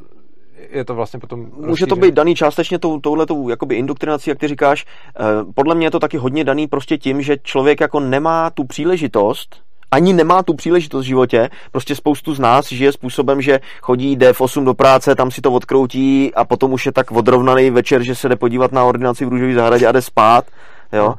[0.70, 1.46] je to vlastně potom...
[1.66, 4.86] Může to být daný částečně tou, touhletou jakoby indoktrinací, jak ty říkáš.
[4.86, 5.22] Eh,
[5.54, 9.63] podle mě je to taky hodně daný prostě tím, že člověk jako nemá tu příležitost
[9.94, 11.50] ani nemá tu příležitost v životě.
[11.72, 15.40] Prostě spoustu z nás žije způsobem, že chodí, jde v 8 do práce, tam si
[15.40, 19.24] to odkroutí a potom už je tak odrovnaný večer, že se jde podívat na ordinaci
[19.24, 20.44] v růžové zahradě a jde spát.
[20.92, 21.04] Jo?
[21.08, 21.14] No.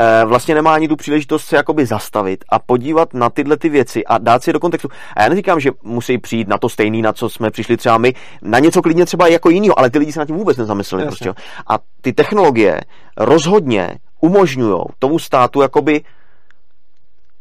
[0.00, 4.04] E, vlastně nemá ani tu příležitost se jakoby zastavit a podívat na tyhle ty věci
[4.04, 4.88] a dát si je do kontextu.
[5.16, 8.14] A já neříkám, že musí přijít na to stejný, na co jsme přišli třeba my,
[8.42, 11.04] na něco klidně třeba jako jinýho, ale ty lidi se na tím vůbec nezamysleli.
[11.04, 11.32] Prostě.
[11.68, 12.80] A ty technologie
[13.16, 16.02] rozhodně umožňují tomu státu jakoby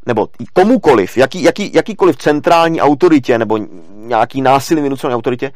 [0.07, 3.59] nebo komukoliv, jaký, jaký, jakýkoliv centrální autoritě nebo
[3.91, 5.51] nějaký násilí vynucené autoritě,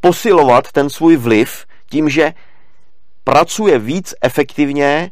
[0.00, 2.32] posilovat ten svůj vliv tím, že
[3.24, 5.10] pracuje víc efektivně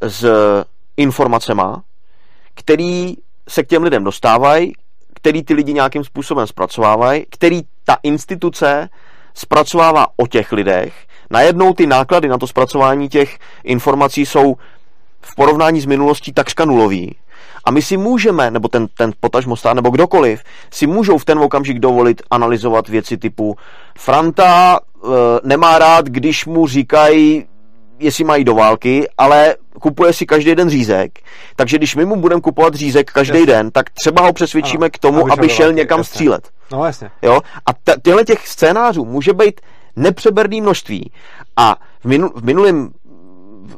[0.00, 0.26] s
[0.96, 1.82] informacema,
[2.54, 3.14] který
[3.48, 4.72] se k těm lidem dostávají,
[5.14, 8.88] který ty lidi nějakým způsobem zpracovávají, který ta instituce
[9.34, 10.94] zpracovává o těch lidech.
[11.30, 14.56] Najednou ty náklady na to zpracování těch informací jsou
[15.20, 17.16] v porovnání s minulostí takřka nulový.
[17.64, 21.38] A my si můžeme, nebo ten, ten potažmo stát, nebo kdokoliv, si můžou v ten
[21.38, 23.56] okamžik dovolit analyzovat věci typu
[23.98, 25.08] Franta e,
[25.44, 27.44] nemá rád, když mu říkají,
[27.98, 31.18] jestli mají do války, ale kupuje si každý den řízek.
[31.56, 33.46] Takže když my mu budeme kupovat řízek každý yes.
[33.46, 36.08] den, tak třeba ho přesvědčíme ano, k tomu, aby, aby šel války, někam jasně.
[36.08, 36.48] střílet.
[36.72, 37.10] No jasně.
[37.22, 37.40] Jo?
[37.66, 39.60] A t- těchto těch scénářů může být
[39.96, 41.12] nepřeberný množství.
[41.56, 42.90] A v, minu- v minulém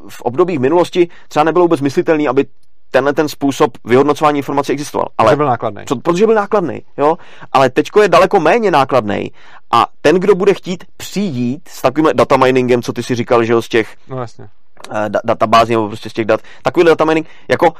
[0.09, 2.45] v období v minulosti třeba nebylo vůbec myslitelné, aby
[2.93, 5.09] tenhle ten způsob vyhodnocování informací existoval.
[5.18, 5.84] Ale, protože byl nákladný.
[5.86, 7.16] Co, protože byl nákladný, jo.
[7.53, 9.32] Ale teďko je daleko méně nákladný
[9.70, 13.53] a ten, kdo bude chtít přijít s takovým data miningem, co ty si říkal, že
[13.53, 14.45] jo, z těch no, jasně.
[14.90, 17.72] Uh, da, databází nebo prostě z těch dat, takový data mining, jako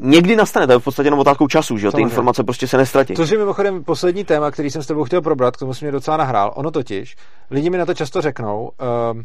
[0.00, 2.76] někdy nastane, to je v podstatě jenom otázkou času, že jo, ty informace prostě se
[2.76, 3.14] nestratí.
[3.14, 5.92] To je mimochodem poslední téma, který jsem s tebou chtěl probrat, k tomu jsem mě
[5.92, 6.52] docela nahrál.
[6.56, 7.16] Ono totiž,
[7.50, 8.70] lidi mi na to často řeknou,
[9.14, 9.22] uh,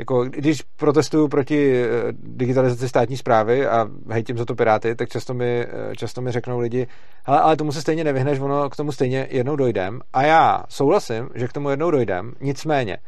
[0.00, 5.34] jako když protestuju proti eh, digitalizaci státní zprávy a hejtím za to Piráty, tak často
[5.34, 6.86] mi, eh, často mi řeknou lidi,
[7.24, 10.00] ale, ale tomu se stejně nevyhneš, ono k tomu stejně jednou dojdem.
[10.12, 12.98] A já souhlasím, že k tomu jednou dojdem, nicméně.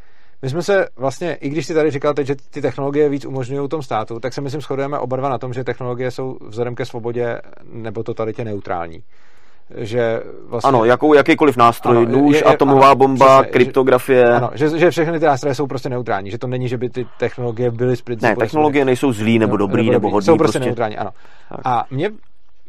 [0.43, 3.69] My jsme se vlastně, i když si tady říkal teď, že ty technologie víc umožňují
[3.69, 6.85] tom státu, tak se myslím shodujeme oba dva na tom, že technologie jsou vzhledem ke
[6.85, 9.05] svobodě nebo totalitě neutrální
[9.77, 10.69] že vlastně...
[10.69, 14.35] Ano, jakou, jakýkoliv nástroj, ano, nůž, je, je, atomová ano, bomba, přesně, kryptografie.
[14.35, 17.07] Ano, že, že všechny ty nástroje jsou prostě neutrální, že to není, že by ty
[17.19, 20.27] technologie byly z Ne, technologie nejsou zlý nebo dobrý nebo, nebo hodný.
[20.27, 20.69] Jsou prostě, prostě.
[20.69, 21.11] neutrální, ano.
[21.49, 21.61] Tak.
[21.65, 22.11] A mně,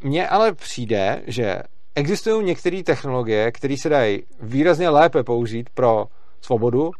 [0.04, 1.60] mně ale přijde, že
[1.95, 6.06] existují některé technologie, které se dají výrazně lépe použít pro
[6.41, 6.91] svobodu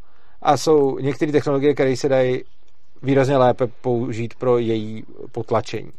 [0.42, 2.44] a jsou některé technologie, které se dají
[3.04, 5.92] výrazně lépe použít pro její potlačení.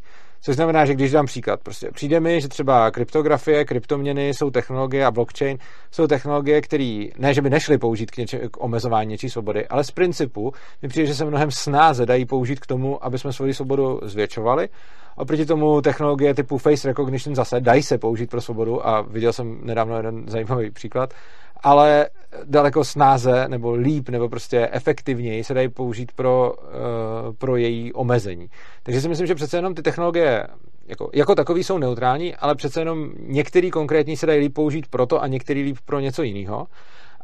[0.45, 5.07] Což znamená, že když dám příklad, prostě přijde mi, že třeba kryptografie, kryptoměny jsou technologie
[5.07, 5.59] a blockchain
[5.91, 9.85] jsou technologie, které ne, že by nešly použít k, něče, k omezování něčí svobody, ale
[9.85, 10.53] z principu
[10.83, 14.69] mi přijde, že se mnohem snáze dají použít k tomu, aby jsme svoji svobodu zvětšovali.
[15.17, 19.59] Oproti tomu technologie typu face recognition zase dají se použít pro svobodu a viděl jsem
[19.63, 21.15] nedávno jeden zajímavý příklad
[21.63, 22.09] ale
[22.45, 28.51] daleko snáze nebo líp nebo prostě efektivněji se dají použít pro, uh, pro její omezení.
[28.83, 30.47] Takže si myslím, že přece jenom ty technologie
[30.87, 35.07] jako, jako takový jsou neutrální, ale přece jenom některý konkrétní se dají líp použít pro
[35.07, 36.67] to a některý líp pro něco jiného.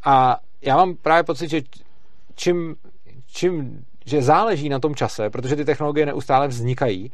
[0.04, 1.60] A já mám právě pocit, že
[2.34, 2.76] čím,
[3.26, 7.12] čím že záleží na tom čase, protože ty technologie neustále vznikají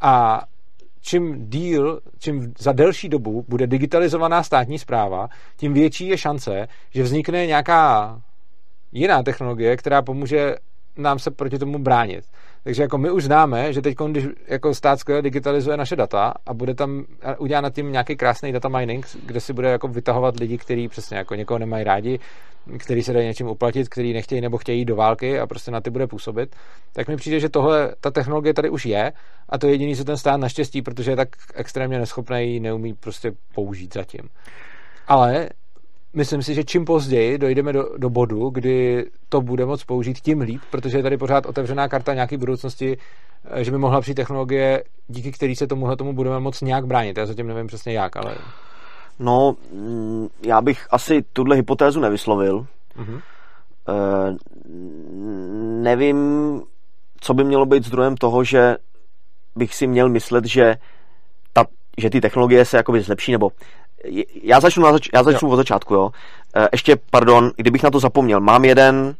[0.00, 0.42] a
[1.02, 7.02] čím díl, čím za delší dobu bude digitalizovaná státní zpráva, tím větší je šance, že
[7.02, 8.20] vznikne nějaká
[8.92, 10.56] jiná technologie, která pomůže
[10.96, 12.24] nám se proti tomu bránit.
[12.64, 16.54] Takže jako my už známe, že teď, když jako stát skvěle digitalizuje naše data a
[16.54, 17.04] bude tam
[17.38, 21.16] udělat nad tím nějaký krásný data mining, kde si bude jako vytahovat lidi, kteří přesně
[21.16, 22.18] jako někoho nemají rádi,
[22.78, 25.90] který se dají něčím uplatit, který nechtějí nebo chtějí do války a prostě na ty
[25.90, 26.56] bude působit,
[26.92, 29.12] tak mi přijde, že tohle, ta technologie tady už je
[29.48, 33.32] a to je jediný, co ten stát naštěstí, protože je tak extrémně neschopný, neumí prostě
[33.54, 34.28] použít zatím.
[35.08, 35.48] Ale
[36.14, 40.40] myslím si, že čím později dojdeme do, do bodu, kdy to bude moc použít, tím
[40.40, 42.98] líp, protože je tady pořád otevřená karta nějaké budoucnosti,
[43.44, 47.18] eh, že by mohla přijít technologie, díky který se tomuhle tomu budeme moc nějak bránit.
[47.18, 48.36] Já zatím nevím přesně jak, ale...
[49.18, 52.66] No, mm, já bych asi tuhle hypotézu nevyslovil.
[52.96, 53.20] Mm-hmm.
[53.88, 54.36] E,
[55.82, 56.60] nevím,
[57.20, 58.76] co by mělo být zdrojem toho, že
[59.56, 60.76] bych si měl myslet, že,
[61.52, 61.64] ta,
[61.98, 63.50] že ty technologie se jakoby zlepší, nebo
[64.42, 66.10] já začnu, na zač- já začnu od začátku, jo.
[66.56, 69.14] E, ještě, pardon, kdybych na to zapomněl, mám jeden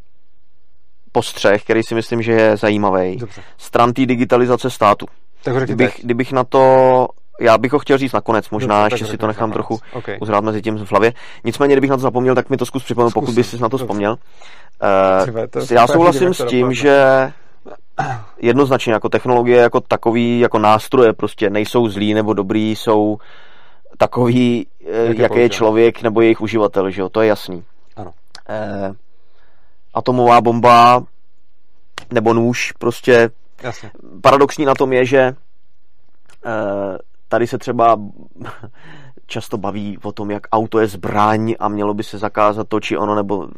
[1.13, 3.19] postřeh, který si myslím, že je zajímavý.
[3.59, 5.07] Stran té digitalizace státu.
[5.43, 7.09] Tak kdybych, kdybych na to
[7.41, 10.19] já bych ho chtěl říct nakonec, možná Dobře, ještě si to nechám trochu okay.
[10.21, 11.13] uzrát mezi tím v hlavě.
[11.45, 13.69] Nicméně, kdybych na to zapomněl, tak mi to zkus připomenout, pokud bys si na to
[13.69, 13.85] Dobře.
[13.85, 14.17] vzpomněl.
[15.55, 16.97] Uh, já souhlasím s tím, že
[18.41, 23.19] jednoznačně jako technologie jako takový, jako nástroje prostě nejsou zlí nebo dobrý, jsou
[24.03, 27.65] takový, Jak jaký je člověk nebo jejich uživatel, že jo, to je jasný.
[27.97, 28.13] Ano.
[28.49, 28.93] Eh,
[29.95, 31.05] atomová bomba
[32.11, 33.31] nebo nůž, prostě
[33.63, 33.91] Jasně.
[34.23, 35.35] paradoxní na tom je, že eh,
[37.29, 37.97] tady se třeba
[39.27, 42.97] často baví o tom, jak auto je zbraň a mělo by se zakázat to či
[42.97, 43.49] ono, nebo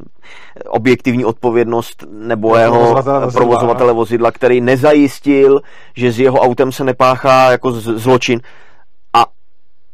[0.68, 5.60] objektivní odpovědnost nebo jeho provozovatele vozidla, provozovatele vozidla, který nezajistil,
[5.96, 8.40] že s jeho autem se nepáchá jako zločin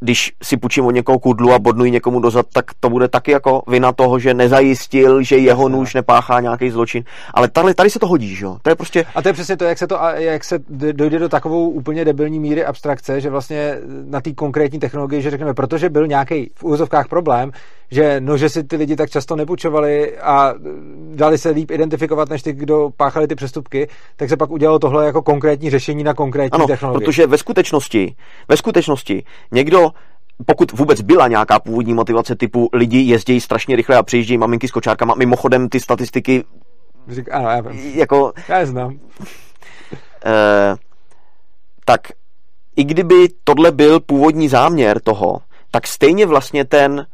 [0.01, 3.31] když si půjčím od někoho kudlu a bodnu ji někomu dozad, tak to bude taky
[3.31, 7.05] jako vina toho, že nezajistil, že jeho nůž nepáchá nějaký zločin.
[7.35, 8.57] Ale tady, tady se to hodí, že jo?
[8.63, 9.05] To je prostě...
[9.15, 10.59] A to je přesně to, jak se, to, jak se
[10.93, 15.55] dojde do takovou úplně debilní míry abstrakce, že vlastně na té konkrétní technologii, že řekneme,
[15.55, 17.53] protože byl nějaký v úzovkách problém,
[17.91, 20.55] že nože si ty lidi tak často nepučovali a
[21.15, 25.07] dali se líp identifikovat než ty, kdo páchali ty přestupky, tak se pak udělalo tohle
[25.07, 27.05] jako konkrétní řešení na konkrétní ano, technologii.
[27.05, 28.15] protože ve skutečnosti,
[28.49, 29.90] ve skutečnosti někdo
[30.47, 34.71] pokud vůbec byla nějaká původní motivace typu lidi jezdí strašně rychle a přijíždějí maminky s
[34.71, 36.45] kočárkama, mimochodem ty statistiky
[37.09, 37.81] Řík, ano, já vím.
[37.95, 38.33] jako...
[38.49, 38.99] Já je znám.
[40.25, 40.77] Eh,
[41.85, 42.01] tak
[42.77, 45.41] i kdyby tohle byl původní záměr toho,
[45.71, 47.07] tak stejně vlastně ten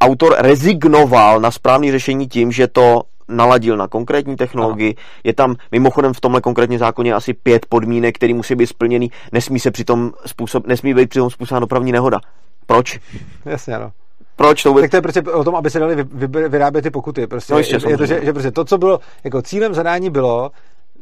[0.00, 4.94] autor rezignoval na správné řešení tím, že to naladil na konkrétní technologii.
[4.96, 5.04] Ano.
[5.24, 9.10] Je tam mimochodem v tomhle konkrétně zákoně asi pět podmínek, které musí být splněny.
[9.32, 12.20] Nesmí se přitom způsob, nesmí být přitom způsobena dopravní nehoda.
[12.66, 13.00] Proč?
[13.44, 13.92] Jasně, ano.
[14.36, 14.82] Proč to vůbec...
[14.82, 16.04] Tak to je prostě o tom, aby se dali
[16.48, 17.26] vyrábět ty pokuty.
[17.26, 20.10] Prostě no ještě, je, je to, že, že prostě to, co bylo, jako cílem zadání
[20.10, 20.50] bylo,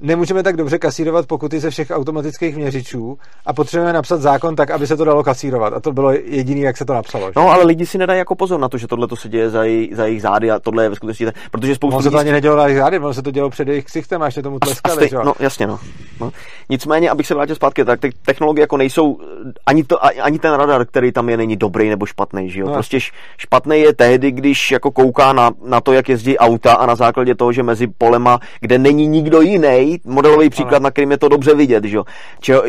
[0.00, 4.86] nemůžeme tak dobře kasírovat pokuty ze všech automatických měřičů a potřebujeme napsat zákon tak, aby
[4.86, 5.72] se to dalo kasírovat.
[5.72, 7.26] A to bylo jediné, jak se to napsalo.
[7.26, 7.32] Že?
[7.36, 9.64] No, ale lidi si nedají jako pozor na to, že tohle to se děje za,
[9.64, 12.04] jej, za jejich zády a tohle je ve skutečnosti, protože spoustu lidí...
[12.04, 14.24] se to ani nedělo na jejich zády, ono se to dělo před jejich ksichtem a
[14.24, 15.10] ještě tomu tleskali.
[15.10, 15.78] A no, jasně, no.
[16.20, 16.32] no.
[16.68, 19.18] Nicméně, abych se vrátil zpátky, tak ty technologie jako nejsou,
[19.66, 22.66] ani, to, ani ten radar, který tam je, není dobrý nebo špatný, že jo?
[22.66, 22.72] No.
[22.72, 22.98] Prostě
[23.38, 27.34] špatný je tehdy, když jako kouká na, na to, jak jezdí auta a na základě
[27.34, 31.28] toho, že mezi polema, kde není nikdo jiný, modelový příklad příklad, na kterým je to
[31.28, 31.98] dobře vidět, že?
[32.40, 32.62] Čeho,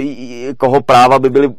[0.57, 1.55] koho práva by byly uh,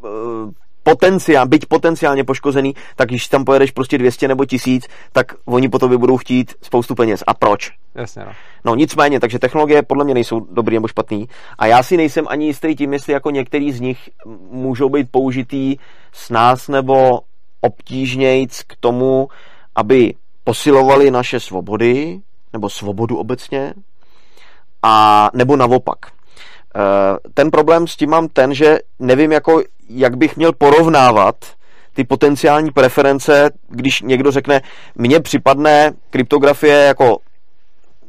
[0.83, 5.79] potenciál, byť potenciálně poškozený, tak když tam pojedeš prostě 200 nebo 1000, tak oni po
[5.79, 7.23] tobě budou chtít spoustu peněz.
[7.27, 7.71] A proč?
[7.95, 8.31] Jasně, no.
[8.65, 11.27] no nicméně, takže technologie podle mě nejsou dobrý nebo špatný.
[11.57, 14.09] A já si nejsem ani jistý tím, jestli jako některý z nich
[14.51, 15.77] můžou být použitý
[16.13, 17.19] s nás nebo
[17.61, 19.27] obtížnějc k tomu,
[19.75, 20.13] aby
[20.43, 22.19] posilovali naše svobody,
[22.53, 23.73] nebo svobodu obecně,
[24.85, 25.97] a nebo naopak.
[26.05, 31.35] Eh, ten problém s tím mám ten, že nevím, jako, jak bych měl porovnávat
[31.93, 34.61] ty potenciální preference, když někdo řekne,
[34.95, 37.17] mně připadne kryptografie jako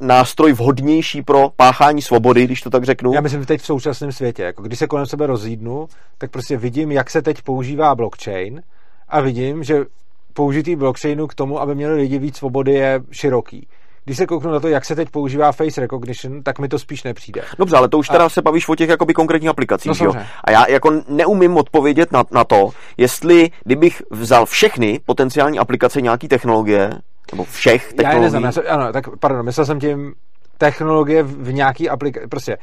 [0.01, 3.13] nástroj vhodnější pro páchání svobody, když to tak řeknu.
[3.13, 5.89] Já myslím, že teď v současném světě, jako když se kolem sebe rozjídnu,
[6.19, 8.63] tak prostě vidím, jak se teď používá blockchain
[9.09, 9.85] a vidím, že
[10.33, 13.69] použitý blockchainu k tomu, aby měli lidi víc svobody, je široký
[14.07, 17.03] když se kouknu na to, jak se teď používá face recognition, tak mi to spíš
[17.03, 17.43] nepřijde.
[17.59, 18.29] Dobře, ale to už teda a...
[18.29, 20.15] se bavíš o těch jakoby konkrétních aplikacích, no, jo?
[20.45, 26.29] A já jako neumím odpovědět na, na to, jestli kdybych vzal všechny potenciální aplikace nějaký
[26.29, 26.91] technologie,
[27.33, 28.13] nebo všech technologií.
[28.13, 30.15] Já je neznám, já jsem, ano, tak pardon, myslel jsem tím
[30.59, 32.59] technologie v nějaký aplikaci, prostě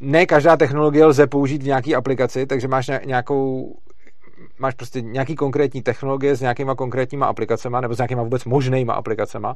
[0.00, 3.74] ne každá technologie lze použít v nějaký aplikaci, takže máš nějakou
[4.58, 9.48] máš prostě nějaký konkrétní technologie s nějakýma konkrétníma aplikacemi nebo s nějakýma vůbec možnýma aplikacemi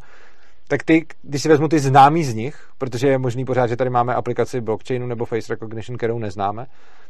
[0.68, 3.90] tak ty, když si vezmu ty známý z nich, protože je možný pořád, že tady
[3.90, 6.66] máme aplikaci blockchainu nebo face recognition, kterou neznáme,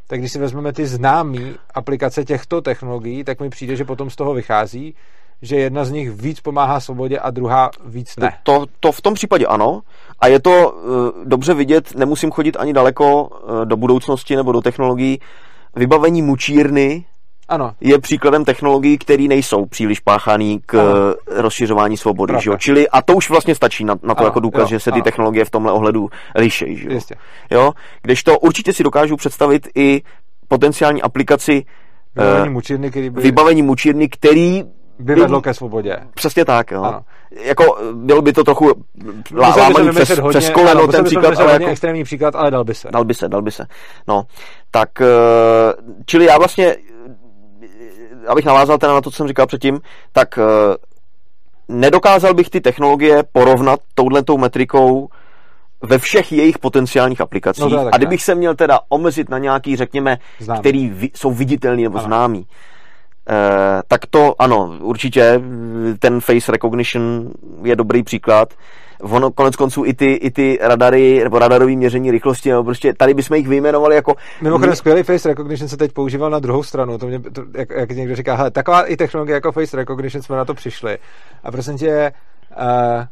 [0.06, 4.16] tak když si vezmeme ty známé aplikace těchto technologií, tak mi přijde, že potom z
[4.16, 4.94] toho vychází,
[5.42, 8.32] že jedna z nich víc pomáhá svobodě a druhá víc ne.
[8.42, 9.82] To, to, to v tom případě ano.
[10.20, 14.60] A je to uh, dobře vidět, nemusím chodit ani daleko uh, do budoucnosti nebo do
[14.60, 15.20] technologií.
[15.76, 17.04] Vybavení mučírny
[17.48, 17.72] ano.
[17.80, 21.14] je příkladem technologií, které nejsou příliš páchaný k ano.
[21.42, 22.34] rozšiřování svobody.
[22.40, 22.56] Že jo?
[22.56, 24.90] Čili, a to už vlastně stačí na, na to ano, jako důkaz, jo, že se
[24.90, 25.04] ty ano.
[25.04, 26.76] technologie v tomhle ohledu lišejí.
[26.76, 26.98] Že jo?
[27.50, 27.72] jo?
[28.02, 30.02] Když to určitě si dokážu představit i
[30.48, 31.64] potenciální aplikaci
[32.16, 33.20] vybavení, uh, mučírny, který by...
[33.20, 34.64] vybavení mučírny, který
[34.98, 35.96] by vedlo ke svobodě.
[36.14, 36.82] Přesně tak, jo.
[36.82, 37.00] Ano.
[37.42, 38.72] Jako, byl by to trochu
[39.34, 41.38] lámaný přes, hodně, přes koleno ano, ten příklad.
[41.38, 42.88] Ale jako, extrémní příklad, ale dal by se.
[42.92, 43.66] Dal by se, dal by se.
[44.08, 44.22] No,
[44.70, 45.06] tak, eh,
[46.06, 46.76] čili já vlastně,
[48.28, 49.80] abych navázal teda na to, co jsem říkal předtím,
[50.12, 50.42] tak eh,
[51.68, 55.08] nedokázal bych ty technologie porovnat touhletou metrikou
[55.82, 57.72] ve všech jejich potenciálních aplikacích.
[57.72, 58.24] No, a kdybych ne.
[58.24, 60.60] se měl teda omezit na nějaký, řekněme, známý.
[60.60, 62.06] který jsou viditelný nebo ano.
[62.06, 62.50] známý, Eh,
[63.88, 65.40] tak to ano, určitě
[65.98, 67.30] ten face recognition
[67.62, 68.54] je dobrý příklad.
[69.00, 73.14] Ono konec konců i ty, i ty radary, nebo radarový měření rychlosti, nebo prostě tady
[73.14, 74.14] bychom jich vyjmenovali jako...
[74.42, 74.76] Mimochodem mě...
[74.76, 78.16] skvělý face recognition se teď používal na druhou stranu, to mě, to, jak, jak, někdo
[78.16, 80.98] říká, hele, taková i technologie jako face recognition jsme na to přišli.
[81.44, 82.12] A prosím tě,
[82.58, 83.04] uh,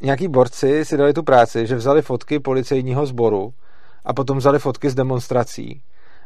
[0.00, 3.52] nějaký borci si dali tu práci, že vzali fotky policejního sboru
[4.04, 5.82] a potom vzali fotky z demonstrací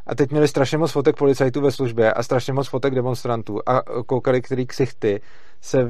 [0.07, 3.81] a teď měli strašně moc fotek policajtů ve službě a strašně moc fotek demonstrantů a
[4.05, 5.21] koukali, který ksichty
[5.61, 5.89] se,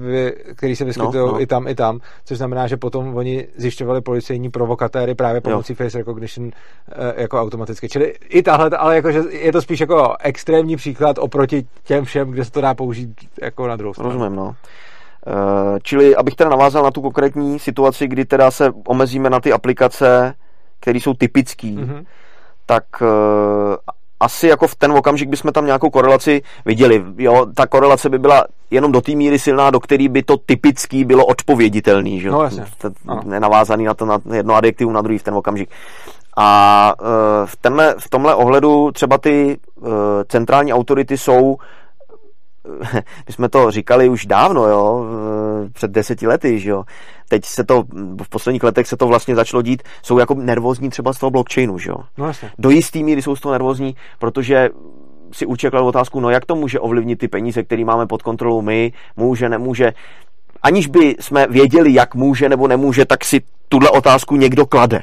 [0.00, 1.40] vy, který se vyskytují no, no.
[1.40, 5.76] i tam, i tam, což znamená, že potom oni zjišťovali policejní provokatéry právě pomocí jo.
[5.76, 6.50] face recognition
[6.92, 7.88] eh, jako automaticky.
[7.88, 12.44] Čili i tahle, ale jakože je to spíš jako extrémní příklad oproti těm všem, kde
[12.44, 13.10] se to dá použít
[13.42, 14.12] jako na druhou stranu.
[14.12, 14.56] Rozumím, no.
[15.26, 19.52] Uh, čili abych teda navázal na tu konkrétní situaci, kdy teda se omezíme na ty
[19.52, 20.34] aplikace,
[20.80, 22.04] které jsou typické, mm-hmm
[22.72, 23.08] tak uh,
[24.20, 27.04] asi jako v ten okamžik bychom tam nějakou korelaci viděli.
[27.18, 31.04] Jo, ta korelace by byla jenom do té míry silná, do který by to typický
[31.04, 32.20] bylo odpověditelný.
[32.20, 32.30] Že?
[32.30, 32.64] No, jasně.
[33.24, 35.70] Nenavázaný na to na jedno adjektivum, na druhý v ten okamžik.
[36.36, 37.06] A uh,
[37.46, 39.92] v, tenhle, v tomhle ohledu třeba ty uh,
[40.28, 41.56] centrální autority jsou
[43.26, 45.06] my jsme to říkali už dávno, jo,
[45.72, 46.84] před deseti lety, že jo.
[47.28, 47.84] Teď se to,
[48.22, 51.78] v posledních letech se to vlastně začalo dít, jsou jako nervózní třeba z toho blockchainu,
[51.78, 51.96] že jo.
[52.18, 52.50] No jasně.
[52.58, 54.70] Do jistý míry jsou z toho nervózní, protože
[55.32, 58.62] si určitě kladl otázku, no jak to může ovlivnit ty peníze, které máme pod kontrolou
[58.62, 59.92] my, může, nemůže.
[60.62, 65.02] Aniž by jsme věděli, jak může nebo nemůže, tak si tuhle otázku někdo klade.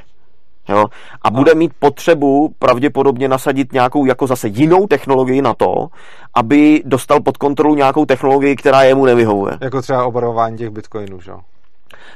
[0.69, 0.85] Jo?
[1.21, 5.87] A bude mít potřebu pravděpodobně nasadit nějakou jako zase jinou technologii na to,
[6.33, 9.57] aby dostal pod kontrolu nějakou technologii, která jemu nevyhovuje.
[9.61, 11.31] Jako třeba obarování těch bitcoinů, že?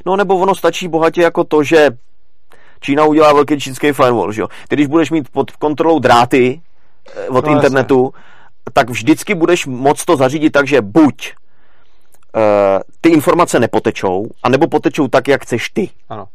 [0.06, 1.90] No nebo ono stačí bohatě jako to, že
[2.84, 4.48] Čína udělá velký čínský firewall, že jo?
[4.68, 6.62] Ty, když budeš mít pod kontrolou dráty
[7.16, 8.72] eh, od no, internetu, jasně.
[8.74, 11.34] tak vždycky budeš moc to zařídit tak, že buď
[12.36, 12.42] uh,
[13.02, 15.90] ty informace nepotečou, anebo potečou tak, jak chceš ty.
[16.10, 16.28] Ano.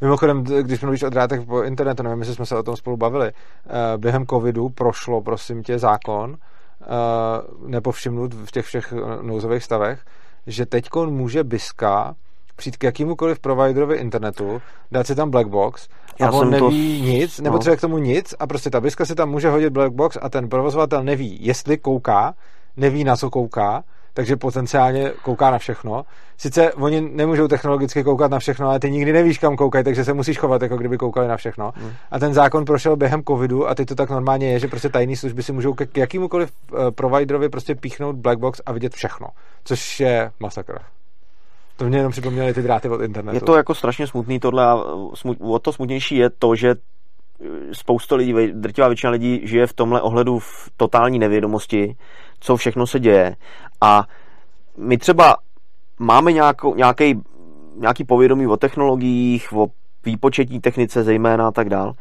[0.00, 3.28] Mimochodem, když mluvíš o drátech po internetu, nevím, jestli jsme se o tom spolu bavili,
[3.28, 6.86] eh, během covidu prošlo, prosím tě, zákon, eh,
[7.66, 10.04] nepovšimnut v těch všech nouzových stavech,
[10.46, 12.14] že teď může BISka
[12.56, 14.62] přijít k jakýmukoliv providerovi internetu,
[14.92, 15.88] dát si tam blackbox
[16.20, 16.70] a Já on neví to...
[17.06, 17.58] nic, nebo no.
[17.58, 20.48] třeba k tomu nic a prostě ta BISka si tam může hodit blackbox a ten
[20.48, 22.34] provozovatel neví, jestli kouká,
[22.76, 23.84] neví na co kouká
[24.18, 26.04] takže potenciálně kouká na všechno.
[26.36, 30.12] Sice oni nemůžou technologicky koukat na všechno, ale ty nikdy nevíš, kam koukají, takže se
[30.12, 31.72] musíš chovat, jako kdyby koukali na všechno.
[31.76, 31.90] Hmm.
[32.10, 35.16] A ten zákon prošel během covidu a teď to tak normálně je, že prostě tajné
[35.16, 39.26] služby si můžou k jakýmukoliv uh, providerovi prostě píchnout black box a vidět všechno,
[39.64, 40.78] což je masakr.
[41.76, 43.36] To mě jenom připomněly ty dráty od internetu.
[43.36, 44.76] Je to jako strašně smutný tohle a
[45.14, 46.74] smut, o to smutnější je to, že eh,
[47.72, 51.96] spousta lidí, drtivá většina lidí žije v tomhle ohledu v totální nevědomosti,
[52.40, 53.36] co všechno se děje
[53.80, 54.04] a
[54.76, 55.36] my třeba
[55.98, 57.20] máme nějakou, nějaký,
[57.76, 59.66] nějaký povědomí o technologiích, o
[60.04, 61.94] výpočetní technice zejména a tak dál.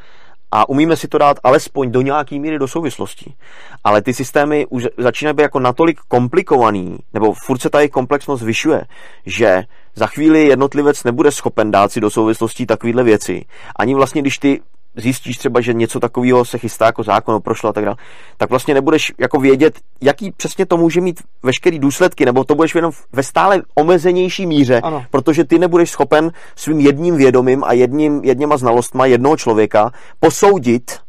[0.51, 3.35] A umíme si to dát alespoň do nějaký míry do souvislostí.
[3.83, 8.41] Ale ty systémy už začínají být jako natolik komplikovaný, nebo furt se ta jejich komplexnost
[8.41, 8.85] zvyšuje,
[9.25, 9.63] že
[9.95, 13.45] za chvíli jednotlivec nebude schopen dát si do souvislostí takovéhle věci.
[13.79, 14.61] Ani vlastně, když ty
[14.97, 17.97] zjistíš třeba, že něco takového se chystá jako zákon, prošlo a tak dále,
[18.37, 22.75] tak vlastně nebudeš jako vědět, jaký přesně to může mít veškerý důsledky, nebo to budeš
[22.75, 25.05] jenom ve stále omezenější míře, ano.
[25.11, 30.99] protože ty nebudeš schopen svým jedním vědomím a jedním, jedněma znalostma jednoho člověka posoudit,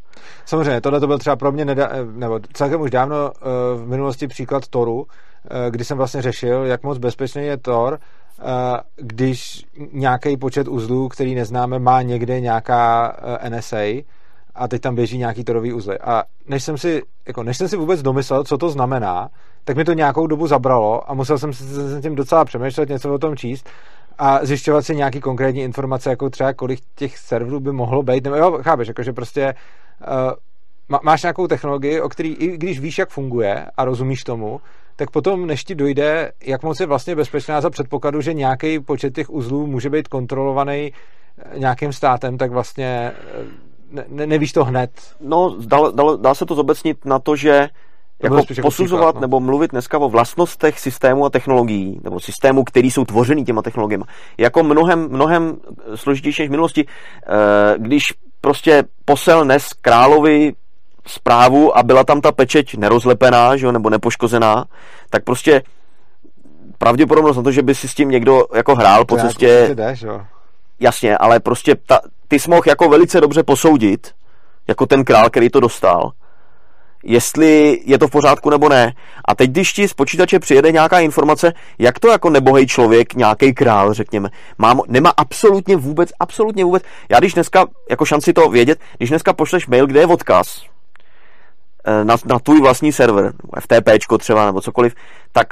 [0.47, 3.41] Samozřejmě, tohle to byl třeba pro mě, neda, nebo celkem už dávno eh,
[3.77, 5.07] v minulosti příklad Toru,
[5.51, 7.99] eh, kdy jsem vlastně řešil, jak moc bezpečný je Tor
[8.97, 13.17] když nějaký počet uzlů, který neznáme, má někde nějaká
[13.49, 14.03] NSA
[14.55, 15.99] a teď tam běží nějaký torový uzly.
[15.99, 19.29] A než jsem si, jako, než jsem si vůbec domyslel, co to znamená,
[19.65, 23.19] tak mi to nějakou dobu zabralo a musel jsem se tím docela přemýšlet, něco o
[23.19, 23.69] tom číst
[24.19, 28.37] a zjišťovat si nějaký konkrétní informace, jako třeba kolik těch serverů by mohlo být, nebo
[28.37, 29.55] jo, chápeš, jakože prostě
[30.89, 34.61] uh, máš nějakou technologii, o který, i když víš, jak funguje a rozumíš tomu,
[34.99, 39.15] tak potom, než ti dojde, jak moc je vlastně bezpečná za předpokladu, že nějaký počet
[39.15, 40.93] těch uzlů může být kontrolovaný
[41.39, 43.13] eh, nějakým státem, tak vlastně
[43.99, 44.91] eh, ne, nevíš to hned.
[45.21, 47.69] No, dá, dá, dá se to zobecnit na to, že
[48.23, 49.21] jako posuzovat příklad, no.
[49.21, 54.05] nebo mluvit dneska o vlastnostech systému a technologií, nebo systému, který jsou tvořený těma technologiemi,
[54.39, 55.57] jako mnohem, mnohem
[55.95, 56.87] složitější než v minulosti.
[56.87, 60.53] Eh, když prostě posel nes královi
[61.09, 64.65] zprávu a byla tam ta pečeť nerozlepená, že jo, nebo nepoškozená,
[65.11, 65.63] tak prostě
[66.79, 69.47] pravděpodobnost na to, že by si s tím někdo jako hrál to po cestě...
[69.47, 70.21] Jako jdeš, jo.
[70.81, 74.15] Jasně, ale prostě ta, ty jsi mohl jako velice dobře posoudit,
[74.69, 76.13] jako ten král, který to dostal,
[77.05, 78.93] jestli je to v pořádku nebo ne.
[79.25, 83.55] A teď, když ti z počítače přijede nějaká informace, jak to jako nebohej člověk, nějaký
[83.55, 84.29] král, řekněme,
[84.59, 86.83] má, nemá absolutně vůbec, absolutně vůbec.
[87.09, 90.63] Já když dneska, jako šanci to vědět, když dneska pošleš mail, kde je odkaz,
[92.05, 94.95] na, na tvůj vlastní server, FTP třeba nebo cokoliv,
[95.33, 95.47] tak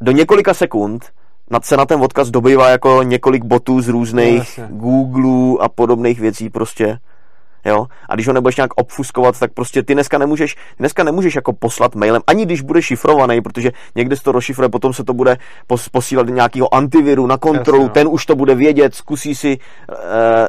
[0.00, 1.12] do několika sekund
[1.50, 6.20] nad se na ten odkaz dobývá jako několik botů z různých no, Google a podobných
[6.20, 6.98] věcí prostě.
[7.64, 7.86] Jo?
[8.08, 11.94] A když ho nebudeš nějak obfuskovat, tak prostě ty dneska nemůžeš, dneska nemůžeš jako poslat
[11.94, 15.36] mailem, ani když bude šifrovaný, protože někde se to rozšifruje, potom se to bude
[15.66, 17.94] pos, posílat do nějakého antiviru na kontrolu, Jasně, no.
[17.94, 19.94] ten už to bude vědět, zkusí si uh,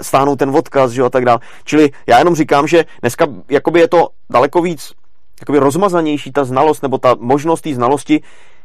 [0.02, 1.40] stáhnout ten odkaz, jo, a tak dále.
[1.64, 4.94] Čili já jenom říkám, že dneska jakoby je to daleko víc
[5.42, 8.22] jakoby rozmazanější ta znalost, nebo ta možnost té znalosti,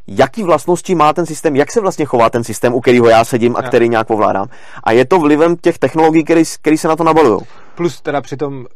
[0.06, 3.56] jaký vlastnosti má ten systém, jak se vlastně chová ten systém, u kterého já sedím
[3.56, 4.48] a který nějak ovládám.
[4.84, 6.24] A je to vlivem těch technologií,
[6.60, 7.40] které se na to nabalují.
[7.74, 8.66] Plus teda přitom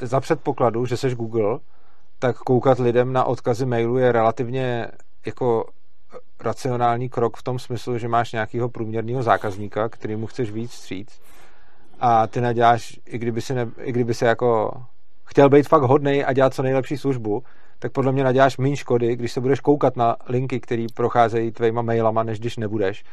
[0.00, 1.58] za předpokladu, že seš Google,
[2.18, 4.86] tak koukat lidem na odkazy mailu je relativně
[5.26, 5.64] jako
[6.40, 11.20] racionální krok v tom smyslu, že máš nějakého průměrného zákazníka, kterýmu chceš víc stříc
[12.00, 14.70] a ty neděláš, i kdyby si, ne, i kdyby si jako
[15.28, 17.42] chtěl být fakt hodnej a dělat co nejlepší službu,
[17.78, 21.82] tak podle mě naděláš méně škody, když se budeš koukat na linky, které procházejí tvýma
[21.82, 23.04] mailama, než když nebudeš.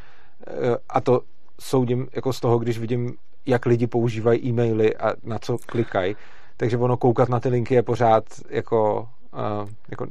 [0.46, 1.20] E, a to
[1.60, 3.14] soudím jako z toho, když vidím,
[3.46, 6.16] jak lidi používají e-maily a na co klikají.
[6.56, 10.06] Takže ono koukat na ty linky je pořád jako, uh, jako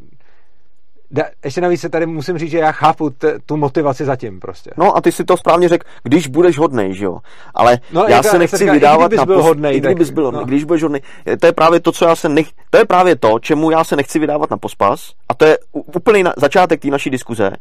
[1.12, 4.72] Da, ještě navíc se tady musím říct, že já chápu t, tu motivaci zatím prostě.
[4.78, 7.20] No a ty si to správně řekl, když budeš hodnej, že jo.
[7.54, 10.48] Ale no, já se nechci říká, vydávat na byl hodnej, i kdybys byl hodnej, no.
[10.48, 11.02] když budeš hodnej.
[11.40, 13.96] To je právě to, co já se nech, to je právě to, čemu já se
[13.96, 15.12] nechci vydávat na pospas.
[15.30, 17.52] A to je úplný na, začátek té naší diskuze.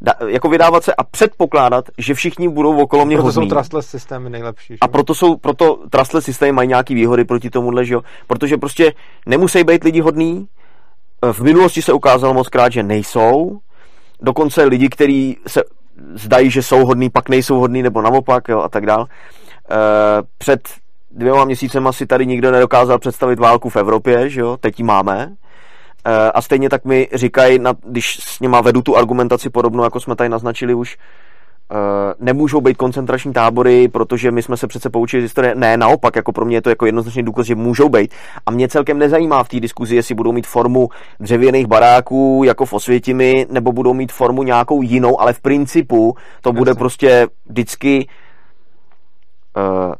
[0.00, 3.50] Da, jako vydávat se a předpokládat, že všichni budou okolo mě proto hodní.
[3.50, 4.72] jsou trustless systémy nejlepší.
[4.74, 4.78] Že?
[4.80, 8.02] A proto jsou, proto trustless systémy mají nějaký výhody proti tomuhle, že jo.
[8.26, 8.92] Protože prostě
[9.26, 10.46] nemusí být lidi hodní,
[11.32, 13.58] v minulosti se ukázalo moc krát, že nejsou.
[14.20, 15.62] Dokonce lidi, kteří se
[16.14, 19.06] zdají, že jsou hodní, pak nejsou hodní, nebo naopak, jo, a tak dál.
[19.06, 19.76] E,
[20.38, 20.60] před
[21.10, 25.32] dvěma měsícema si tady nikdo nedokázal představit válku v Evropě, že jo, teď ji máme.
[26.04, 30.16] E, a stejně tak mi říkají, když s nima vedu tu argumentaci podobnou, jako jsme
[30.16, 30.98] tady naznačili už, Eh,
[32.18, 35.54] nemůžou být koncentrační tábory, protože my jsme se přece poučili z historie.
[35.54, 38.14] Ne, naopak, jako pro mě je to jako jednoznačný důkaz, že můžou být.
[38.46, 40.88] A mě celkem nezajímá v té diskuzi, jestli budou mít formu
[41.20, 46.52] dřevěných baráků, jako v Osvětimi, nebo budou mít formu nějakou jinou, ale v principu to
[46.52, 48.08] bude prostě vždycky
[49.56, 49.94] uh,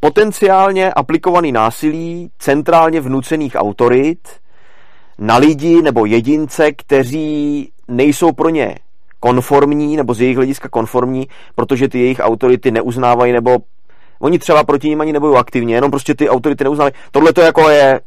[0.00, 4.28] potenciálně aplikovaný násilí centrálně vnucených autorit
[5.18, 8.74] na lidi nebo jedince, kteří nejsou pro ně
[9.20, 13.58] konformní, nebo z jejich hlediska konformní, protože ty jejich autority neuznávají, nebo
[14.20, 16.94] oni třeba proti ním ani nebudou aktivně, jenom prostě ty autority neuznávají.
[17.10, 18.00] Tohle to jako je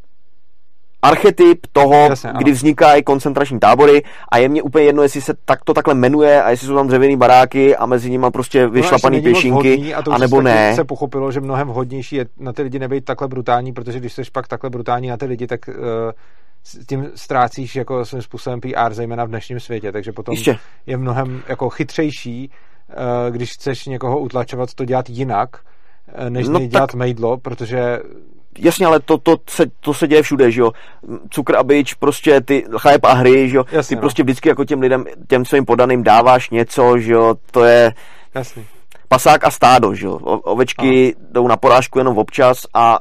[1.01, 5.63] archetyp toho, Jasně, kdy vznikají koncentrační tábory a je mně úplně jedno, jestli se tak
[5.63, 9.23] to takhle jmenuje a jestli jsou tam dřevěný baráky a mezi nimi prostě vyšlapaný no,
[9.23, 10.75] pěšinky, a, to nebo ne.
[10.75, 14.21] se pochopilo, že mnohem hodnější je na ty lidi nebejt takhle brutální, protože když jsi
[14.33, 15.75] pak takhle brutální na ty lidi, tak uh,
[16.63, 20.57] s tím ztrácíš jako svým způsobem PR, zejména v dnešním světě, takže potom Ještě.
[20.85, 22.51] je mnohem jako chytřejší,
[22.89, 25.49] eh, když chceš někoho utlačovat, to dělat jinak,
[26.07, 26.95] eh, než no dělat tak...
[26.95, 27.99] mejdlo, protože
[28.59, 30.71] Jasně, ale to, to, se, to se děje všude, že jo.
[31.29, 33.65] Cukr a bič, prostě ty chléb a hry, že jo.
[33.71, 34.01] Jasně, ty no.
[34.01, 37.35] prostě vždycky jako těm lidem, těm svým podaným dáváš něco, že jo.
[37.51, 37.93] To je...
[38.35, 38.63] Jasně.
[39.07, 40.13] Pasák a stádo, že jo.
[40.23, 41.25] Ovečky Aha.
[41.31, 42.99] jdou na porážku jenom občas a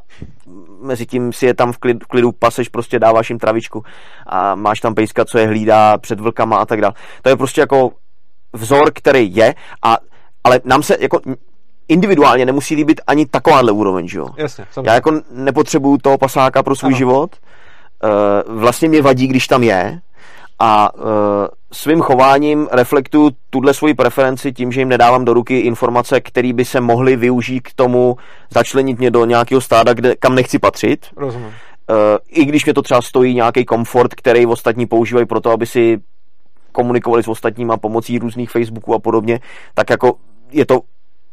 [0.83, 3.85] mezi tím si je tam v klidu, v klidu paseš, prostě dáváš jim travičku
[4.27, 6.95] a máš tam pejska, co je hlídá před vlkama a tak dále.
[7.23, 7.91] To je prostě jako
[8.53, 9.97] vzor, který je a
[10.45, 11.21] ale nám se jako
[11.91, 14.27] individuálně nemusí líbit ani takováhle úroveň, že jo?
[14.37, 16.99] Jasně, Já jako nepotřebuju toho pasáka pro svůj ano.
[16.99, 17.37] život,
[18.47, 20.01] uh, vlastně mě vadí, když tam je
[20.59, 21.01] a uh,
[21.73, 26.65] svým chováním reflektuju tuhle svoji preferenci tím, že jim nedávám do ruky informace, které by
[26.65, 28.17] se mohly využít k tomu
[28.51, 31.07] začlenit mě do nějakého stáda, kde, kam nechci patřit.
[31.17, 31.47] Rozumím.
[31.47, 31.55] Uh,
[32.29, 35.99] I když mě to třeba stojí nějaký komfort, který ostatní používají pro to, aby si
[36.73, 39.41] komunikovali s ostatníma pomocí různých Facebooků a podobně,
[39.75, 40.15] tak jako
[40.53, 40.81] je to,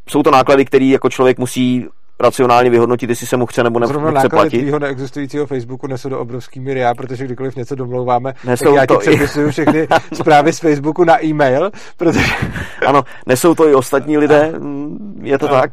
[0.10, 1.88] jsou to náklady, které jako člověk musí
[2.20, 4.68] racionálně vyhodnotit, jestli se mu chce nebo ne, Zrovna nechce platit.
[4.68, 8.88] Zrovna neexistujícího Facebooku nesou do obrovský míry já, protože kdykoliv něco domlouváme, nesou tak já
[8.88, 12.20] to ti přepisuju všechny zprávy z Facebooku na e-mail, protože...
[12.88, 15.62] Ano, nesou to i ostatní lidé, mm, je to a.
[15.62, 15.72] tak.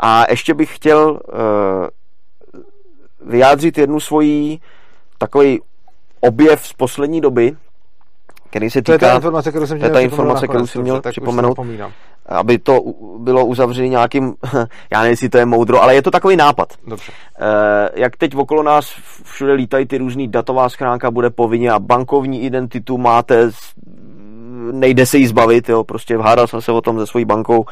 [0.00, 1.20] A ještě bych chtěl uh,
[3.30, 4.58] vyjádřit jednu svoji
[5.18, 5.60] takový
[6.20, 7.56] objev z poslední doby,
[8.52, 8.98] který se týká...
[8.98, 11.58] To je ta informace, kterou jsem, to je ta informace, kterou jsem měl připomenout
[12.26, 12.80] aby to
[13.18, 14.34] bylo uzavřené nějakým,
[14.92, 16.68] já nevím, jestli to je moudro, ale je to takový nápad.
[16.86, 17.12] Dobře.
[17.40, 22.42] Eh, jak teď okolo nás všude lítají ty různý datová schránka, bude povinně a bankovní
[22.42, 23.50] identitu máte,
[24.72, 27.64] nejde se jí zbavit, jo, prostě hádal jsem se o tom se svojí bankou,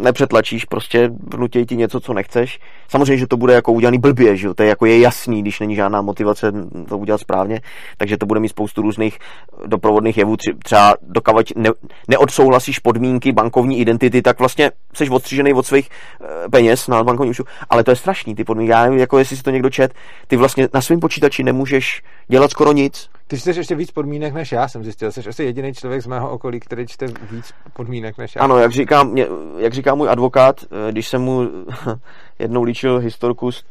[0.00, 2.60] nepřetlačíš, prostě vnutěj ti něco, co nechceš.
[2.88, 4.54] Samozřejmě, že to bude jako udělaný blbě, že jo?
[4.54, 6.52] to je jako je jasný, když není žádná motivace
[6.88, 7.60] to udělat správně,
[7.96, 9.18] takže to bude mít spoustu různých
[9.66, 11.70] doprovodných jevů, třeba dokavať ne,
[12.08, 17.44] neodsouhlasíš podmínky bankovní identity, tak vlastně jsi odstřížený od svých eh, peněz na bankovní účtu,
[17.70, 19.94] ale to je strašný, ty podmínky, já nevím, jako jestli si to někdo čet,
[20.26, 24.52] ty vlastně na svém počítači nemůžeš dělat skoro nic, ty čteš ještě víc podmínek než
[24.52, 25.12] já, jsem zjistil.
[25.12, 28.42] Jsi asi jediný člověk z mého okolí, který čte víc podmínek než já.
[28.42, 29.08] Ano, jak říká,
[29.58, 31.48] jak říká můj advokát, eh, když jsem mu
[32.38, 33.62] jednou líčil historku s...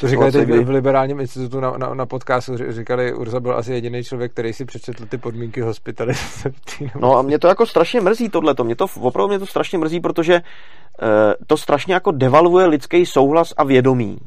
[0.00, 0.64] to říkali teď kdy...
[0.64, 4.64] v Liberálním institutu na, na, na podcastu, říkali, Urza byl asi jediný člověk, který si
[4.64, 6.52] přečetl ty podmínky hospitalizace.
[7.00, 10.00] No a mě to jako strašně mrzí tohleto, mě to opravdu mě to strašně mrzí,
[10.00, 11.08] protože uh,
[11.46, 14.18] to strašně jako devalvuje lidský souhlas a vědomí.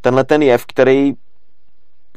[0.00, 1.12] Tenhle ten jev, který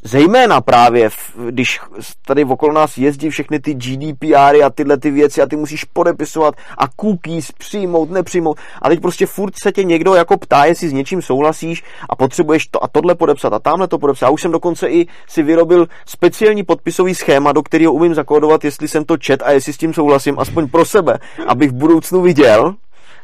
[0.05, 1.09] Zejména právě,
[1.49, 1.79] když
[2.25, 6.55] tady okolo nás jezdí všechny ty GDPR a tyhle ty věci a ty musíš podepisovat
[6.77, 8.57] a cookies přijmout, nepřijmout.
[8.81, 12.67] A teď prostě furt se tě někdo jako ptá, jestli s něčím souhlasíš a potřebuješ
[12.67, 14.27] to a tohle podepsat a tamhle to podepsat.
[14.27, 18.87] A už jsem dokonce i si vyrobil speciální podpisový schéma, do kterého umím zakódovat, jestli
[18.87, 22.75] jsem to čet a jestli s tím souhlasím, aspoň pro sebe, abych v budoucnu viděl,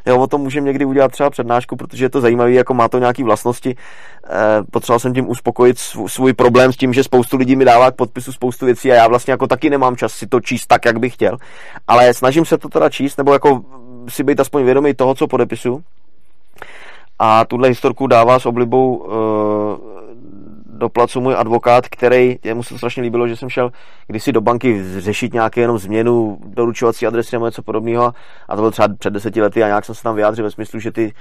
[0.10, 3.00] Jo, o tom můžeme někdy udělat třeba přednášku, protože je to zajímavé, jako má to
[3.00, 3.70] nějaké vlastnosti.
[3.70, 7.96] E, potřeboval jsem tím uspokojit svůj problém s tím, že spoustu lidí mi dává k
[7.96, 11.00] podpisu spoustu věcí a já vlastně jako taky nemám čas si to číst tak, jak
[11.00, 11.38] bych chtěl.
[11.88, 13.62] Ale snažím se to teda číst, nebo jako
[14.08, 15.84] si být aspoň vědomý toho, co podepisu.
[17.20, 19.89] A tuhle historku dává s oblibou e,
[20.80, 23.72] do placu můj advokát, který, jemu se to strašně líbilo, že jsem šel
[24.08, 28.14] kdysi do banky řešit nějaké jenom změnu doručovací adresy nebo něco podobného.
[28.50, 30.80] A to bylo třeba před deseti lety a nějak jsem se tam vyjádřil ve smyslu,
[30.80, 31.14] že ty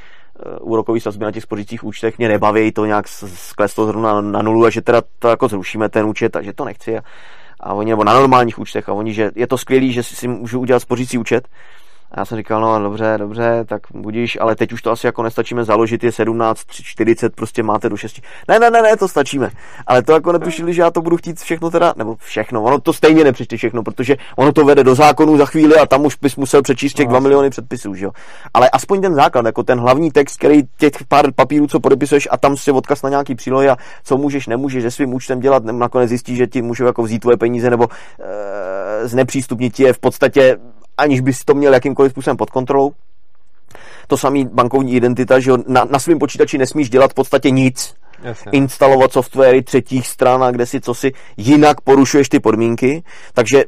[0.63, 4.65] uh, úrokové sazby na těch spořících účtech mě nebaví, to nějak skleslo zrovna na, nulu
[4.65, 6.99] a že teda to jako zrušíme ten účet a že to nechci.
[6.99, 7.03] A,
[7.61, 10.61] a oni, nebo na normálních účtech a oni, že je to skvělý, že si můžu
[10.61, 11.49] udělat spořící účet
[12.11, 15.23] a já jsem říkal, no dobře, dobře, tak budíš, ale teď už to asi jako
[15.23, 18.21] nestačíme založit, je 17, 40, prostě máte do 6.
[18.49, 19.51] Ne, ne, ne, ne, to stačíme.
[19.87, 22.93] Ale to jako netušili, že já to budu chtít všechno teda, nebo všechno, ono to
[22.93, 26.37] stejně nepřečte všechno, protože ono to vede do zákonu za chvíli a tam už bys
[26.37, 28.11] musel přečíst těch 2 miliony předpisů, že jo.
[28.55, 32.37] Ale aspoň ten základ, jako ten hlavní text, který těch pár papírů, co podepisuješ a
[32.37, 36.09] tam si odkaz na nějaký přílohy a co můžeš, nemůžeš se svým účtem dělat, nakonec
[36.09, 37.89] zjistíš, že ti můžou jako vzít tvoje peníze nebo
[38.21, 40.57] e, znepřístupnit je v podstatě
[40.99, 42.93] aniž bys to měl jakýmkoliv způsobem pod kontrolou.
[44.07, 47.95] To samý bankovní identita, že na, na svém počítači nesmíš dělat v podstatě nic.
[48.23, 48.53] Jasně.
[48.53, 53.03] Instalovat softwary třetích stran a kde si co si, jinak porušuješ ty podmínky.
[53.35, 53.65] Takže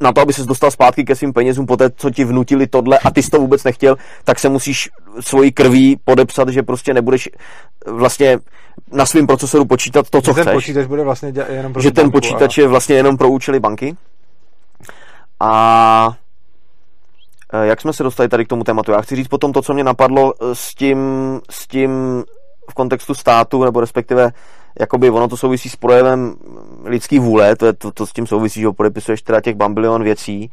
[0.00, 2.98] na to, aby ses dostal zpátky ke svým penězům po té, co ti vnutili tohle
[2.98, 4.90] a ty jsi to vůbec nechtěl, tak se musíš
[5.20, 7.28] svojí krví podepsat, že prostě nebudeš
[7.86, 8.38] vlastně
[8.92, 10.44] na svém procesoru počítat to, co že chceš.
[10.44, 12.60] ten počítač bude vlastně jenom pro Že ten počítač a...
[12.60, 13.96] je vlastně jenom pro účely banky.
[15.40, 16.23] A Eh,
[17.62, 18.92] jak jsme se dostali tady k tomu tématu?
[18.92, 20.98] Já chci říct potom to, co mě napadlo eh, s tím,
[21.50, 22.24] s tím
[22.70, 24.32] v kontextu státu, nebo respektive
[24.80, 26.34] jakoby ono to souvisí s projevem
[26.84, 30.50] lidský vůle, to, je to, to s tím souvisí, že podepisuješ teda těch bambilion věcí.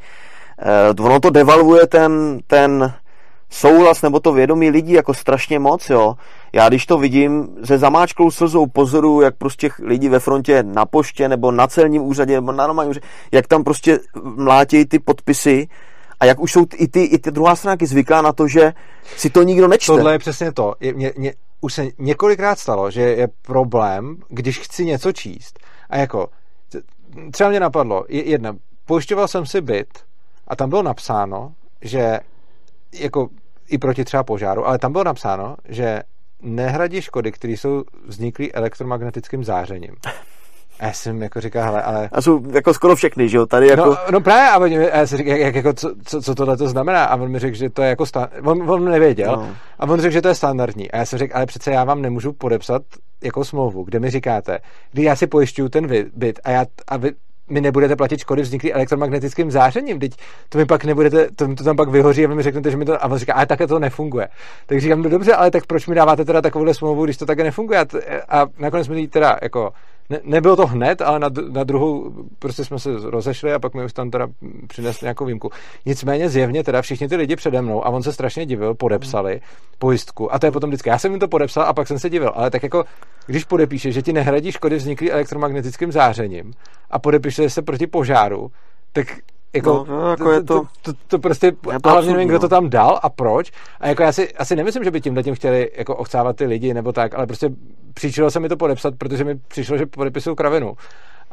[0.60, 2.94] Eh, ono to devalvuje ten, ten
[3.50, 6.16] souhlas nebo to vědomí lidí jako strašně moc, jo.
[6.54, 11.30] Já když to vidím, ze zamáčklou slzou pozoru, jak prostě lidi ve frontě na poště
[11.30, 15.68] nebo na celním úřadě nebo na normálním úřadě, jak tam prostě mlátějí ty podpisy,
[16.22, 18.74] a jak už jsou i ty, i ty druhá strana zvyklá na to, že
[19.18, 19.94] si to nikdo nečte.
[19.94, 20.76] Tohle je přesně to.
[20.80, 25.60] Je, mě, mě, už se několikrát stalo, že je problém, když chci něco číst.
[25.90, 26.30] A jako,
[27.32, 29.88] třeba mě napadlo, jedna, pojišťoval jsem si byt
[30.48, 32.20] a tam bylo napsáno, že
[32.94, 33.30] jako
[33.68, 36.02] i proti třeba požáru, ale tam bylo napsáno, že
[36.42, 39.96] nehradí škody, které jsou vzniklé elektromagnetickým zářením.
[40.82, 42.10] A já jsem jako říkal, hele, ale...
[42.12, 43.46] A jsou jako skoro všechny, že jo?
[43.46, 43.86] Tady jako...
[43.86, 46.36] No, no právě, a, oni, a já jsem říkal, jak, jak, jako, co, co, co
[46.36, 47.04] tohle to znamená?
[47.04, 48.06] A on mi řekl, že to je jako...
[48.06, 48.30] Sta...
[48.44, 49.32] On, on nevěděl.
[49.36, 49.56] No.
[49.80, 50.92] A on řekl, že to je standardní.
[50.92, 52.82] A já jsem řekl, ale přece já vám nemůžu podepsat
[53.24, 54.60] jako smlouvu, kde mi říkáte,
[54.92, 57.12] kdy já si pojišťuju ten byt a, já, a vy,
[57.50, 60.12] mi nebudete platit škody vzniklé elektromagnetickým zářením, teď
[60.50, 62.86] to mi pak nebudete, to, to tam pak vyhoří a vy mi řeknete, že mi
[62.86, 64.28] to, a on říká, ale takhle to nefunguje.
[64.66, 67.44] Tak říkám, no dobře, ale tak proč mi dáváte teda takovouhle smlouvu, když to také
[67.44, 67.80] nefunguje?
[67.80, 67.86] A,
[68.30, 69.74] a nakonec mi teda jako
[70.12, 73.86] ne, nebylo to hned, ale na, na druhou prostě jsme se rozešli a pak mi
[73.86, 74.28] už tam teda
[74.68, 75.50] přinesli nějakou výjimku.
[75.86, 79.42] Nicméně zjevně teda všichni ty lidi přede mnou a on se strašně divil, podepsali
[79.80, 80.90] pojistku a to je potom vždycky.
[80.90, 82.84] Já jsem jim to podepsal a pak jsem se divil, ale tak jako
[83.26, 86.54] když podepíše, že ti nehradí škody vzniklý elektromagnetickým zářením
[86.90, 88.52] a podepíše se proti požáru,
[88.94, 89.08] tak
[89.54, 91.52] jako, no, jako je to, to, to, to prostě,
[91.82, 93.52] to hlavně nevím, kdo to tam dal a proč.
[93.80, 96.74] A jako já si asi nemyslím, že by tím tím chtěli jako ochcávat ty lidi
[96.74, 97.50] nebo tak, ale prostě
[97.94, 100.74] příčilo se mi to podepsat, protože mi přišlo, že podepisuju kravinu.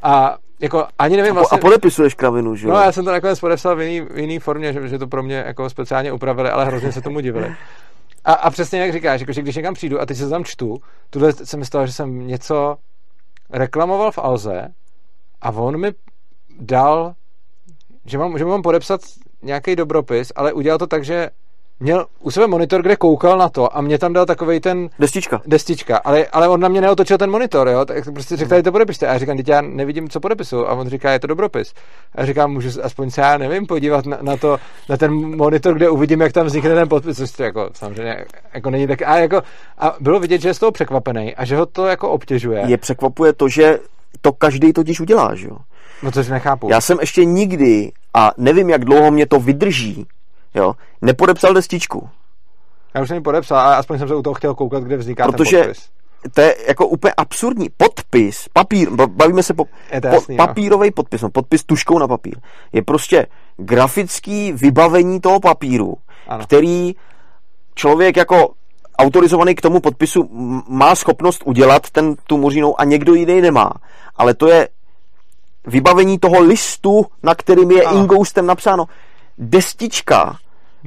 [0.03, 1.59] A jako ani nevím vlastně...
[1.59, 2.74] A podepisuješ kravinu, že jo?
[2.74, 5.23] No já jsem to nakonec podepsal v jiný, v jiný formě, že, že to pro
[5.23, 7.55] mě jako speciálně upravili, ale hrozně se tomu divili.
[8.24, 10.78] A, a přesně jak říkáš, jako, že když někam přijdu a teď se tam čtu,
[11.11, 12.77] tuhle se mi stalo, že jsem něco
[13.51, 14.69] reklamoval v Alze
[15.40, 15.93] a on mi
[16.61, 17.15] dal
[18.09, 19.01] že mám, že mám podepsat
[19.43, 21.30] nějaký dobropis, ale udělal to tak, že
[21.80, 24.89] měl u sebe monitor, kde koukal na to a mě tam dal takový ten...
[24.98, 25.40] Destička.
[25.47, 28.72] Destička, ale, ale on na mě neotočil ten monitor, jo, tak prostě řekl, tady to
[28.72, 29.06] podepište.
[29.06, 30.68] A já říkám, teď já nevidím, co podepisu.
[30.68, 31.74] A on říká, je to dobropis.
[32.14, 34.59] A já říkám, můžu aspoň se, já nevím, podívat na, na, to,
[34.89, 38.24] na ten monitor, kde uvidím, jak tam vznikne ten podpis, což to jako samozřejmě
[38.55, 39.02] jako není tak...
[39.02, 39.43] A, jako,
[39.78, 42.62] a bylo vidět, že je z toho překvapený a že ho to jako obtěžuje.
[42.66, 43.78] Je překvapuje to, že
[44.20, 45.56] to každý totiž udělá, že jo?
[46.02, 46.68] No což nechápu.
[46.70, 50.06] Já jsem ještě nikdy, a nevím, jak dlouho mě to vydrží,
[50.54, 52.08] jo, nepodepsal destičku.
[52.94, 55.26] Já už jsem ji podepsal, ale aspoň jsem se u toho chtěl koukat, kde vzniká
[55.26, 55.90] Protože ten podpis.
[56.34, 57.68] to je jako úplně absurdní.
[57.76, 62.36] Podpis, papír, bavíme se po, je jasný, po papírový podpis, no, podpis tuškou na papír,
[62.72, 63.26] je prostě
[63.56, 65.94] grafický vybavení toho papíru,
[66.28, 66.44] ano.
[66.44, 66.94] který
[67.74, 68.52] člověk jako
[68.98, 70.28] autorizovaný k tomu podpisu
[70.68, 73.72] má schopnost udělat ten, tu muřínou a někdo jiný nemá.
[74.16, 74.68] Ale to je
[75.69, 77.99] vybavení toho listu, na kterým je ano.
[77.99, 78.86] ingoustem napsáno.
[79.39, 80.36] Destička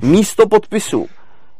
[0.01, 1.07] místo podpisu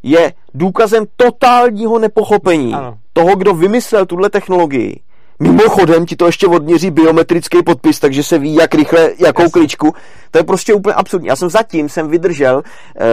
[0.03, 2.97] je důkazem totálního nepochopení ano.
[3.13, 4.99] toho, kdo vymyslel tuhle technologii.
[5.39, 9.51] Mimochodem ti to ještě odměří biometrický podpis, takže se ví, jak rychle, jakou Jasně.
[9.51, 9.93] kličku.
[10.31, 11.27] To je prostě úplně absurdní.
[11.27, 12.63] Já jsem zatím jsem vydržel,
[12.95, 13.03] eh,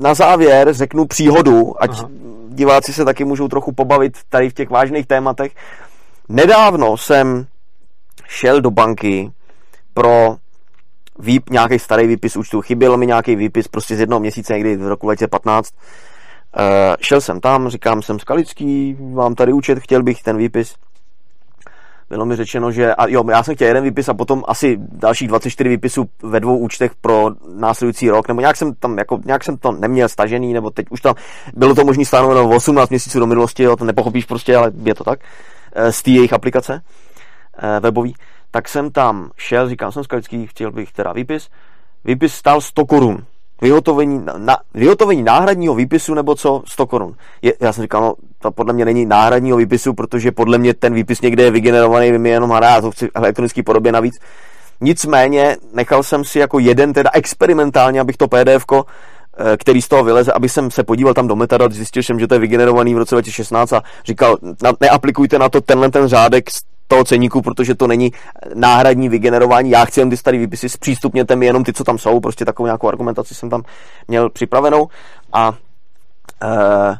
[0.00, 2.08] na závěr řeknu příhodu, ať Aha.
[2.48, 5.52] diváci se taky můžou trochu pobavit tady v těch vážných tématech.
[6.28, 7.46] Nedávno jsem
[8.28, 9.30] šel do banky
[9.94, 10.36] pro
[11.18, 12.60] výp, nějaký starý výpis účtu.
[12.60, 15.74] Chyběl mi nějaký výpis prostě z jednoho měsíce, někdy v roku 2015.
[15.74, 20.74] Uh, eh, šel jsem tam, říkám, jsem Skalický, mám tady účet, chtěl bych ten výpis.
[22.10, 25.28] Bylo mi řečeno, že a jo, já jsem chtěl jeden výpis a potom asi dalších
[25.28, 29.56] 24 výpisů ve dvou účtech pro následující rok, nebo nějak jsem tam, jako, nějak jsem
[29.56, 31.14] to neměl stažený, nebo teď už tam,
[31.54, 35.04] bylo to možný stanoveno 18 měsíců do minulosti, jo, to nepochopíš prostě, ale je to
[35.04, 35.20] tak,
[35.72, 36.82] eh, z té jejich aplikace
[37.58, 38.14] eh, webový
[38.50, 41.48] tak jsem tam šel, říkám, jsem skalický, chtěl bych teda výpis.
[42.04, 43.24] Výpis stál 100 korun.
[43.62, 47.14] Vyhotovení, na, vyhotovení náhradního výpisu nebo co 100 korun.
[47.42, 50.94] Je, já jsem říkal, no to podle mě není náhradního výpisu, protože podle mě ten
[50.94, 54.18] výpis někde je vygenerovaný, vy mi jenom hrá, to chci v elektronické podobě navíc.
[54.80, 60.04] Nicméně nechal jsem si jako jeden teda experimentálně, abych to pdf eh, který z toho
[60.04, 62.98] vyleze, aby jsem se podíval tam do metadat, zjistil jsem, že to je vygenerovaný v
[62.98, 64.36] roce 2016 a říkal,
[64.80, 66.50] neaplikujte na to tenhle ten řádek
[66.90, 68.12] toho ceníku, protože to není
[68.54, 69.70] náhradní vygenerování.
[69.70, 72.66] Já chci jen ty staré výpisy, zpřístupněte mi jenom ty, co tam jsou, prostě takovou
[72.66, 73.62] nějakou argumentaci jsem tam
[74.08, 74.88] měl připravenou
[75.32, 76.96] a uh,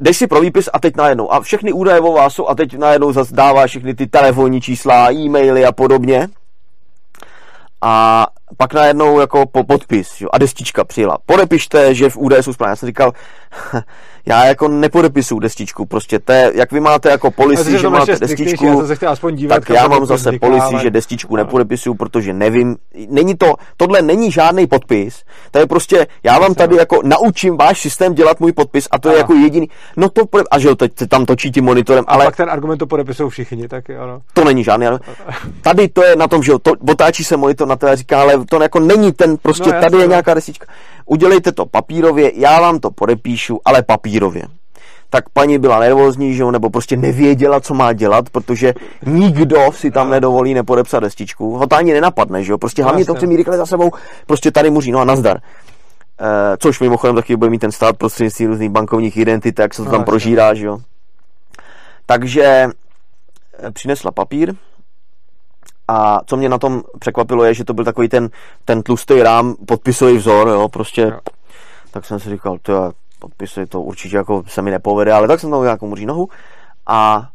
[0.00, 1.32] jdeš si pro výpis a teď najednou.
[1.32, 5.12] A všechny údaje o vás jsou a teď najednou zase dává všechny ty telefonní čísla,
[5.12, 6.28] e-maily a podobně.
[7.82, 8.26] A
[8.56, 11.18] pak najednou jako po podpis jo, a destička přijela.
[11.26, 12.70] Podepište, že v jsou správně.
[12.70, 13.12] Já jsem říkal,
[14.26, 18.84] já jako nepodepisuju destičku, prostě to je, jak vy máte jako policy, že máte destičku,
[19.02, 22.76] já se dívat, tak já mám zase policy, že destičku nepodepisuju, protože nevím,
[23.08, 27.80] není to, tohle není žádný podpis, to je prostě, já vám tady jako naučím váš
[27.80, 30.92] systém dělat můj podpis a to je jako jediný, no to, a že jo, teď
[31.08, 32.24] tam točí tím monitorem, ale...
[32.24, 34.20] A pak ten argument to podepisují všichni, tak ano.
[34.32, 35.00] To není žádný, ale
[35.60, 38.20] tady to je na tom, že jo, to, otáčí se monitor na to a říká,
[38.20, 40.66] ale to jako není ten, prostě no, tady je nějaká destička
[41.08, 44.42] udělejte to papírově, já vám to podepíšu, ale papírově.
[45.10, 48.74] Tak paní byla nervózní, že jo, nebo prostě nevěděla, co má dělat, protože
[49.06, 51.56] nikdo si tam nedovolí nepodepsat destičku.
[51.56, 53.90] Ho to ani nenapadne, že jo, prostě hlavně to chce mít rychle za sebou,
[54.26, 55.38] prostě tady muří, no a nazdar.
[56.20, 59.84] Eh, což mimochodem taky bude mít ten stát prostřednictvím různých bankovních identit, jak se to
[59.84, 60.78] No, tam prožírá, že jo.
[62.06, 62.44] Takže
[63.58, 64.54] eh, přinesla papír
[65.88, 68.30] a co mě na tom překvapilo je, že to byl takový ten,
[68.64, 71.18] ten tlustý rám, podpisový vzor, jo, prostě, Jo.
[71.90, 75.40] tak jsem si říkal, to je podpisy, to určitě jako se mi nepovede, ale tak
[75.40, 76.28] jsem tam nějakou muří nohu
[76.86, 77.28] a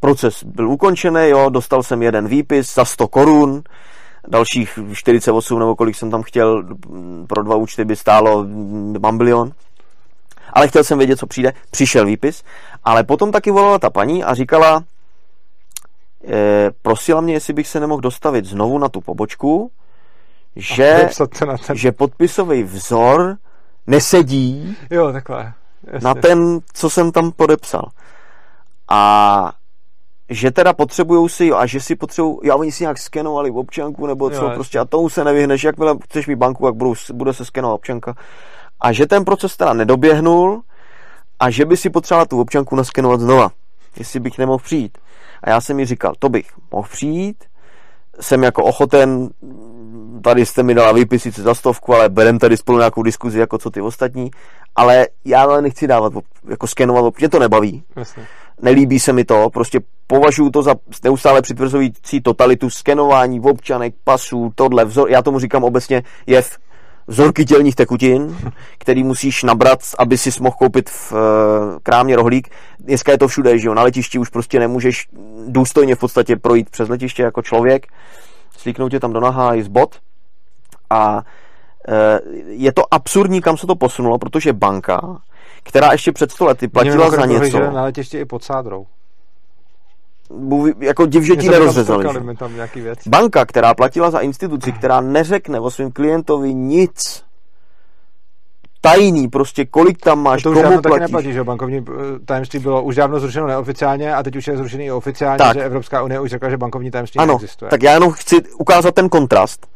[0.00, 3.62] proces byl ukončený, jo, dostal jsem jeden výpis za 100 korun,
[4.28, 6.64] dalších 48 nebo kolik jsem tam chtěl,
[7.26, 9.52] pro dva účty by stálo mm, mambilion.
[10.52, 11.52] Ale chtěl jsem vědět, co přijde.
[11.70, 12.42] Přišel výpis,
[12.84, 14.84] ale potom taky volala ta paní a říkala,
[16.24, 19.70] eh, prosila mě, jestli bych se nemohl dostavit znovu na tu pobočku,
[20.56, 21.08] že,
[21.46, 21.76] na ten...
[21.76, 23.36] že podpisový vzor
[23.86, 25.52] nesedí Jo, takhle.
[25.84, 26.08] Jasně.
[26.08, 27.84] na ten, co jsem tam podepsal.
[28.88, 29.52] A
[30.28, 34.06] že teda potřebujou si, jo, a že si potřebují, jo, oni si nějak skenovali občanku,
[34.06, 37.32] nebo co, Jo, prostě a tomu se nevyhneš, jakmile chceš mít banku, jak budou, bude
[37.32, 38.14] se skenovat občanka.
[38.80, 40.62] A že ten proces teda nedoběhnul
[41.40, 43.50] a že by si potřebovala tu občanku naskenovat znova,
[43.96, 44.98] jestli bych nemohl přijít.
[45.42, 47.44] A já jsem mi říkal, to bych mohl přijít,
[48.20, 49.28] jsem jako ochoten,
[50.22, 53.58] tady jste mi dala výpis sice za stovku, ale berem tady spolu nějakou diskuzi, jako
[53.58, 54.30] co ty ostatní,
[54.76, 56.12] ale já ale nechci dávat,
[56.48, 58.26] jako skenovat, mě to nebaví, Jasně.
[58.62, 64.84] nelíbí se mi to, prostě považuji to za neustále přitvrzující totalitu skenování občanek, pasů, tohle,
[64.84, 66.58] vzor, já tomu říkám obecně jev
[67.06, 68.36] vzorky tělních tekutin,
[68.78, 72.48] který musíš nabrat, aby si mohl koupit v eh, krámě rohlík.
[72.78, 75.08] Dneska je to všude, že jo, na letišti už prostě nemůžeš
[75.46, 77.86] důstojně v podstatě projít přes letiště jako člověk,
[78.58, 79.98] slíknout tě tam do naha i z bod
[80.90, 81.22] a
[81.88, 85.18] eh, je to absurdní, kam se to posunulo, protože banka,
[85.62, 88.86] která ještě před 100 lety platila za něco, na letišti i pod sádrou.
[90.80, 92.04] Jako div, že My ti nerozřezali.
[92.20, 92.36] my.
[93.06, 97.22] Banka, která platila za instituci, která neřekne o svém klientovi nic,
[98.80, 101.02] tajný, prostě kolik tam máš, to už komu dávno taky platíš.
[101.02, 104.84] neplatí, že bankovní eh, tajemství bylo už dávno zrušeno neoficiálně a teď už je zrušený
[104.84, 105.56] i oficiálně, Tak.
[105.56, 107.70] že Evropská unie už řekla, že bankovní tajemství Ano, neexistuje.
[107.70, 109.66] tak já jenom chci ukázat ten kontrast,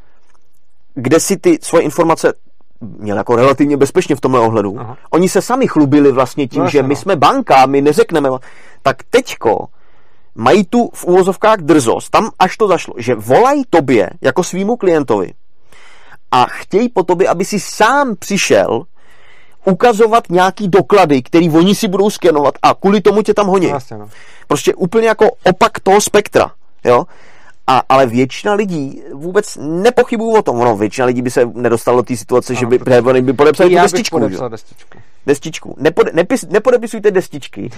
[0.94, 2.32] kde si ty svoje informace
[2.80, 4.76] měl jako relativně bezpečně v tomhle ohledu.
[4.80, 4.96] Aha.
[5.10, 6.96] Oni se sami chlubili vlastně tím, No no, že my no.
[6.96, 8.28] jsme banka, my neřekneme.
[8.82, 9.66] Tak teďko
[10.34, 15.32] mají tu v úvozovkách drzost, tam až to zašlo, že volají tobě jako svýmu klientovi
[16.32, 18.82] a chtějí po tobě, aby si sám přišel
[19.64, 23.66] ukazovat nějaký doklady, který oni si budou skenovat a kvůli tomu tě tam honí.
[23.66, 24.08] Vlastně, no.
[24.48, 26.50] Prostě úplně jako opak toho spektra,
[26.84, 27.04] jo.
[27.66, 30.60] A, ale většina lidí vůbec nepochybují o tom.
[30.60, 33.22] Ono, většina lidí by se nedostalo do té situace, že Ano, by, protože- protože...
[33.22, 34.16] by podepsali tu destičku.
[34.18, 34.98] že podepsal destičku.
[35.26, 35.74] Destičku.
[35.78, 37.70] Nepode, nepis, nepodepisujte destičky.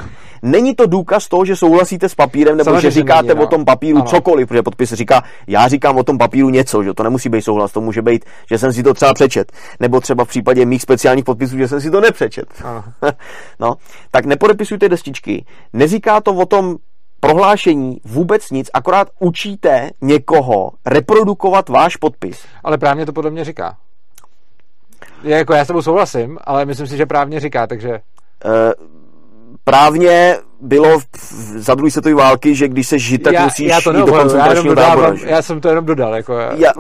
[0.43, 3.45] Není to důkaz toho, že souhlasíte s papírem, nebo Samozřejmě, že říkáte není, no.
[3.45, 4.07] o tom papíru Ano.
[4.07, 7.73] cokoliv, protože podpis říká, já říkám o tom papíru něco, že to nemusí být souhlas,
[7.73, 9.53] to může být, že jsem si to třeba přečet.
[9.81, 12.47] Nebo třeba v případě mých speciálních podpisů, že jsem si to nepřečet.
[12.65, 12.85] Ano.
[13.61, 13.75] no,
[14.11, 15.45] tak nepodepisujte destičky.
[15.73, 16.77] Neříká to o tom
[17.21, 22.45] prohlášení vůbec nic, akorát učíte někoho reprodukovat váš podpis.
[22.65, 23.77] Ale právně to podle mě říká.
[25.23, 28.01] Je, jako já s tebou souhlasím, ale myslím si, že právně říká, takže
[28.45, 28.73] Eh,
[29.65, 31.05] právně bylo v,
[31.57, 34.13] za druhé světové války, že když se žít, tak já, musíš já to jít do
[34.13, 35.15] koncentračního tábora.
[35.15, 35.27] že?
[35.29, 36.73] já jsem to jenom dodal, jako já, Já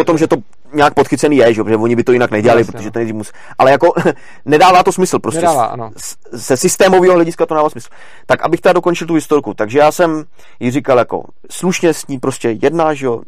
[0.00, 0.36] o tom, že to
[0.72, 1.62] nějak podchycený je, že?
[1.62, 2.90] protože oni by to jinak nedělali, Jasně, protože no.
[2.90, 3.32] to nejdřív mus...
[3.58, 3.92] Ale jako
[4.44, 5.40] nedává to smysl prostě.
[5.40, 5.90] Nedává, ano.
[6.36, 7.88] Se systémového hlediska to dává smysl.
[8.26, 9.54] Tak abych teda dokončil tu historku.
[9.54, 10.24] Takže já jsem
[10.60, 13.20] jí říkal jako slušně s ní prostě jedná, že jo,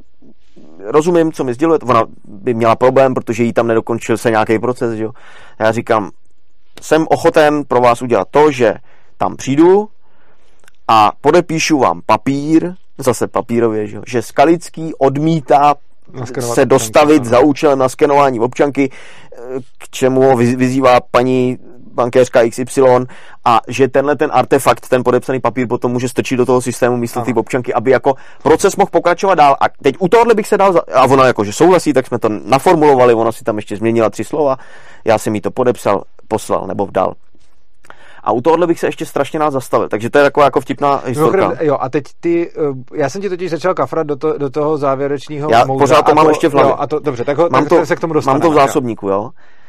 [0.84, 4.94] rozumím, co mi sděluje, ona by měla problém, protože jí tam nedokončil se nějaký proces,
[4.94, 5.12] že jo.
[5.58, 6.10] Já říkám,
[6.82, 8.74] jsem ochoten pro vás udělat to, že
[9.16, 9.88] tam přijdu
[10.88, 15.74] a podepíšu vám papír, zase papírově, že, jo, že Skalický odmítá
[16.12, 17.30] Naskenovat se občanky, dostavit ano.
[17.30, 19.38] za účelem naskenování občanky, eh,
[19.78, 21.58] k čemu ho vyz- vyzývá paní
[21.94, 22.82] bankéřka XY
[23.44, 27.20] a že tenhle ten artefakt, ten podepsaný papír potom může strčit do toho systému místo
[27.20, 29.56] té občanky, aby jako proces mohl pokračovat dál.
[29.60, 30.80] A teď u tohohle bych se dal, za...
[30.94, 34.24] a ona jako, že souhlasí, tak jsme to naformulovali, ona si tam ještě změnila tři
[34.24, 34.56] slova,
[35.04, 37.14] já jsem jí to podepsal, poslal nebo dal.
[38.22, 41.02] A u tohohle bych se ještě strašně rád zastavil, takže to je taková jako vtipná
[41.06, 41.36] historka.
[41.36, 44.50] Mimochodem, jo, a teď ty, eh, já jsem ti totiž začal kafrat do, to, do
[44.50, 46.70] toho závěrečního Já moudra, pořád to mám ještě v hlavě.
[46.70, 48.38] Jo, a to, dobře, tak, ho, mám tak to, se k tomu dostaneme.
[48.38, 48.66] mám to v jo.
[48.66, 49.30] zásobníku, jo.
[49.34, 49.59] Eh,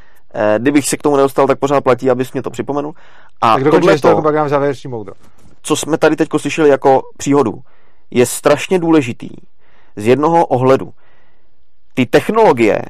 [0.58, 2.94] Kdybych se k tomu nedostal, tak pořád platí, abys mě to připomenul.
[3.42, 5.14] A Tak tohle historku, pak dám závěreční moudro.
[5.62, 7.54] co jsme tady teď slyšeli jako příhodu,
[8.12, 9.30] je strašně důležitý
[9.96, 10.94] z jednoho ohledu.
[11.94, 12.82] Ty technologie,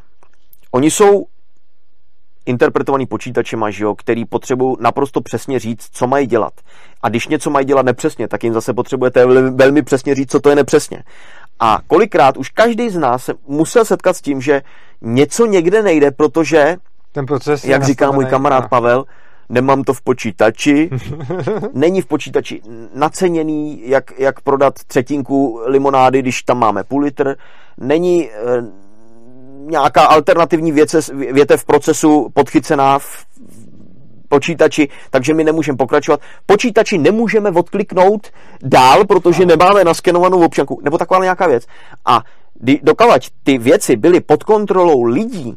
[0.72, 1.26] oni jsou
[2.46, 6.54] interpretovaný počítačema, že jo, který potřebují naprosto přesně říct, co mají dělat.
[7.02, 10.40] A když něco mají dělat nepřesně, tak jim zase potřebujete vel- velmi přesně říct, co
[10.40, 11.04] to je nepřesně.
[11.60, 14.62] A kolikrát už každý z nás se musel setkat s tím, že
[15.02, 16.76] něco někde nejde, protože
[17.12, 19.06] Ten proces Jak říká můj kamarád Pavel,
[19.50, 20.90] nemám to v počítači,
[21.74, 22.62] není v počítači
[22.94, 27.36] naceněný, jak, jak prodat třetinku limonády, když tam máme půl litr,
[27.78, 28.34] není e,
[29.66, 33.26] nějaká alternativní věce, větev procesu podchycená v
[34.30, 36.20] počítači, takže my nemůžeme pokračovat.
[36.46, 38.28] Počítači nemůžeme odkliknout
[38.64, 41.64] dál, protože nemáme naskenovanou občanku, nebo taková nějaká věc.
[42.06, 42.24] A
[42.84, 45.56] dokavať ty věci byly pod kontrolou lidí,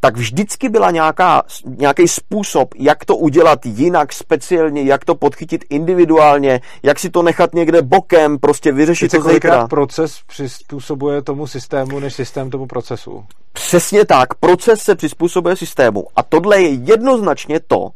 [0.00, 6.60] tak vždycky byla nějaká, nějaký způsob, jak to udělat jinak, speciálně, jak to podchytit individuálně,
[6.82, 9.68] jak si to nechat někde bokem, prostě vyřešit to zítra.
[9.68, 13.24] proces přizpůsobuje tomu systému, než systém tomu procesu.
[13.52, 16.06] Přesně tak, proces se přizpůsobuje systému.
[16.16, 17.88] A tohle je jednoznačně to,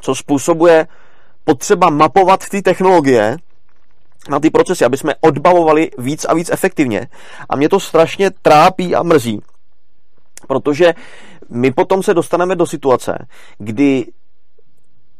[0.00, 0.86] co způsobuje
[1.44, 3.36] potřeba mapovat ty technologie
[4.28, 7.08] na ty procesy, aby jsme odbavovali víc a víc efektivně.
[7.48, 9.40] A mě to strašně trápí a mrzí,
[10.46, 10.94] Protože
[11.50, 13.26] my potom se dostaneme do situace,
[13.58, 14.06] kdy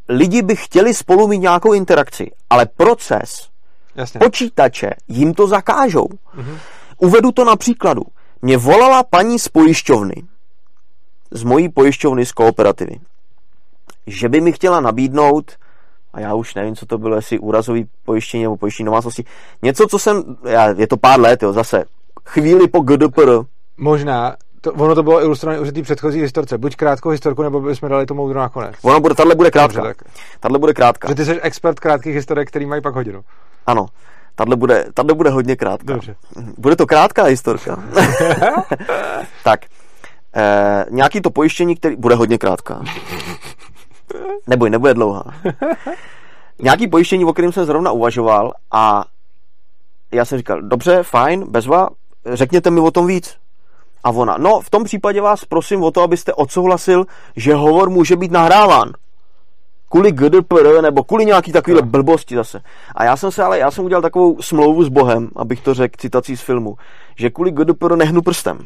[0.08, 3.48] lidi by chtěli spolu mít nějakou interakci, ale proces
[3.94, 4.20] Jasně.
[4.20, 6.08] počítače jim to zakážou.
[6.34, 6.58] Mhm.
[6.98, 8.02] Uvedu to na příkladu.
[8.42, 10.22] Mě volala paní z pojišťovny,
[11.30, 12.96] z mojí pojišťovny z kooperativy,
[14.06, 15.52] že by mi chtěla nabídnout,
[16.12, 19.24] a já už nevím, co to bylo, jestli úrazový pojištění nebo pojištění domácnosti,
[19.62, 21.84] něco, co jsem, já, je to pár let, jo, zase,
[22.24, 23.30] chvíli po GDPR.
[23.76, 24.36] Možná,
[24.66, 26.58] to, ono to bylo ilustrované už v té předchozí historce.
[26.58, 28.74] Buď krátkou historku, nebo bychom dali to moudro nakonec.
[28.82, 29.80] Ono bude, tahle bude krátká.
[29.80, 29.94] Dobře,
[30.40, 31.08] Tahle bude krátká.
[31.08, 33.24] Že ty jsi expert krátkých historek, který mají pak hodinu.
[33.66, 33.86] Ano.
[34.34, 35.92] Tahle bude, tahle bude hodně krátká.
[35.92, 36.16] Dobře.
[36.58, 37.82] Bude to krátká historka.
[39.44, 39.60] tak.
[40.36, 42.82] E, nějaký to pojištění, který bude hodně krátká.
[44.46, 45.24] Neboj, nebude dlouhá.
[46.62, 49.04] Nějaký pojištění, o kterém jsem zrovna uvažoval a
[50.12, 51.88] já jsem říkal, dobře, fajn, bezva,
[52.32, 53.36] řekněte mi o tom víc.
[54.04, 57.06] A ona, no v tom případě vás prosím o to, abyste odsouhlasil,
[57.36, 58.92] že hovor může být nahráván.
[59.90, 62.60] Kvůli GDPR nebo kvůli nějaký takovýhle blbosti zase.
[62.94, 65.94] A já jsem se ale, já jsem udělal takovou smlouvu s Bohem, abych to řekl
[65.98, 66.76] citací z filmu,
[67.16, 68.58] že kvůli GDPR nehnu prstem.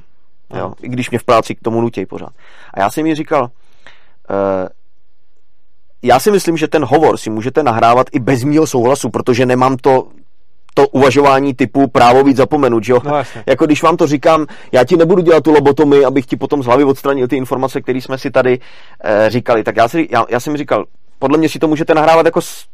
[0.55, 0.73] Jo?
[0.82, 2.31] I když mě v práci k tomu nutějí pořád.
[2.74, 3.48] A já jsem jí říkal, uh,
[6.02, 9.77] já si myslím, že ten hovor si můžete nahrávat i bez mýho souhlasu, protože nemám
[9.77, 10.09] to
[10.74, 13.01] to uvažování typu právo víc zapomenut, že jo?
[13.05, 16.62] No, jako když vám to říkám, já ti nebudu dělat tu lobotomy, abych ti potom
[16.62, 18.59] z hlavy odstranil ty informace, které jsme si tady
[19.05, 19.64] e, říkali.
[19.64, 20.84] Tak já, si, já, já jsem říkal,
[21.18, 22.64] podle mě si to můžete nahrávat jako s,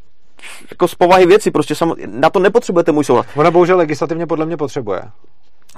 [0.71, 3.25] jako z povahy věci, prostě sam, na to nepotřebujete můj souhlas.
[3.35, 5.01] Ona bohužel legislativně podle mě potřebuje.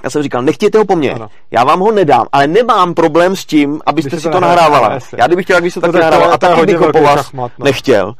[0.04, 1.28] Já jsem říkal, nechtějte ho po mně, ano.
[1.50, 4.98] já vám ho nedám, ale nemám problém s tím, abyste si to, nahrávala.
[5.16, 7.50] Já kdybych chtěl, abyste to taky nahrávala, a taky bych ho po vás no.
[7.58, 8.14] nechtěl.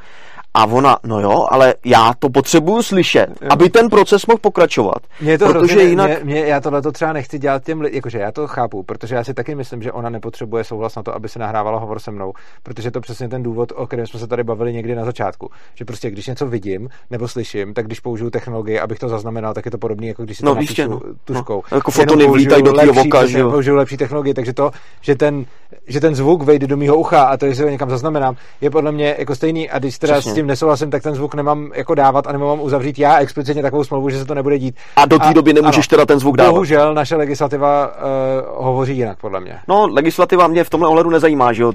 [0.54, 3.48] A ona, no jo, ale já to potřebuju slyšet, jo.
[3.50, 4.98] aby ten proces mohl pokračovat.
[5.20, 6.10] Mě to protože hrozně, jinak...
[6.10, 9.14] Mě, mě, já tohle to třeba nechci dělat těm lidem, jakože já to chápu, protože
[9.14, 12.10] já si taky myslím, že ona nepotřebuje souhlas na to, aby se nahrávala hovor se
[12.10, 12.32] mnou,
[12.62, 15.50] protože to je přesně ten důvod, o kterém jsme se tady bavili někdy na začátku.
[15.74, 19.64] Že prostě když něco vidím nebo slyším, tak když použiju technologii, abych to zaznamenal, tak
[19.64, 21.00] je to podobné, jako když si no, to napíšu no.
[21.24, 21.62] tuškou.
[21.72, 23.50] No, jako fotony vlítají do tvého oka, že jo?
[23.50, 24.70] Použiju lepší technologie, takže to,
[25.00, 25.44] že ten,
[25.86, 28.70] že ten zvuk vejde do mého ucha a to, že si ho někam zaznamenám, je
[28.70, 32.26] podle mě jako stejný a když teda tím nesouhlasím, tak ten zvuk nemám jako dávat
[32.26, 34.76] a nemám uzavřít já explicitně takovou smlouvu, že se to nebude dít.
[34.96, 36.52] A do té doby nemůžeš ano, teda ten zvuk dávat.
[36.52, 39.58] Bohužel naše legislativa uh, hovoří jinak, podle mě.
[39.68, 41.72] No, legislativa mě v tomhle ohledu nezajímá, že jo.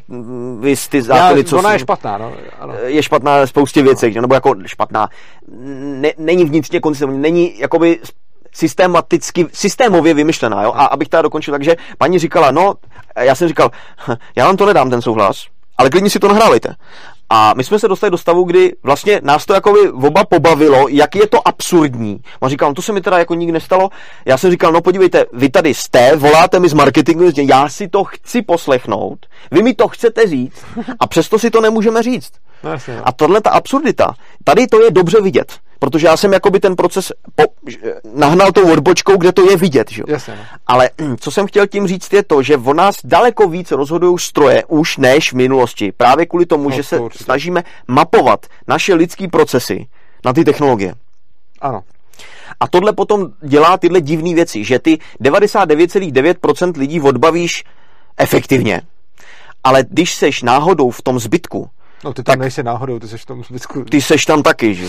[0.59, 2.31] Vy ty zákony, já, co ona jsou, je špatná, no.
[2.59, 2.73] Ano.
[2.85, 4.21] Je špatná spoustě věcí, no.
[4.21, 5.09] nebo jako špatná.
[6.01, 7.99] Ne, není vnitřně konzistentní, není jakoby
[8.53, 10.73] systematicky, systémově vymyšlená, jo?
[10.75, 12.73] A abych teda dokončil, takže paní říkala, no,
[13.19, 13.71] já jsem říkal,
[14.35, 15.45] já vám to nedám, ten souhlas,
[15.77, 16.75] ale klidně si to nahrávejte.
[17.29, 20.87] A my jsme se dostali do stavu, kdy vlastně nás to jako by oba pobavilo,
[20.87, 22.19] jak je to absurdní.
[22.39, 23.89] On říkal, no to se mi teda jako nikdy nestalo.
[24.25, 28.03] Já jsem říkal, no podívejte, vy tady jste, voláte mi z marketingu, já si to
[28.03, 30.65] chci poslechnout, vy mi to chcete říct
[30.99, 32.31] a přesto si to nemůžeme říct.
[32.63, 33.01] No, jasně, no.
[33.05, 37.11] A tohle ta absurdita, tady to je dobře vidět, protože já jsem jakoby ten proces
[37.35, 37.43] po,
[38.13, 39.91] nahnal tou odbočkou, kde to je vidět.
[39.91, 40.03] Že?
[40.07, 40.43] Jasně, no.
[40.67, 44.19] Ale hm, co jsem chtěl tím říct je to, že o nás daleko víc rozhodují
[44.19, 45.91] stroje už než v minulosti.
[45.91, 47.23] Právě kvůli tomu, no, že se určitě.
[47.23, 49.87] snažíme mapovat naše lidské procesy
[50.25, 50.93] na ty technologie.
[51.61, 51.83] Ano.
[52.59, 57.63] A tohle potom dělá tyhle divné věci, že ty 99,9% lidí odbavíš
[58.17, 58.81] efektivně.
[59.63, 61.69] Ale když seš náhodou v tom zbytku,
[62.05, 63.83] No ty tam tak, nejsi náhodou, ty seš v tom zbytku.
[63.83, 64.87] Ty seš tam taky, že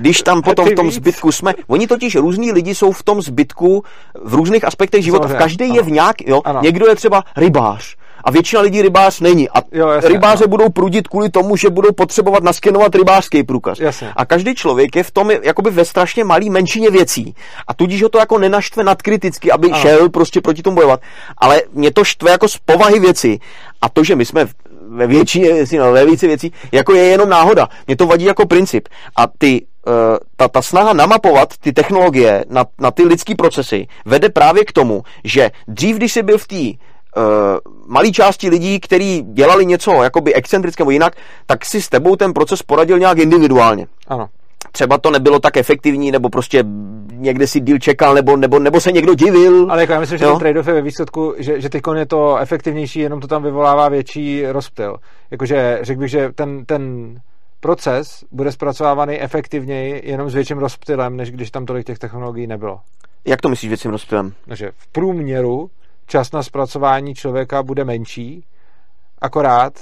[0.00, 0.94] Když tam potom v tom víc.
[0.94, 3.82] zbytku jsme, oni totiž různí lidi jsou v tom zbytku
[4.24, 5.28] v různých aspektech života.
[5.34, 5.74] Každý ano.
[5.74, 6.60] je v nějak, jo, ano.
[6.62, 9.48] někdo je třeba rybář, a většina lidí rybář není.
[9.50, 10.48] A Jo, jasně, rybáře no.
[10.48, 13.78] budou prudit kvůli tomu, že budou potřebovat naskenovat rybářský průkaz.
[13.80, 14.12] Jasně.
[14.16, 17.34] A každý člověk je v tom jakoby ve strašně malý menšině věcí.
[17.68, 19.80] A tudíž ho to jako nenaštve nadkriticky, aby Ano.
[19.80, 21.00] šel prostě proti tomu bojovat.
[21.38, 23.38] Ale mě to štve jako z povahy věci.
[23.82, 24.46] A to, že my jsme
[24.98, 27.68] ve většině věcí, no, ve více věcí, jako je jenom náhoda.
[27.86, 28.88] Mě to vadí jako princip.
[29.16, 34.28] A ty eh, ta, ta snaha namapovat ty technologie na, na ty lidský procesy vede
[34.28, 36.72] právě k tomu, že dřív, když jsi byl v té uh,
[37.86, 41.16] malé části lidí, kteří dělali něco jakoby excentrické nebo jinak,
[41.46, 43.86] tak si s tebou ten proces poradil nějak individuálně.
[44.08, 44.28] Ano.
[44.72, 46.64] Třeba to nebylo tak efektivní, nebo prostě
[47.18, 49.70] někde si deal čekal, nebo, nebo, nebo se někdo divil.
[49.70, 50.30] Ale jako já myslím, že Jo.
[50.30, 53.88] ten trade-off je ve výsledku, že, že teď je to efektivnější, jenom to tam vyvolává
[53.88, 54.96] větší rozptyl.
[55.30, 57.14] Jakože řekl bych, že ten, ten
[57.60, 62.80] proces bude zpracovávaný efektivněji jenom s větším rozptylem, než když tam tolik těch technologií nebylo.
[63.26, 64.32] Jak to myslíš věcím rozptylem?
[64.48, 65.70] Takže v průměru
[66.06, 68.44] čas na zpracování člověka bude menší,
[69.20, 69.72] akorát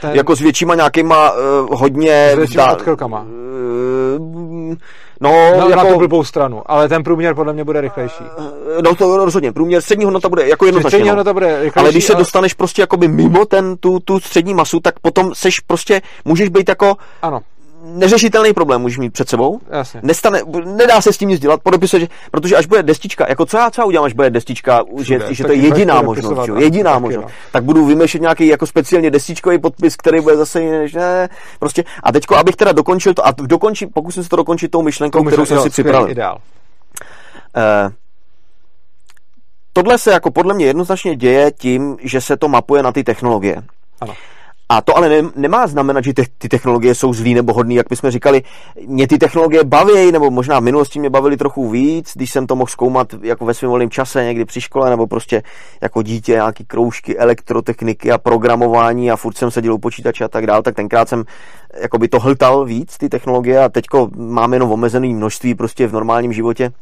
[0.00, 1.38] ten, Jako s většíma nějakýma uh,
[1.80, 2.30] hodně...
[2.32, 3.20] S většíma odchylkama.
[3.20, 4.74] Uh,
[5.20, 5.98] no, no, na tu jako...
[5.98, 8.24] blbou stranu, ale ten průměr podle mě bude rychlejší.
[8.78, 10.90] eh, No to rozhodně, průměr střední hodnota bude jako jednoznačně.
[10.96, 11.12] Střední no.
[11.12, 14.54] hodnota bude rychlejší, Ale když se ale- dostaneš prostě jakoby mimo ten, tu, tu střední
[14.54, 17.40] masu, tak potom seš prostě, můžeš být jako Ano,
[17.94, 19.60] neřešitelný problém, můžeš mít před sebou.
[19.70, 20.00] jasně.
[20.02, 23.56] Nestane, nedá se s tím nic dělat, podepisuje, že, protože až bude destička, jako co
[23.56, 26.90] já třeba udělám, až bude destička, že, Všude, že to je jediná možnost, jo, jediná
[26.92, 27.30] taky, možnost, no.
[27.52, 31.28] tak budu vymýšlet nějaký jako speciálně destičkový podpis, který bude zase jiný, než ne,
[31.58, 31.84] prostě.
[32.02, 35.46] A teďko, abych teda dokončil to, a dokončím, pokusím se to dokončit tou myšlenkou, kterou
[35.46, 36.10] jsem si připravil.
[36.10, 36.38] Ideál.
[37.56, 37.90] Eh,
[39.72, 43.62] tohle se jako podle mě jednoznačně děje tím, že se to mapuje na ty technologie.
[44.00, 44.14] Ano.
[44.68, 47.86] A to ale ne, nemá znamenat, že te, ty technologie jsou zlý nebo hodný, jak
[47.94, 48.42] jsme říkali.
[48.86, 52.56] Mě ty technologie baví, nebo možná v minulosti mě bavily trochu víc, když jsem to
[52.56, 55.42] mohl zkoumat jako ve svém volném čase, někdy při škole, nebo prostě
[55.80, 60.46] jako dítě, nějaký kroužky, elektrotechniky a programování a furt jsem seděl u počítače a tak
[60.46, 61.24] dále, tak tenkrát jsem
[61.80, 66.32] jakoby to hltal víc, ty technologie a teďko mám jenom omezené množství prostě v normálním
[66.32, 66.72] životě.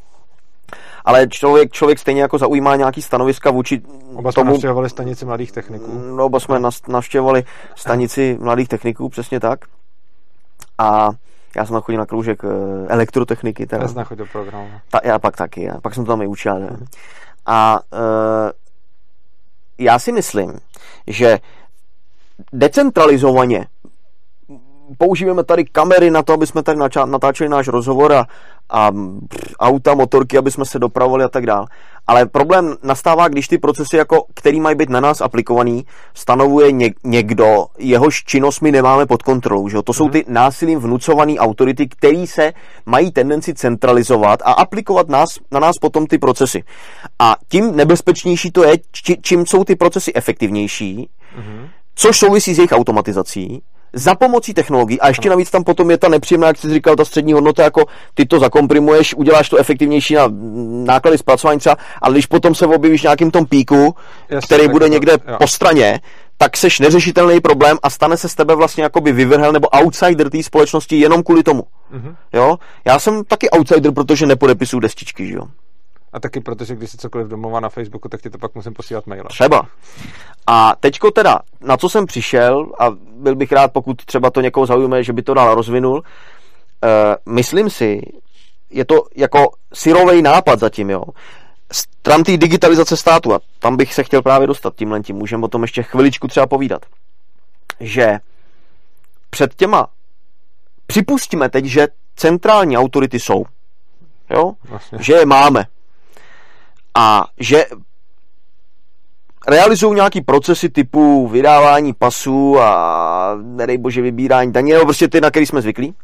[1.07, 3.83] Ale člověk, člověk stejně jako zaujímá nějaký stanoviska vůči
[4.15, 5.99] Oba jsme tomu, navštěvovali stanici mladých techniků.
[6.17, 9.65] No, oba jsme navštěvovali stanici mladých techniků, přesně tak.
[10.79, 11.11] A
[11.57, 12.49] já jsem tam chodil na kroužek eh,
[12.89, 13.67] elektrotechniky.
[13.67, 13.83] Teda.
[13.83, 14.71] Já jsem chodil programu.
[14.91, 16.61] Ta, já pak taky, a pak jsem to tam i učil.
[16.61, 16.77] Ne?
[17.47, 18.53] A e,
[19.79, 20.59] já si myslím,
[21.07, 21.39] že
[22.53, 23.67] decentralizovaně
[24.99, 28.27] používáme tady kamery na to, aby jsme tady natáčeli náš rozhovor a,
[28.71, 28.91] a
[29.61, 31.67] auta, motorky, aby jsme se dopravovali a tak dál.
[32.07, 36.95] Ale problém nastává, když ty procesy, jako, který mají být na nás aplikovaný, stanovuje ně-
[37.05, 39.69] někdo, jehož činnost my nemáme pod kontrolou.
[39.69, 39.83] Že?
[39.85, 42.53] To jsou ty násilím vnucované autority, které se
[42.87, 46.65] mají tendenci centralizovat a aplikovat nás, na nás potom ty procesy.
[47.19, 51.09] A tím nebezpečnější to je, či, čím jsou ty procesy efektivnější,
[51.95, 53.63] což souvisí s jejich automatizací,
[53.93, 57.05] za pomocí technologií a ještě navíc tam potom je ta nepříjemná, jak jsi říkal, ta
[57.05, 57.85] střední hodnota, jako
[58.15, 60.29] ty to zakomprimuješ, uděláš to efektivnější na
[60.85, 63.95] náklady zpracování třeba, ale když potom se objevíš nějakým tom píku,
[64.29, 65.37] Jasně, který bude to- někde jo.
[65.39, 66.01] po straně,
[66.39, 70.43] tak seš neřešitelný problém a stane se z tebe vlastně jakoby vyvrhel nebo outsider té
[70.43, 71.63] společnosti jenom kvůli tomu.
[71.91, 72.17] Mhm.
[72.33, 72.57] Jo?
[72.85, 75.43] Já jsem taky outsider, protože nepodepisuju destičky, že jo?
[76.17, 79.07] A taky protože když si cokoliv domluvá na Facebooku, tak ti to pak musím posílat
[79.07, 79.29] maila.
[79.29, 79.69] Třeba.
[80.47, 84.67] A teďko teda, na co jsem přišel, a byl bych rád, pokud třeba to někoho
[84.67, 86.03] zaujme, že by to dál rozvinul,
[86.85, 88.01] e, myslím si,
[88.71, 91.03] je to jako syrový nápad zatím, jo.
[91.73, 95.49] Stran té digitalizace státu, a tam bych se chtěl právě dostat tímhle tím, můžeme o
[95.49, 96.87] tom ještě chviličku třeba povídat,
[97.81, 98.19] že
[99.31, 99.87] před těma,
[100.87, 103.45] připustíme teď, že centrální autority jsou,
[104.31, 104.99] jo, Vlastně.
[105.01, 105.67] že je máme
[106.97, 107.65] a že
[109.49, 115.31] realizují nějaký procesy typu vydávání pasů a nedej bože vybírání daní, nebo prostě ty, na
[115.31, 115.95] který jsme zvyklí.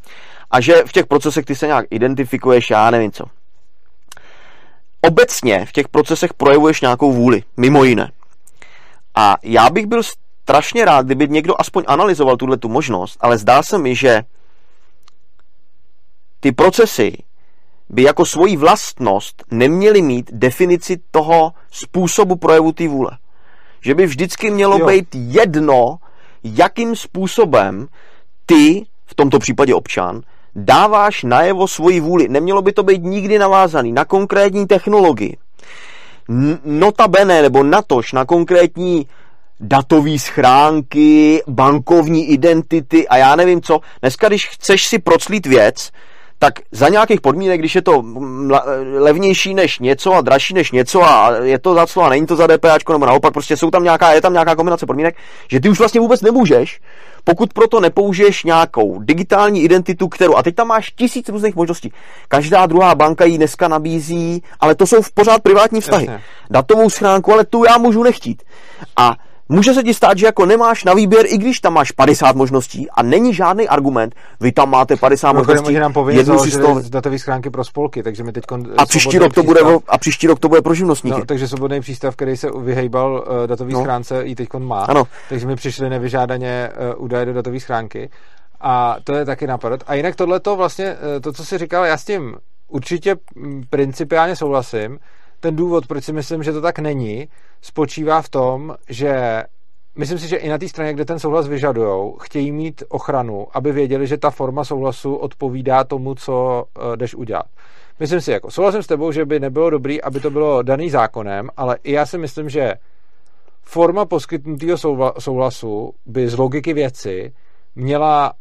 [0.51, 3.25] A že v těch procesech ty se nějak identifikuješ, já nevím co.
[5.01, 8.11] Obecně v těch procesech projevuješ nějakou vůli, mimo jiné.
[9.15, 13.63] A já bych byl strašně rád, kdyby někdo aspoň analyzoval tuhle tu možnost, ale zdá
[13.63, 14.23] se mi, že
[16.39, 17.17] ty procesy
[17.93, 23.11] by jako svoji vlastnost neměly mít definici toho způsobu projevu té vůle.
[23.81, 24.87] Že by vždycky mělo Jo.
[24.87, 25.97] být jedno,
[26.43, 27.87] jakým způsobem
[28.45, 30.21] ty, v tomto případě občan,
[30.55, 32.29] dáváš najevo svoji vůli.
[32.29, 35.37] Nemělo by to být nikdy navázaný na konkrétní technologii.
[36.65, 39.07] Notabene nebo natož na konkrétní
[39.59, 43.79] datové schránky, bankovní identity a já nevím co.
[44.01, 45.91] Dneska, když chceš si proclít věc,
[46.43, 48.03] tak za nějakých podmínek, když je to
[48.97, 52.35] levnější než něco a dražší než něco a je to za co a není to
[52.35, 55.15] za DPH, nebo naopak prostě jsou tam nějaká, je tam nějaká kombinace podmínek,
[55.47, 56.79] že ty už vlastně vůbec nemůžeš,
[57.23, 61.93] pokud proto nepoužiješ nějakou digitální identitu, kterou, a teď tam máš tisíc různých možností.
[62.27, 66.05] Každá druhá banka ji dneska nabízí, ale to jsou v pořád privátní vztahy.
[66.05, 66.23] Jasně.
[66.49, 68.43] Datovou schránku, ale tu já můžu nechtít.
[68.97, 69.15] A
[69.49, 72.89] Může se ti stát, že jako nemáš na výběr, i když tam máš 50 možností
[72.89, 75.73] a není žádný argument, vy tam máte 50 no, možností.
[75.73, 76.81] nám jednu si z toho...
[76.89, 78.43] datové schránky pro spolky, takže mi teď
[78.77, 81.19] a příští, rok to bude, a příští rok to bude pro živnostníky.
[81.19, 83.81] No, takže svobodný přístav, který se vyhejbal uh, datový no.
[83.81, 84.83] schránce, i teď má.
[84.83, 85.03] Ano.
[85.29, 88.09] Takže mi přišly nevyžádaně uh, údaje do datové schránky.
[88.61, 89.83] A to je taky napad.
[89.87, 92.35] A jinak tohle to vlastně, uh, to, co jsi říkal, já s tím
[92.67, 93.15] určitě
[93.69, 94.99] principiálně souhlasím
[95.43, 97.27] ten důvod, proč si myslím, že to tak není,
[97.61, 99.43] spočívá v tom, že
[99.95, 103.71] myslím si, že i na té straně, kde ten souhlas vyžadujou, chtějí mít ochranu, aby
[103.71, 107.45] věděli, že ta forma souhlasu odpovídá tomu, co uh, jdeš udělat.
[107.99, 111.49] Myslím si, jako souhlasím s tebou, že by nebylo dobrý, aby to bylo daný zákonem,
[111.57, 112.73] ale i já si myslím, že
[113.61, 114.77] forma poskytnutého
[115.19, 117.33] souhlasu by z logiky věci
[117.75, 118.33] měla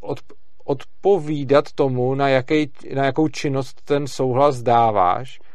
[0.00, 0.18] od,
[0.64, 5.51] odpovídat tomu, na, jaký, na jakou činnost ten souhlas dáváš Eh,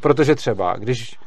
[0.00, 1.18] protože třeba, když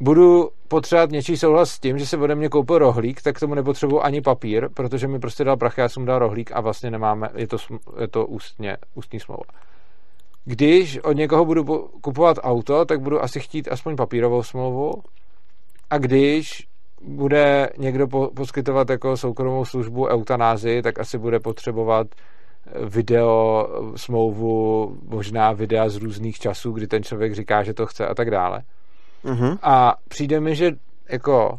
[0.00, 4.00] budu potřebovat něčí souhlas s tím, že se ode mě koupil rohlík, tak tomu nepotřebuji
[4.00, 7.46] ani papír, protože mi prostě dal prachy, já jsem dal rohlík a vlastně nemáme, je
[7.46, 7.56] to,
[8.00, 9.44] je to ústně, ústní smlouva.
[10.44, 11.64] Když od někoho budu
[12.00, 14.92] kupovat auto, tak budu asi chtít aspoň papírovou smlouvu
[15.90, 16.66] a když
[17.02, 22.06] bude někdo po, poskytovat jako soukromou službu eutanázi, tak asi bude potřebovat
[22.80, 28.14] video smlouvu, možná videa z různých časů, kdy ten člověk říká, že to chce a
[28.14, 28.62] tak dále.
[29.24, 29.58] Uh-huh.
[29.62, 30.70] A přijde mi, že
[31.08, 31.58] jako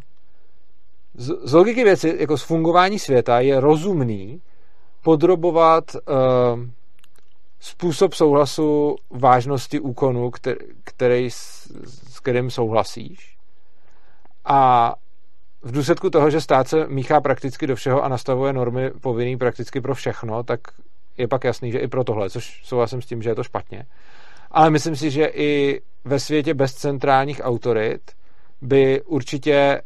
[1.14, 4.42] z, z logiky věci, jako z fungování světa je rozumný
[5.02, 6.60] podrobovat uh,
[7.60, 11.70] způsob souhlasu vážnosti úkonu, který, který s,
[12.14, 13.36] s kterým souhlasíš.
[14.44, 14.92] A
[15.62, 19.80] v důsledku toho, že stát se míchá prakticky do všeho a nastavuje normy povinný prakticky
[19.80, 20.60] pro všechno, tak
[21.18, 23.86] je pak jasný, že i pro tohle, což souhlasím s tím, že je to špatně.
[24.50, 28.00] Ale myslím si, že i ve světě bez centrálních autorit
[28.62, 29.82] by určitě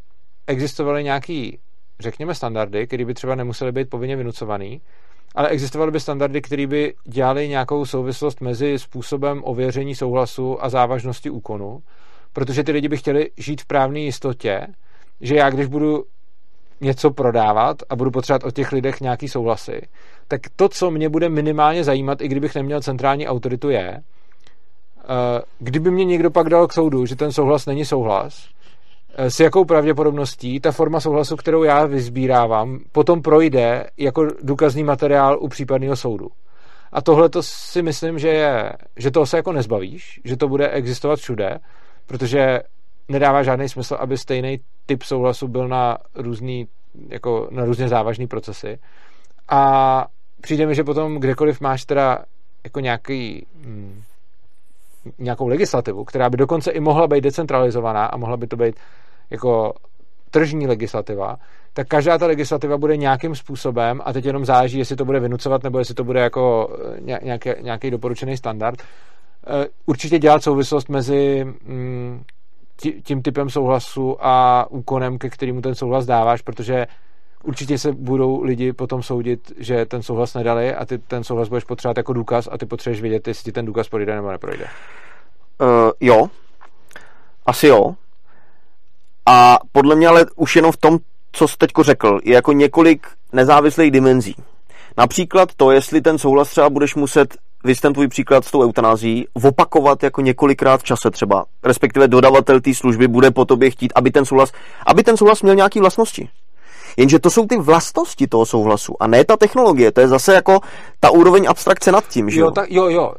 [0.47, 1.59] existovaly nějaký,
[2.01, 4.81] řekněme, standardy, které by třeba nemusely být povinně vynucovaný,
[5.35, 11.31] ale existovaly by standardy, které by dělaly nějakou souvislost mezi způsobem ověření souhlasu a závažnosti
[11.31, 11.83] úkonu,
[12.33, 14.67] protože ty lidi by chtěli žít v právné jistotě,
[15.21, 16.05] že já, když budu
[16.81, 19.81] něco prodávat a budu potřebovat od těch lidech nějaký souhlasy,
[20.29, 24.01] tak to, co mě bude minimálně zajímat, i kdybych neměl centrální autoritu, je,
[24.99, 28.49] eh, kdyby mě někdo pak dal k soudu, že ten souhlas není souhlas,
[29.15, 35.39] eh, s jakou pravděpodobností ta forma souhlasu, kterou já vyzbírávám, potom projde jako důkazní materiál
[35.41, 36.29] u případného soudu.
[36.93, 40.69] A tohle to si myslím, že, je, že toho se jako nezbavíš, že to bude
[40.69, 41.59] existovat všude,
[42.07, 42.61] protože
[43.09, 46.69] nedává žádný smysl, aby stejný typ souhlasu byl na různý,
[47.09, 48.79] jako na různě závažný procesy.
[49.49, 50.07] A
[50.40, 52.19] přijde mi, že potom kdekoliv máš teda
[52.65, 54.02] jako nějaký, hm,
[55.19, 58.74] nějakou legislativu, která by dokonce i mohla být decentralizovaná a mohla by to být
[59.31, 59.73] jako
[60.31, 61.36] tržní legislativa,
[61.73, 65.62] tak každá ta legislativa bude nějakým způsobem, a teď jenom záleží, jestli to bude vynucovat,
[65.62, 66.69] nebo jestli to bude jako
[67.06, 72.23] eh, nějaký, nějaký doporučený standard, eh, určitě dělat souvislost mezi hm,
[73.02, 76.86] tím typem souhlasu a úkonem, ke kterému ten souhlas dáváš, protože
[77.49, 81.65] určitě se budou lidi potom soudit, že ten souhlas nedali a ty ten souhlas budeš
[81.65, 84.65] potřebovat jako důkaz a ty potřebuješ vědět, jestli ti ten důkaz projde nebo neprojde.
[84.65, 86.29] Uh, jo,
[87.47, 87.95] asi jo.
[89.27, 90.99] A podle mě ale už jenom v tom,
[91.33, 94.35] co jsi teďko řekl, je jako několik nezávislých dimenzí.
[94.97, 99.27] Například to, jestli ten souhlas třeba budeš muset vy ten tvůj příklad s tou eutanází,
[99.43, 104.11] opakovat jako několikrát v čase třeba, respektive dodavatel té služby bude po tobě chtít, aby
[104.11, 104.53] ten souhlas,
[104.87, 106.29] aby ten souhlas měl nějaké vlastnosti.
[106.99, 109.93] Jenže to jsou ty vlastnosti toho souhlasu a ne ta technologie.
[109.93, 110.61] To je zase jako
[111.01, 112.47] ta úroveň abstrakce nad tím, že jo?
[112.47, 113.15] Jo, tak, jo, jo.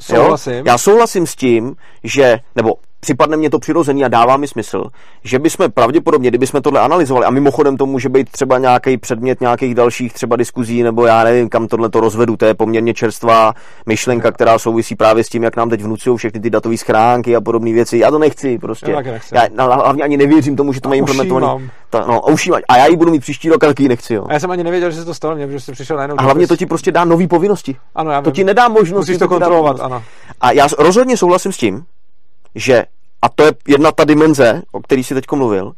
[0.00, 0.52] Souhlasím.
[0.52, 0.62] Jo?
[0.66, 4.84] Já souhlasím s tím, že, nebo připadne mě to přirozený a dává mi smysl,
[5.24, 9.74] že bychom pravděpodobně, kdybychom tohle analyzovali, a mimochodem to může být třeba nějaký předmět nějakých
[9.74, 13.54] dalších třeba diskuzí, nebo já nevím, kam tohle to rozvedu, to je poměrně čerstvá
[13.86, 17.40] myšlenka, která souvisí právě s tím, jak nám teď vnucují všechny ty datové schránky a
[17.40, 17.98] podobné věci.
[17.98, 18.90] Já to nechci prostě.
[18.90, 19.34] Já, nechci.
[19.34, 21.70] já hlavně ani nevěřím tomu, že to mají implementovaný.
[21.90, 22.32] Ta, no, a,
[22.68, 24.14] a já ji budu mít příští rok, ale nechci.
[24.14, 24.24] Jo.
[24.28, 26.16] A já jsem ani nevěděl, že se to stalo, mě, že jsi přišel najednou.
[26.18, 27.76] A hlavně to ti prostě dá nové povinnosti.
[27.94, 29.00] Ano, já to ti nedá možnost.
[29.00, 30.04] Musíš to kontrolovat, ano.
[30.40, 31.84] A já rozhodně souhlasím s tím,
[32.54, 32.84] že,
[33.22, 35.72] a to je jedna ta dimenze, o který si teď mluvil,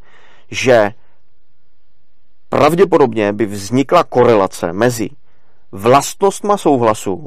[0.50, 0.90] že
[2.48, 5.10] pravděpodobně by vznikla korelace mezi
[5.72, 7.26] vlastnostma souhlasu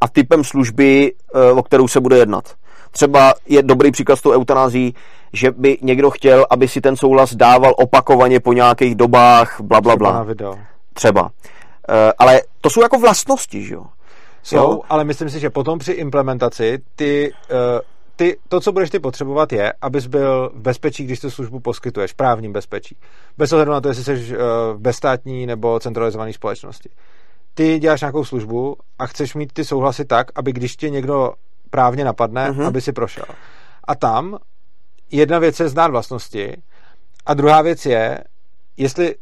[0.00, 2.54] a typem služby, eh, o kterou se bude jednat.
[2.90, 4.94] Třeba je dobrý příklad s tou eutanází,
[5.32, 9.96] že by někdo chtěl, aby si ten souhlas dával opakovaně po nějakých dobách, bla, bla,
[9.96, 10.26] bla.
[10.94, 11.30] Třeba.
[11.88, 13.86] Eh, ale to jsou jako vlastnosti, že jo?
[14.42, 14.80] Jsou, jo?
[14.88, 17.56] ale myslím si, že potom při implementaci ty, uh,
[18.16, 22.12] ty, to, co budeš ty potřebovat, je, abys byl v bezpečí, když tu službu poskytuješ,
[22.12, 22.96] v právním bezpečí.
[23.38, 24.42] Bez ohledu na to, jestli jsi uh,
[24.74, 26.88] v bezstátní nebo centralizované společnosti.
[27.54, 31.32] Ty děláš nějakou službu a chceš mít ty souhlasy tak, aby když tě někdo
[31.70, 32.66] právně napadne, uh-huh.
[32.66, 33.24] aby si prošel.
[33.84, 34.38] A tam
[35.10, 36.62] jedna věc je znát vlastnosti
[37.26, 38.18] a druhá věc je,
[38.76, 39.14] jestli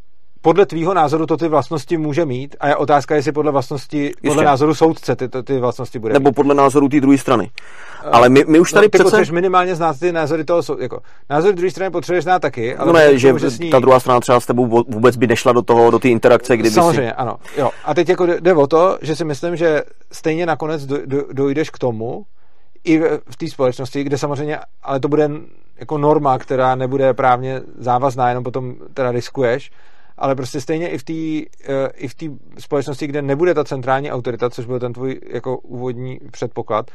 [0.42, 4.28] podle tvýho názoru to ty vlastnosti může mít a je otázka, jestli podle vlastnosti, Ještě.
[4.28, 6.34] podle názoru soudce ty, ty, ty vlastnosti bude Nebo mít.
[6.34, 7.50] podle názoru té druhé strany.
[8.12, 9.04] Ale my, my už tady no, ty přece...
[9.04, 10.82] potřebuješ minimálně znát ty názory toho soudu.
[10.82, 11.00] Jako,
[11.30, 12.76] názory druhé strany potřebuješ znát taky.
[12.76, 13.70] Ale no ne, že ní...
[13.70, 16.74] ta druhá strana třeba s tebou vůbec by nešla do toho, do té interakce, kdyby
[16.74, 17.14] Samozřejmě, si...
[17.14, 17.36] ano.
[17.56, 17.70] Jo.
[17.84, 19.82] A teď jako jde o to, že si myslím, že
[20.12, 22.24] stejně nakonec do, do, dojdeš k tomu,
[22.84, 22.98] i
[23.30, 25.30] v té společnosti, kde samozřejmě, ale to bude
[25.78, 29.70] jako norma, která nebude právně závazná, jenom potom teda riskuješ,
[30.18, 31.12] ale prostě stejně i v té
[31.72, 32.26] eh, i v té
[32.58, 36.90] společnosti, kde nebude ta centrální autorita, což byl ten tvůj jako úvodní předpoklad,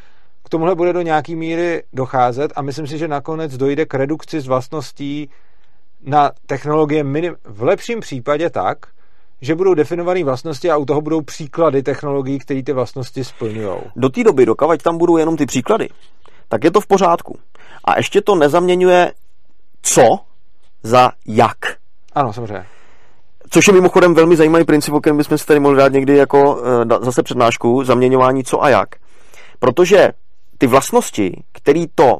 [0.46, 4.42] k tomuhle bude do nějaký míry docházet a myslím si, že nakonec dojde k redukci
[4.42, 5.30] z vlastností
[6.06, 8.78] na technologie minim, v lepším případě tak,
[9.42, 13.78] že budou definované vlastnosti a u toho budou příklady technologií, které ty vlastnosti splňují.
[13.96, 15.90] Do té doby, dokavať tam budou jenom ty příklady,
[16.50, 17.40] tak je to v pořádku.
[17.84, 19.12] A ještě to nezaměňuje
[19.82, 20.20] co
[20.84, 21.58] za jak.
[22.14, 22.66] Ano, samozřejmě.
[23.54, 26.62] Což je mimochodem velmi zajímavý princip, o kterém bychom si tady mohli dát někdy jako
[27.02, 28.90] e, zase přednášku, zaměňování co a jak.
[29.60, 30.10] Protože
[30.58, 32.18] ty vlastnosti, který to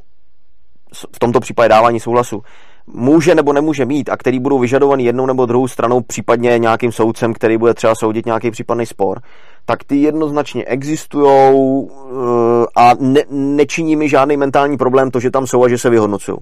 [1.16, 2.42] v tomto případě dávání souhlasu
[2.88, 7.34] může nebo nemůže mít a který budou vyžadovaný jednou nebo druhou stranou, případně nějakým soudcem,
[7.34, 9.22] který bude třeba soudit nějaký případný spor,
[9.66, 15.48] tak ty jednoznačně existují eh, a ne, nečiní mi žádný mentální problém to, že tam
[15.48, 16.38] jsou a že se vyhodnocují.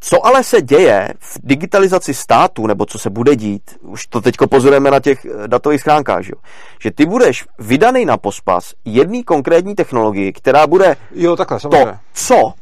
[0.00, 4.36] Co ale se děje v digitalizaci státu, nebo co se bude dít, už to teď
[4.50, 6.32] pozorujeme na těch eh, datových schránkách, že,
[6.80, 12.52] že ty budeš vydaný na pospas jedné konkrétní technologii, která bude jo, takhle, to, co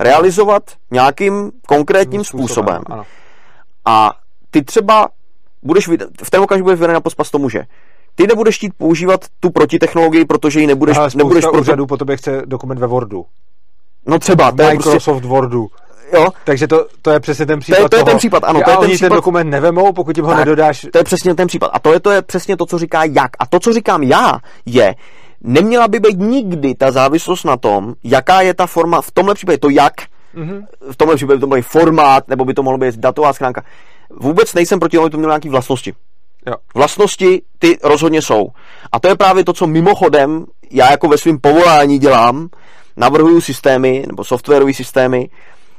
[0.00, 2.82] realizovat nějakým konkrétním způsobem.
[2.82, 3.04] způsobem.
[3.84, 4.12] A
[4.50, 5.08] ty třeba
[5.62, 5.88] budeš,
[6.22, 7.64] v ten okamžik budeš vydaný na pospas tomu, že
[8.14, 10.96] ty nebudeš chtít používat tu protitechnologii, protože ji nebudeš...
[10.96, 11.86] Ale nebudeš proto...
[11.86, 13.24] po tobě chce dokument ve Wordu.
[14.06, 14.52] No třeba.
[14.52, 15.28] To Microsoft prostě...
[15.28, 15.68] Wordu.
[16.12, 16.28] Jo.
[16.44, 18.60] Takže to, to je přesně ten případ To je, to je ten případ, ano.
[18.64, 19.08] To je ten, případ...
[19.08, 20.86] ten dokument nevemou, pokud jim ho tak, nedodáš.
[20.92, 21.70] To je přesně ten případ.
[21.72, 23.30] A to je, to je přesně to, co říká jak.
[23.38, 24.94] A to, co říkám já, je,
[25.40, 29.58] neměla by být nikdy ta závislost na tom, jaká je ta forma, v tomhle případě
[29.58, 29.92] to jak,
[30.34, 30.66] mm-hmm.
[30.92, 33.62] v tomhle případě by to byl formát, nebo by to mohlo být datová schránka.
[34.20, 35.94] Vůbec nejsem proti tomu, aby to mělo nějaké vlastnosti.
[36.46, 36.54] Jo.
[36.74, 38.48] Vlastnosti ty rozhodně jsou.
[38.92, 42.48] A to je právě to, co mimochodem já jako ve svém povolání dělám,
[42.96, 45.28] navrhuju systémy nebo softwarové systémy,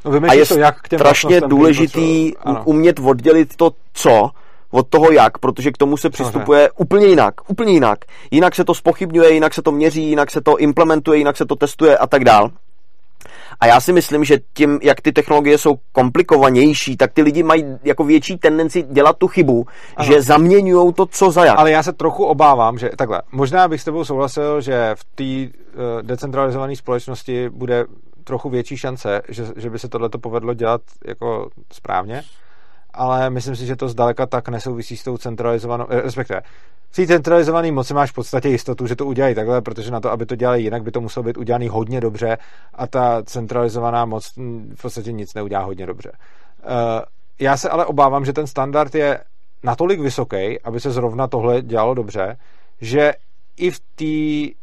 [0.05, 2.33] no, a je to, jak k těm strašně důležitý
[2.65, 4.29] umět oddělit to co
[4.71, 6.75] od toho jak, protože k tomu se přistupuje okay.
[6.77, 7.99] úplně jinak, úplně jinak.
[8.31, 11.55] Jinak se to spochybňuje, jinak se to měří, jinak se to implementuje, jinak se to
[11.55, 12.51] testuje a tak dál.
[13.59, 17.65] A já si myslím, že tím, jak ty technologie jsou komplikovanější, tak ty lidi mají
[17.83, 20.05] jako větší tendenci dělat tu chybu, ano.
[20.07, 21.59] že zaměňují to, co za jak.
[21.59, 25.57] Ale já se trochu obávám, že takhle, možná bych s tebou souhlasil, že v té
[25.57, 27.85] uh, decentralizované společnosti bude
[28.23, 32.23] trochu větší šance, že, že by se tohle povedlo dělat jako správně,
[32.93, 36.41] ale myslím si, že to zdaleka tak nesouvisí s tou centralizovanou, eh, respektive
[36.89, 40.11] v té centralizované moci máš v podstatě jistotu, že to udělají takhle, protože na to,
[40.11, 42.37] aby to dělali jinak, by to muselo být udělané hodně dobře
[42.73, 44.31] a ta centralizovaná moc
[44.75, 46.11] v podstatě nic neudělá hodně dobře.
[46.63, 47.01] Eh,
[47.39, 49.19] já se ale obávám, že ten standard je
[49.63, 52.37] natolik vysoký, aby se zrovna tohle dělalo dobře,
[52.81, 53.13] že
[53.57, 54.62] i v té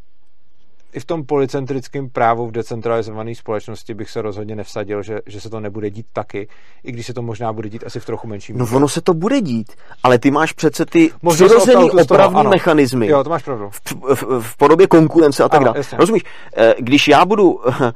[0.93, 5.49] i v tom policentrickém právu v decentralizované společnosti bych se rozhodně nevsadil, že, že se
[5.49, 6.47] to nebude dít taky,
[6.83, 8.57] i když se to možná bude dít asi v trochu menším.
[8.57, 9.71] No ono se to bude dít,
[10.03, 13.07] ale ty máš přece ty přirozený opravný mechanismy.
[13.07, 13.69] Jo, to máš pravdu.
[13.69, 13.81] V,
[14.15, 15.81] v, v podobě konkurence a tak dále.
[15.97, 16.23] Rozumíš?
[16.57, 17.91] Eh, když já budu eh,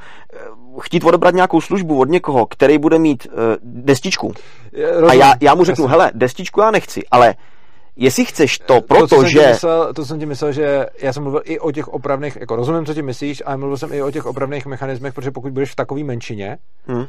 [0.81, 4.33] chtít odebrat nějakou službu od někoho, který bude mít uh, destičku,
[4.91, 5.91] Rozumím, a já, já mu řeknu, jasně.
[5.91, 7.35] hele, destičku já nechci, ale
[7.95, 9.39] Jestli chceš to, protože...
[9.39, 12.55] To, myslel, to jsem ti myslel, že já jsem mluvil i o těch opravných, jako
[12.55, 15.71] rozumím, co ti myslíš, ale mluvil jsem i o těch opravných mechanismech, protože pokud budeš
[15.71, 16.57] v takové menšině,
[16.87, 16.97] hmm.
[16.97, 17.05] uh,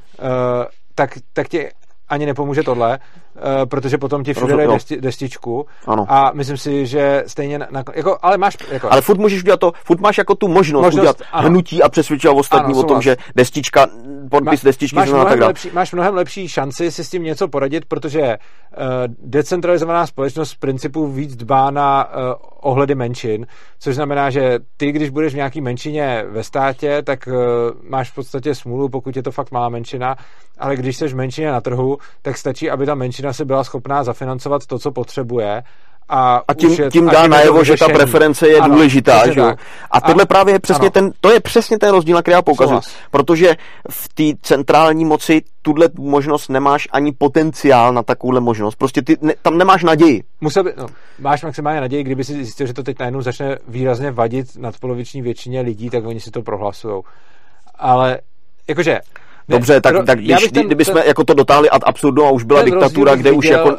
[0.94, 1.70] tak, tak tě
[2.08, 6.06] ani nepomůže tohle, uh, protože potom ti všude dají desti, destičku ano.
[6.08, 8.56] a myslím si, že stejně, na, jako, ale máš...
[8.70, 11.48] Jako, ale furt můžeš udělat to, furt máš jako tu možnost, možnost udělat ano.
[11.48, 13.86] hnutí a přesvědčovat ostatní ano, o tom, že destička,
[14.30, 17.48] podpis Má, destičky máš mnohem, tak lepší, máš mnohem lepší šanci si s tím něco
[17.48, 18.84] poradit, protože uh,
[19.18, 22.34] decentralizovaná společnost z principu víc dbá na uh,
[22.66, 23.46] ohledy menšin,
[23.78, 27.34] což znamená, že ty, když budeš v nějaký menšině ve státě, tak uh,
[27.90, 30.16] máš v podstatě smůlu, pokud je to fakt malá menšina,
[30.58, 34.04] ale když jsi v menšině na trhu, tak stačí, aby ta menšina se byla schopná
[34.04, 35.62] zafinancovat to, co potřebuje
[36.08, 39.32] a, a tím, je, tím dá najevo, že ta preference je ano, důležitá.
[39.32, 39.42] Že?
[39.90, 40.90] A tohle a, právě je přesně ano.
[40.90, 42.80] ten, to je přesně ten rozdíl, na který já poukazuju.
[43.10, 43.54] Protože
[43.90, 48.74] v té centrální moci tuhle možnost nemáš ani potenciál na takovouhle možnost.
[48.74, 50.22] Prostě ty ne, tam nemáš naději.
[50.40, 50.86] Musel by, no,
[51.18, 55.60] máš maximálně naději, kdyby si zjistil, že to teď najednou začne výrazně vadit nadpoloviční většině
[55.60, 57.02] lidí, tak oni si to prohlasují.
[57.74, 58.18] Ale
[58.68, 59.00] jakože
[59.48, 62.44] Dobře, tak, tak když, ten, kdyby jsme ten, jako to dotáhli ad absurdum a už
[62.44, 63.76] byla diktatura, kde viděl, už jako...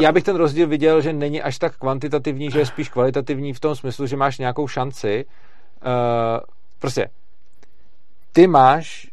[0.00, 3.60] Já bych ten rozdíl viděl, že není až tak kvantitativní, že je spíš kvalitativní v
[3.60, 5.24] tom smyslu, že máš nějakou šanci.
[5.86, 5.90] Uh,
[6.78, 7.08] prostě
[8.32, 9.10] ty máš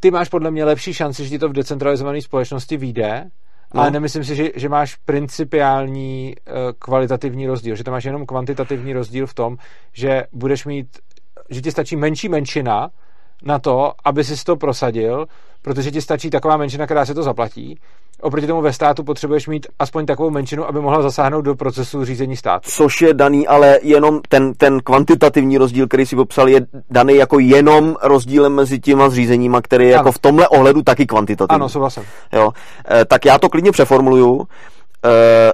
[0.00, 3.24] ty máš podle mě lepší šanci, že ti to v decentralizované společnosti vyjde,
[3.74, 3.80] no.
[3.80, 8.92] ale nemyslím si, že, že máš principiální uh, kvalitativní rozdíl, že to máš jenom kvantitativní
[8.92, 9.56] rozdíl v tom,
[9.92, 10.98] že budeš mít,
[11.50, 12.90] že ti stačí menší menšina,
[13.42, 15.26] na to, aby si to prosadil,
[15.62, 17.78] protože ti stačí taková menšina, která se to zaplatí.
[18.20, 22.36] Oproti tomu ve státu potřebuješ mít aspoň takovou menšinu, aby mohla zasáhnout do procesu řízení
[22.36, 22.70] státu.
[22.70, 27.38] Což je daný, ale jenom ten, ten kvantitativní rozdíl, který si popsal, je daný jako
[27.38, 31.54] jenom rozdílem mezi těma zřízeníma, který je jako v tomhle ohledu taky kvantitativní.
[31.54, 32.02] Ano, souhlasím.
[32.32, 32.52] Jo.
[32.90, 34.42] E, tak já to klidně přeformuluju.
[35.04, 35.52] E,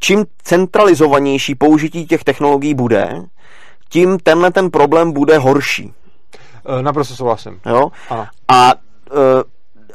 [0.00, 3.22] čím centralizovanější použití těch technologií bude,
[3.88, 5.92] tím tenhle ten problém bude horší.
[6.68, 7.60] Eh, naprosto souhlasím.
[7.66, 7.90] Jo?
[8.10, 8.26] Ano.
[8.48, 8.74] A
[9.10, 9.18] uh,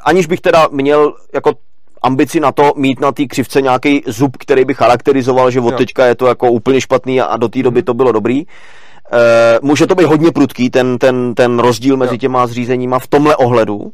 [0.04, 1.54] aniž bych teda měl jako
[2.02, 5.78] ambici na to mít na té křivce nějaký zub, který by charakterizoval, že od jo.
[5.78, 8.45] teďka je to jako úplně špatný a, a do té doby to bylo dobrý.
[8.45, 9.20] Uh,
[9.62, 12.18] může to být hodně prudký, ten, ten, ten rozdíl mezi jo.
[12.18, 13.76] těma zřízeníma v tomhle ohledu.
[13.76, 13.91] Uh,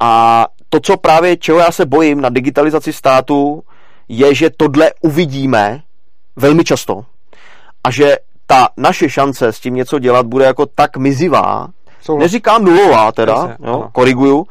[0.00, 3.62] a to, co právě, čeho já se bojím na digitalizaci státu,
[4.08, 5.80] je, že tohle uvidíme
[6.36, 7.04] velmi často.
[7.84, 8.16] A že
[8.50, 11.68] ta naše šance s tím něco dělat bude jako tak mizivá,
[12.00, 12.22] Souhlas.
[12.22, 14.46] neříkám nulová teda, Jasně, jo, koriguju,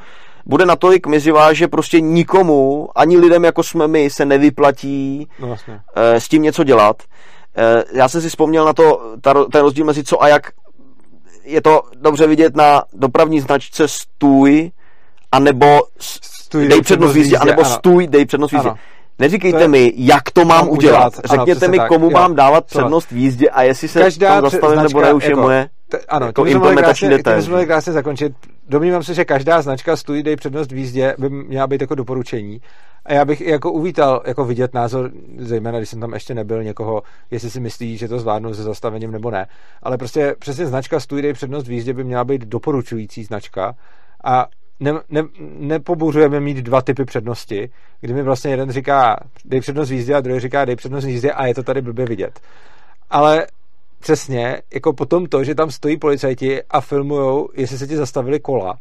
[0.46, 5.80] bude natolik mizivá, že prostě nikomu, ani lidem jako jsme my, se nevyplatí no, vlastně.
[5.96, 7.04] s tím něco dělat.
[7.58, 10.52] E, já jsem si vzpomněl na to, ta, ten rozdíl mezi co a jak
[11.44, 14.72] je to dobře vidět na dopravní značce stůj,
[15.32, 17.76] anebo stůj, dej přednost jízdě, anebo ano.
[17.76, 18.70] stůj, dej přednost jízdě.
[18.70, 18.78] Ano.
[19.20, 21.14] Neříkejte je, mi, jak to mám udělat.
[21.14, 21.14] udělat.
[21.26, 22.12] Řekněte ano, mi, tak, komu jo.
[22.12, 25.40] mám dávat přednost v jízdě a jestli se Každá tam zastavím, nebo ne, už jako,
[25.40, 27.42] je moje t- ano, jako implementační detail.
[27.42, 28.34] Jsme krásně zakončit.
[28.70, 32.62] Domnívám se, že každá značka stůj dej přednost v jízdě by měla být jako doporučení.
[33.06, 37.04] A já bych jako uvítal jako vidět názor, zejména když jsem tam ještě nebyl někoho,
[37.32, 39.48] jestli si myslí, že to zvládnou se zastavením nebo ne.
[39.84, 43.76] Ale prostě přesně značka dej přednost v jízdě by měla být doporučující značka.
[44.24, 44.48] A
[44.80, 45.24] ne, ne,
[45.60, 47.70] nepobouřujeme mít dva typy přednosti,
[48.02, 51.46] kdy mi vlastně jeden říká dej přednost jízdě a druhý říká dej přednost jízdě a
[51.46, 52.40] je to tady blbě vidět.
[53.10, 53.48] Ale
[54.00, 58.78] přesně, jako potom to, že tam stojí policajti a filmujou, jestli se ti zastavili kola,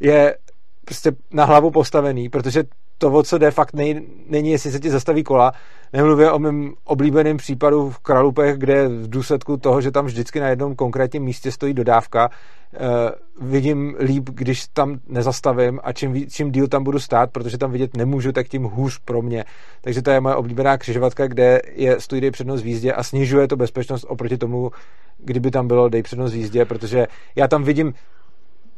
[0.00, 0.36] je
[0.84, 2.64] prostě na hlavu postavený, protože
[2.98, 5.52] to, o co jde, fakt nej, není, jestli se ti zastaví kola.
[5.92, 10.48] Nemluvě o mém oblíbeném případu v Kralupech, kde v důsledku toho, že tam vždycky na
[10.48, 16.68] jednom konkrétním místě stojí dodávka, uh, vidím líp, když tam nezastavím a čím, čím díl
[16.68, 19.44] tam budu stát, protože tam vidět nemůžu, tak tím hůř pro mě.
[19.80, 23.48] Takže to je moje oblíbená křižovatka, kde je stojí dej přednost v jízdě a snižuje
[23.48, 24.70] to bezpečnost oproti tomu,
[25.18, 27.06] kdyby tam bylo dej přednost v jízdě, protože
[27.36, 27.94] já tam vidím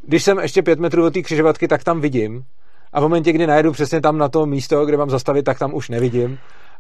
[0.07, 2.45] když jsem ještě pět metrů od té křižovatky, tak tam vidím,
[2.93, 5.75] a v momentě, kdy najedu přesně tam na to místo, kde mám zastavit, tak tam
[5.75, 6.39] už nevidím.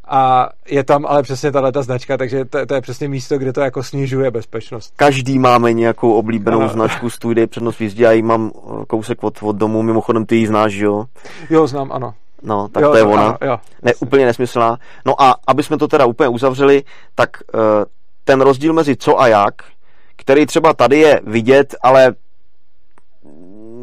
[0.08, 3.52] A je tam ale přesně tahle ta značka, takže to, to je přesně místo, kde
[3.52, 4.92] to jako snižuje bezpečnost.
[4.96, 6.68] Každý máme nějakou oblíbenou ano.
[6.68, 10.36] značku studie přednost v jízdě, já ji mám eh, kousek od, od domu, mimochodem ty
[10.36, 11.04] ji znáš, jo?
[11.50, 12.14] Jo, znám, ano.
[12.42, 13.26] No, tak jo, to je ona.
[13.26, 13.58] Ano, jo.
[13.82, 14.78] Ne, úplně nesmyslná.
[15.06, 16.82] No a aby jsme to teda úplně uzavřeli,
[17.14, 17.60] tak uh,
[18.24, 19.54] ten rozdíl mezi co a jak,
[20.16, 22.14] který třeba tady je vidět, ale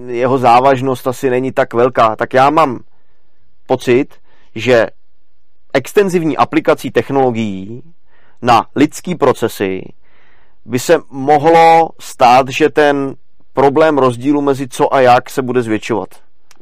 [0.07, 2.79] jeho závažnost asi není tak velká, tak já mám
[3.65, 4.07] pocit,
[4.55, 4.87] že
[5.73, 7.83] extenzivní aplikací technologií
[8.41, 9.81] na lidský procesy
[10.65, 13.15] by se mohlo stát, že ten
[13.53, 16.09] problém rozdílu mezi co a jak se bude zvětšovat.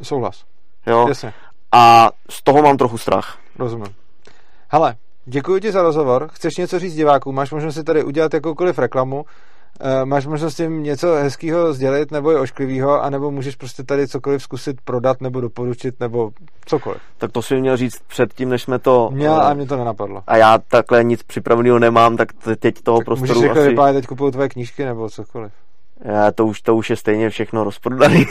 [0.02, 0.44] Souhlas.
[0.88, 1.06] Jo?
[1.08, 1.34] Jasně.
[1.72, 3.38] A z toho mám trochu strach.
[3.60, 3.96] Rozumím.
[4.68, 4.96] Hele,
[5.26, 6.30] děkuji ti za rozhovor.
[6.34, 7.36] Chceš něco říct divákům?
[7.36, 9.26] Máš možnost si tady udělat jakoukoliv reklamu
[10.04, 14.82] máš možnost tím něco hezkého sdělit nebo je ošklivého, anebo můžeš prostě tady cokoliv zkusit
[14.82, 16.32] prodat nebo doporučit nebo
[16.66, 17.02] cokoliv.
[17.18, 19.10] Tak to si měl říct předtím, než jsme to...
[19.14, 20.24] Měl a mě to nenapadlo.
[20.28, 22.28] A já takhle nic připraveného nemám, tak
[22.60, 23.76] teď toho tak prostoru můžeš asi...
[23.76, 25.52] Můžeš teď kupuju tvoje knížky nebo cokoliv.
[26.02, 28.26] Já, to, už, to už je stejně všechno rozprodaný.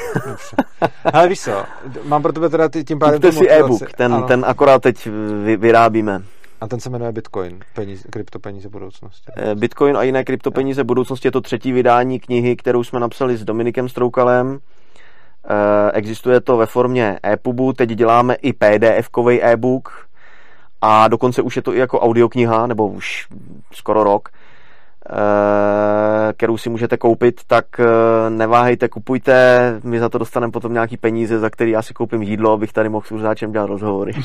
[1.13, 1.65] Ale víš co,
[2.05, 3.15] mám pro tebe teda tím pádem...
[3.15, 5.09] Kupte si e-book, ten, ten akorát teď
[5.45, 6.23] vy, vyrábíme.
[6.61, 9.33] A ten se jmenuje Bitcoin, peníze, kryptopeníze budoucnosti.
[9.37, 13.45] Eh, Bitcoin a jiné kryptopeníze budoucnosti je to třetí vydání knihy, kterou jsme napsali s
[13.45, 14.59] Dominikem Stroukalem.
[14.59, 20.09] Eh, existuje to ve formě e-pubu, teď děláme i PDF-kový e-book
[20.81, 23.29] a dokonce už je to i jako audiokniha, nebo už
[23.73, 27.67] skoro rok, eh, kterou si můžete koupit, tak
[28.29, 32.53] neváhejte, kupujte, my za to dostaneme potom nějaký peníze, za který já si koupím jídlo,
[32.53, 34.13] abych tady mohl s Urzáčem dělat rozhovory.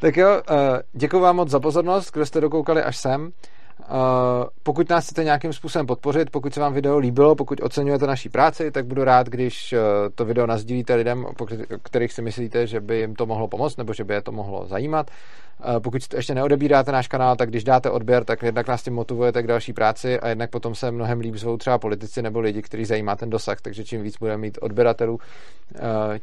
[0.00, 3.32] Tak jo, eh, děkuji vám moc za pozornost, kdo jste dokoukali až sem.
[3.78, 8.28] Uh, pokud nás chcete nějakým způsobem podpořit, pokud se vám video líbilo, pokud oceňujete naší
[8.28, 9.78] práci, tak budu rád, když uh,
[10.14, 11.46] to video nazdílíte lidem, o
[11.82, 14.66] kterých si myslíte, že by jim to mohlo pomoct nebo že by je to mohlo
[14.66, 15.10] zajímat.
[15.10, 19.42] Uh, pokud ještě neodebíráte náš kanál, tak když dáte odběr, tak jednak nás tím motivujete
[19.42, 22.84] k další práci a jednak potom se mnohem líp zvou třeba politici nebo lidi, kteří
[22.84, 25.18] zajímá ten dosah, takže čím víc budeme mít odběratelů,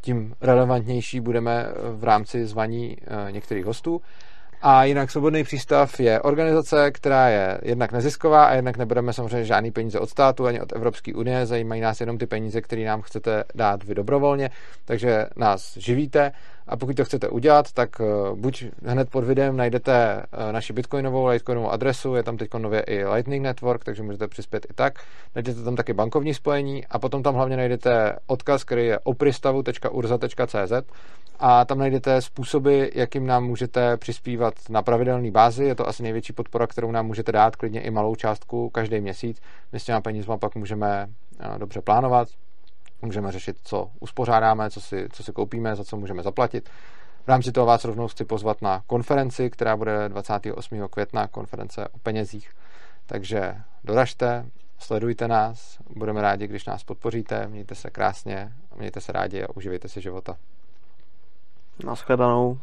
[0.02, 2.98] tím relevantnější budeme v rámci zvaní
[3.32, 4.02] některých hostů.
[4.68, 9.72] A jinak Svobodný přístav je organizace, která je jednak nezisková a jednak nebudeme samozřejmě žádný
[9.72, 13.44] peníze od státu ani od Evropské unie, zajímají nás jenom ty peníze, které nám chcete
[13.56, 14.50] dát vy dobrovolně,
[14.86, 16.32] takže nás živíte
[16.68, 18.06] a pokud to chcete udělat, tak eh,
[18.36, 23.06] buď hned pod videem najdete eh, naši bitcoinovou, litecoinovou adresu, je tam teď nově i
[23.06, 24.94] Lightning Network, takže můžete přispět i tak.
[25.36, 30.74] Najdete tam taky bankovní spojení a potom tam hlavně najdete odkaz, který je opristavu.urza.cz
[31.40, 35.64] a tam najdete způsoby, jakým nám můžete přispívat na pravidelné bázi.
[35.64, 39.42] Je to asi největší podpora, kterou nám můžete dát, klidně i malou částku každý měsíc.
[39.72, 41.08] My s těma penězma pak můžeme
[41.40, 42.28] eh, dobře plánovat,
[43.06, 46.70] můžeme řešit, co uspořádáme, co si, co si koupíme, za co můžeme zaplatit.
[47.26, 50.88] V rámci toho vás rovnou chci pozvat na konferenci, která bude 28.
[50.88, 52.52] května, konference o penězích.
[53.06, 54.46] Takže doražte,
[54.80, 59.90] sledujte nás, budeme rádi, když nás podpoříte, mějte se krásně, mějte se rádi a uživejte
[59.90, 60.38] si života.
[61.86, 62.60] Naschledanou.